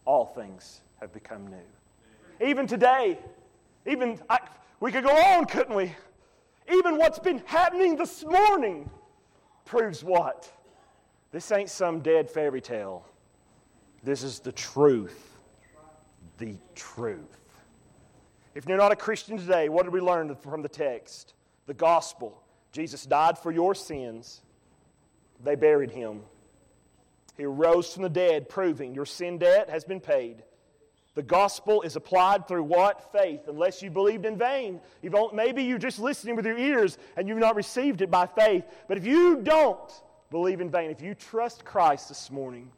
all 0.04 0.26
things 0.26 0.82
have 1.00 1.12
become 1.12 1.48
new. 1.48 2.46
Even 2.46 2.66
today, 2.66 3.18
even 3.86 4.20
I, 4.28 4.38
we 4.78 4.92
could 4.92 5.04
go 5.04 5.10
on, 5.10 5.46
couldn't 5.46 5.74
we? 5.74 5.94
Even 6.72 6.96
what's 6.96 7.18
been 7.18 7.42
happening 7.46 7.96
this 7.96 8.24
morning 8.24 8.88
proves 9.64 10.04
what? 10.04 10.50
This 11.32 11.50
ain't 11.50 11.70
some 11.70 12.00
dead 12.00 12.30
fairy 12.30 12.60
tale. 12.60 13.04
This 14.02 14.22
is 14.22 14.38
the 14.38 14.52
truth. 14.52 15.36
The 16.38 16.54
truth. 16.74 17.24
If 18.54 18.66
you're 18.66 18.78
not 18.78 18.92
a 18.92 18.96
Christian 18.96 19.36
today, 19.36 19.68
what 19.68 19.84
did 19.84 19.92
we 19.92 20.00
learn 20.00 20.34
from 20.36 20.62
the 20.62 20.68
text? 20.68 21.34
The 21.66 21.74
gospel. 21.74 22.40
Jesus 22.72 23.04
died 23.04 23.38
for 23.38 23.50
your 23.50 23.74
sins. 23.74 24.40
They 25.42 25.54
buried 25.54 25.90
him. 25.90 26.22
He 27.36 27.44
rose 27.44 27.92
from 27.92 28.02
the 28.02 28.08
dead, 28.08 28.48
proving 28.48 28.94
your 28.94 29.06
sin 29.06 29.38
debt 29.38 29.70
has 29.70 29.84
been 29.84 30.00
paid. 30.00 30.42
The 31.14 31.22
gospel 31.22 31.82
is 31.82 31.96
applied 31.96 32.46
through 32.46 32.62
what? 32.64 33.12
Faith. 33.12 33.48
Unless 33.48 33.82
you 33.82 33.90
believed 33.90 34.26
in 34.26 34.38
vain. 34.38 34.80
You've 35.02 35.14
only, 35.14 35.34
maybe 35.34 35.64
you're 35.64 35.78
just 35.78 35.98
listening 35.98 36.36
with 36.36 36.46
your 36.46 36.58
ears 36.58 36.98
and 37.16 37.28
you've 37.28 37.38
not 37.38 37.56
received 37.56 38.00
it 38.00 38.10
by 38.10 38.26
faith. 38.26 38.64
But 38.86 38.96
if 38.96 39.04
you 39.04 39.40
don't 39.42 39.90
believe 40.30 40.60
in 40.60 40.70
vain, 40.70 40.90
if 40.90 41.02
you 41.02 41.14
trust 41.14 41.64
Christ 41.64 42.08
this 42.08 42.30
morning, 42.30 42.70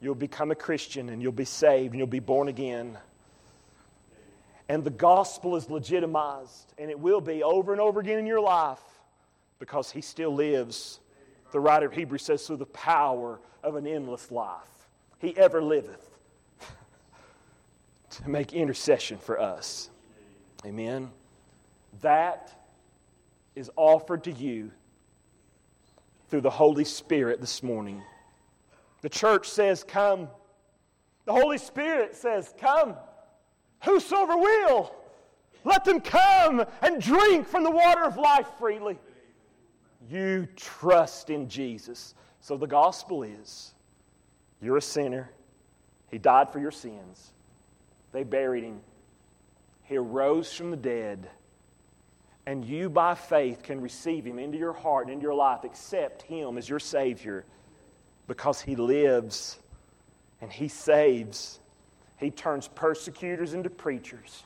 you'll 0.00 0.14
become 0.14 0.50
a 0.50 0.54
Christian 0.54 1.08
and 1.08 1.22
you'll 1.22 1.32
be 1.32 1.46
saved 1.46 1.94
and 1.94 1.98
you'll 1.98 2.06
be 2.06 2.20
born 2.20 2.48
again. 2.48 2.98
And 4.68 4.82
the 4.82 4.90
gospel 4.90 5.56
is 5.56 5.68
legitimized, 5.68 6.72
and 6.78 6.90
it 6.90 6.98
will 6.98 7.20
be 7.20 7.42
over 7.42 7.72
and 7.72 7.80
over 7.80 8.00
again 8.00 8.18
in 8.18 8.26
your 8.26 8.40
life 8.40 8.80
because 9.58 9.90
He 9.90 10.00
still 10.00 10.34
lives. 10.34 11.00
The 11.52 11.60
writer 11.60 11.86
of 11.86 11.92
Hebrews 11.92 12.22
says, 12.22 12.46
through 12.46 12.56
the 12.56 12.66
power 12.66 13.38
of 13.62 13.76
an 13.76 13.86
endless 13.86 14.30
life. 14.30 14.88
He 15.18 15.36
ever 15.36 15.62
liveth 15.62 16.10
to 18.10 18.28
make 18.28 18.52
intercession 18.52 19.18
for 19.18 19.40
us. 19.40 19.90
Amen. 20.64 21.10
That 22.00 22.52
is 23.54 23.70
offered 23.76 24.24
to 24.24 24.32
you 24.32 24.70
through 26.28 26.40
the 26.40 26.50
Holy 26.50 26.84
Spirit 26.84 27.40
this 27.40 27.62
morning. 27.62 28.02
The 29.02 29.08
church 29.08 29.48
says, 29.48 29.84
Come. 29.84 30.28
The 31.26 31.32
Holy 31.32 31.58
Spirit 31.58 32.16
says, 32.16 32.54
Come. 32.58 32.94
Whosoever 33.84 34.36
will, 34.36 34.94
let 35.64 35.84
them 35.84 36.00
come 36.00 36.64
and 36.82 37.00
drink 37.00 37.46
from 37.46 37.64
the 37.64 37.70
water 37.70 38.04
of 38.04 38.16
life 38.16 38.46
freely. 38.58 38.98
You 40.10 40.48
trust 40.56 41.30
in 41.30 41.48
Jesus. 41.48 42.14
So 42.40 42.56
the 42.56 42.66
gospel 42.66 43.22
is 43.22 43.72
you're 44.60 44.76
a 44.76 44.82
sinner, 44.82 45.30
He 46.10 46.18
died 46.18 46.50
for 46.50 46.58
your 46.58 46.70
sins. 46.70 47.32
They 48.12 48.22
buried 48.22 48.62
him. 48.62 48.80
He 49.82 49.96
arose 49.96 50.52
from 50.52 50.70
the 50.70 50.76
dead. 50.76 51.28
And 52.46 52.64
you, 52.64 52.88
by 52.88 53.14
faith, 53.14 53.62
can 53.62 53.80
receive 53.80 54.24
him 54.24 54.38
into 54.38 54.56
your 54.56 54.72
heart 54.72 55.06
and 55.06 55.14
into 55.14 55.24
your 55.24 55.34
life, 55.34 55.64
accept 55.64 56.22
him 56.22 56.56
as 56.56 56.68
your 56.68 56.78
Savior 56.78 57.44
because 58.26 58.60
he 58.60 58.76
lives 58.76 59.58
and 60.40 60.52
he 60.52 60.68
saves. 60.68 61.58
He 62.16 62.30
turns 62.30 62.68
persecutors 62.68 63.54
into 63.54 63.70
preachers, 63.70 64.44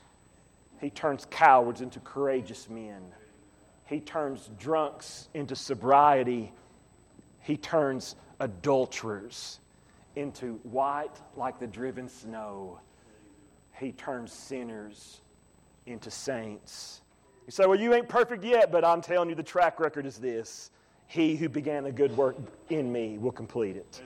he 0.80 0.90
turns 0.90 1.26
cowards 1.30 1.80
into 1.80 2.00
courageous 2.00 2.68
men, 2.68 3.02
he 3.86 4.00
turns 4.00 4.50
drunks 4.58 5.28
into 5.34 5.54
sobriety, 5.56 6.52
he 7.40 7.56
turns 7.56 8.16
adulterers 8.40 9.60
into 10.16 10.54
white 10.64 11.14
like 11.36 11.58
the 11.58 11.66
driven 11.66 12.08
snow. 12.08 12.80
He 13.78 13.92
turns 13.92 14.32
sinners 14.32 15.20
into 15.86 16.10
saints. 16.10 17.00
You 17.46 17.52
say, 17.52 17.66
Well, 17.66 17.78
you 17.78 17.94
ain't 17.94 18.08
perfect 18.08 18.44
yet, 18.44 18.72
but 18.72 18.84
I'm 18.84 19.00
telling 19.00 19.28
you, 19.28 19.34
the 19.34 19.42
track 19.42 19.80
record 19.80 20.04
is 20.04 20.18
this 20.18 20.70
He 21.06 21.36
who 21.36 21.48
began 21.48 21.86
a 21.86 21.92
good 21.92 22.16
work 22.16 22.36
in 22.68 22.92
me 22.92 23.18
will 23.18 23.32
complete 23.32 23.76
it. 23.76 24.02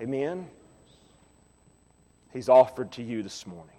Amen? 0.00 0.22
Amen? 0.22 0.46
He's 2.36 2.48
offered 2.48 2.92
to 2.92 3.02
you 3.02 3.22
this 3.22 3.46
morning. 3.46 3.76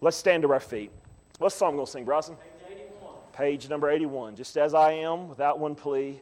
Let's 0.00 0.16
stand 0.16 0.42
to 0.42 0.52
our 0.52 0.60
feet. 0.60 0.90
What 1.38 1.52
song 1.52 1.72
we 1.72 1.76
going 1.76 1.86
to 1.86 1.92
sing, 1.92 2.04
Bryson? 2.04 2.36
Page, 3.32 3.68
number 3.68 3.90
81. 3.90 4.36
Just 4.36 4.56
as 4.56 4.74
I 4.74 4.92
am, 4.92 5.28
without 5.28 5.58
one 5.58 5.74
plea. 5.74 6.20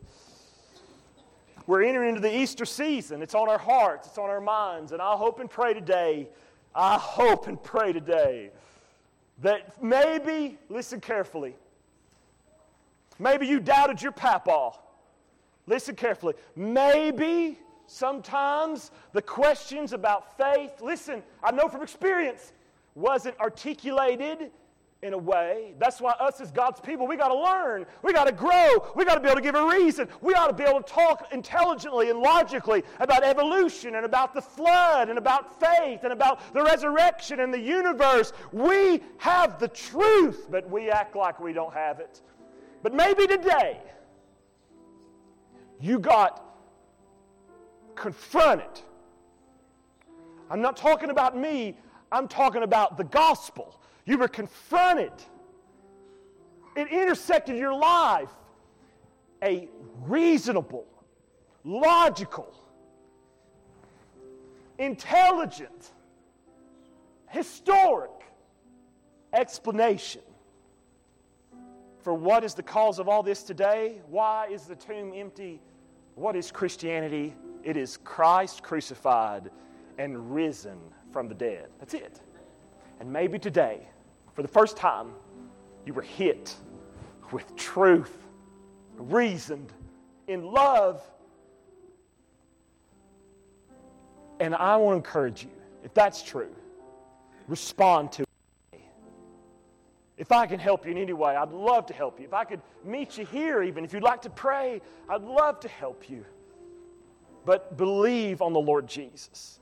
We're 1.66 1.84
entering 1.84 2.10
into 2.10 2.20
the 2.20 2.36
Easter 2.36 2.64
season. 2.64 3.22
It's 3.22 3.34
on 3.34 3.48
our 3.48 3.58
hearts, 3.58 4.08
it's 4.08 4.18
on 4.18 4.28
our 4.28 4.40
minds. 4.40 4.92
And 4.92 5.00
I 5.00 5.14
hope 5.14 5.38
and 5.38 5.48
pray 5.48 5.72
today 5.72 6.28
I 6.74 6.96
hope 6.96 7.48
and 7.48 7.62
pray 7.62 7.92
today 7.92 8.50
that 9.42 9.82
maybe, 9.82 10.58
listen 10.68 11.00
carefully, 11.00 11.54
maybe 13.18 13.46
you 13.46 13.60
doubted 13.60 14.00
your 14.00 14.12
papaw. 14.12 14.72
Listen 15.66 15.94
carefully. 15.94 16.34
Maybe 16.56 17.58
sometimes 17.92 18.90
the 19.12 19.22
questions 19.22 19.92
about 19.92 20.36
faith, 20.36 20.80
listen, 20.80 21.22
I 21.42 21.52
know 21.52 21.68
from 21.68 21.82
experience, 21.82 22.52
wasn't 22.94 23.38
articulated 23.38 24.50
in 25.02 25.12
a 25.14 25.18
way. 25.18 25.74
That's 25.78 26.00
why 26.00 26.12
us 26.12 26.40
as 26.40 26.52
God's 26.52 26.80
people, 26.80 27.06
we 27.06 27.16
got 27.16 27.28
to 27.28 27.38
learn. 27.38 27.86
We 28.02 28.12
got 28.12 28.26
to 28.28 28.32
grow. 28.32 28.92
We 28.94 29.04
got 29.04 29.14
to 29.14 29.20
be 29.20 29.26
able 29.26 29.36
to 29.36 29.42
give 29.42 29.56
a 29.56 29.66
reason. 29.66 30.08
We 30.20 30.32
ought 30.34 30.46
to 30.46 30.54
be 30.54 30.62
able 30.62 30.80
to 30.80 30.92
talk 30.92 31.28
intelligently 31.32 32.08
and 32.08 32.20
logically 32.20 32.84
about 33.00 33.24
evolution 33.24 33.96
and 33.96 34.06
about 34.06 34.32
the 34.32 34.42
flood 34.42 35.08
and 35.08 35.18
about 35.18 35.60
faith 35.60 36.04
and 36.04 36.12
about 36.12 36.54
the 36.54 36.62
resurrection 36.62 37.40
and 37.40 37.52
the 37.52 37.60
universe. 37.60 38.32
We 38.52 39.02
have 39.18 39.58
the 39.58 39.68
truth, 39.68 40.46
but 40.50 40.70
we 40.70 40.88
act 40.88 41.16
like 41.16 41.40
we 41.40 41.52
don't 41.52 41.74
have 41.74 41.98
it. 41.98 42.22
But 42.82 42.94
maybe 42.94 43.26
today, 43.26 43.80
you 45.80 45.98
got 45.98 46.51
confronted. 47.94 48.80
I'm 50.50 50.60
not 50.60 50.76
talking 50.76 51.10
about 51.10 51.36
me, 51.36 51.76
I'm 52.10 52.28
talking 52.28 52.62
about 52.62 52.96
the 52.96 53.04
gospel. 53.04 53.80
You 54.04 54.18
were 54.18 54.28
confronted. 54.28 55.12
It 56.76 56.88
intersected 56.88 57.56
your 57.56 57.74
life. 57.74 58.30
A 59.42 59.68
reasonable, 60.02 60.86
logical, 61.64 62.54
intelligent, 64.78 65.92
historic 67.28 68.10
explanation 69.32 70.20
for 72.02 72.14
what 72.14 72.44
is 72.44 72.54
the 72.54 72.62
cause 72.62 72.98
of 72.98 73.08
all 73.08 73.22
this 73.22 73.42
today. 73.42 74.00
Why 74.08 74.48
is 74.50 74.64
the 74.64 74.76
tomb 74.76 75.12
empty? 75.14 75.60
What 76.14 76.36
is 76.36 76.50
Christianity? 76.50 77.34
It 77.64 77.76
is 77.76 77.96
Christ 77.98 78.62
crucified 78.62 79.50
and 79.98 80.34
risen 80.34 80.78
from 81.12 81.28
the 81.28 81.34
dead. 81.34 81.68
That's 81.78 81.94
it. 81.94 82.20
And 83.00 83.12
maybe 83.12 83.38
today, 83.38 83.86
for 84.34 84.42
the 84.42 84.48
first 84.48 84.76
time, 84.76 85.10
you 85.84 85.92
were 85.92 86.02
hit 86.02 86.54
with 87.30 87.54
truth, 87.56 88.16
reasoned 88.96 89.72
in 90.28 90.44
love. 90.44 91.02
And 94.40 94.54
I 94.54 94.76
want 94.76 94.94
to 94.94 94.96
encourage 94.96 95.44
you, 95.44 95.50
if 95.84 95.94
that's 95.94 96.22
true, 96.22 96.54
respond 97.48 98.12
to 98.12 98.22
it. 98.22 98.28
If 100.16 100.30
I 100.30 100.46
can 100.46 100.58
help 100.58 100.84
you 100.84 100.92
in 100.92 100.98
any 100.98 101.12
way, 101.12 101.34
I'd 101.34 101.52
love 101.52 101.86
to 101.86 101.94
help 101.94 102.20
you. 102.20 102.26
If 102.26 102.34
I 102.34 102.44
could 102.44 102.60
meet 102.84 103.18
you 103.18 103.26
here, 103.26 103.62
even 103.62 103.84
if 103.84 103.92
you'd 103.92 104.02
like 104.02 104.22
to 104.22 104.30
pray, 104.30 104.80
I'd 105.08 105.22
love 105.22 105.58
to 105.60 105.68
help 105.68 106.08
you. 106.08 106.24
But 107.44 107.76
believe 107.76 108.40
on 108.42 108.52
the 108.52 108.60
Lord 108.60 108.86
Jesus, 108.86 109.60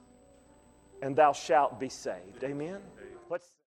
and 1.02 1.16
thou 1.16 1.32
shalt 1.32 1.80
be 1.80 1.88
saved. 1.88 2.44
Amen. 2.44 2.80
Let's 3.28 3.50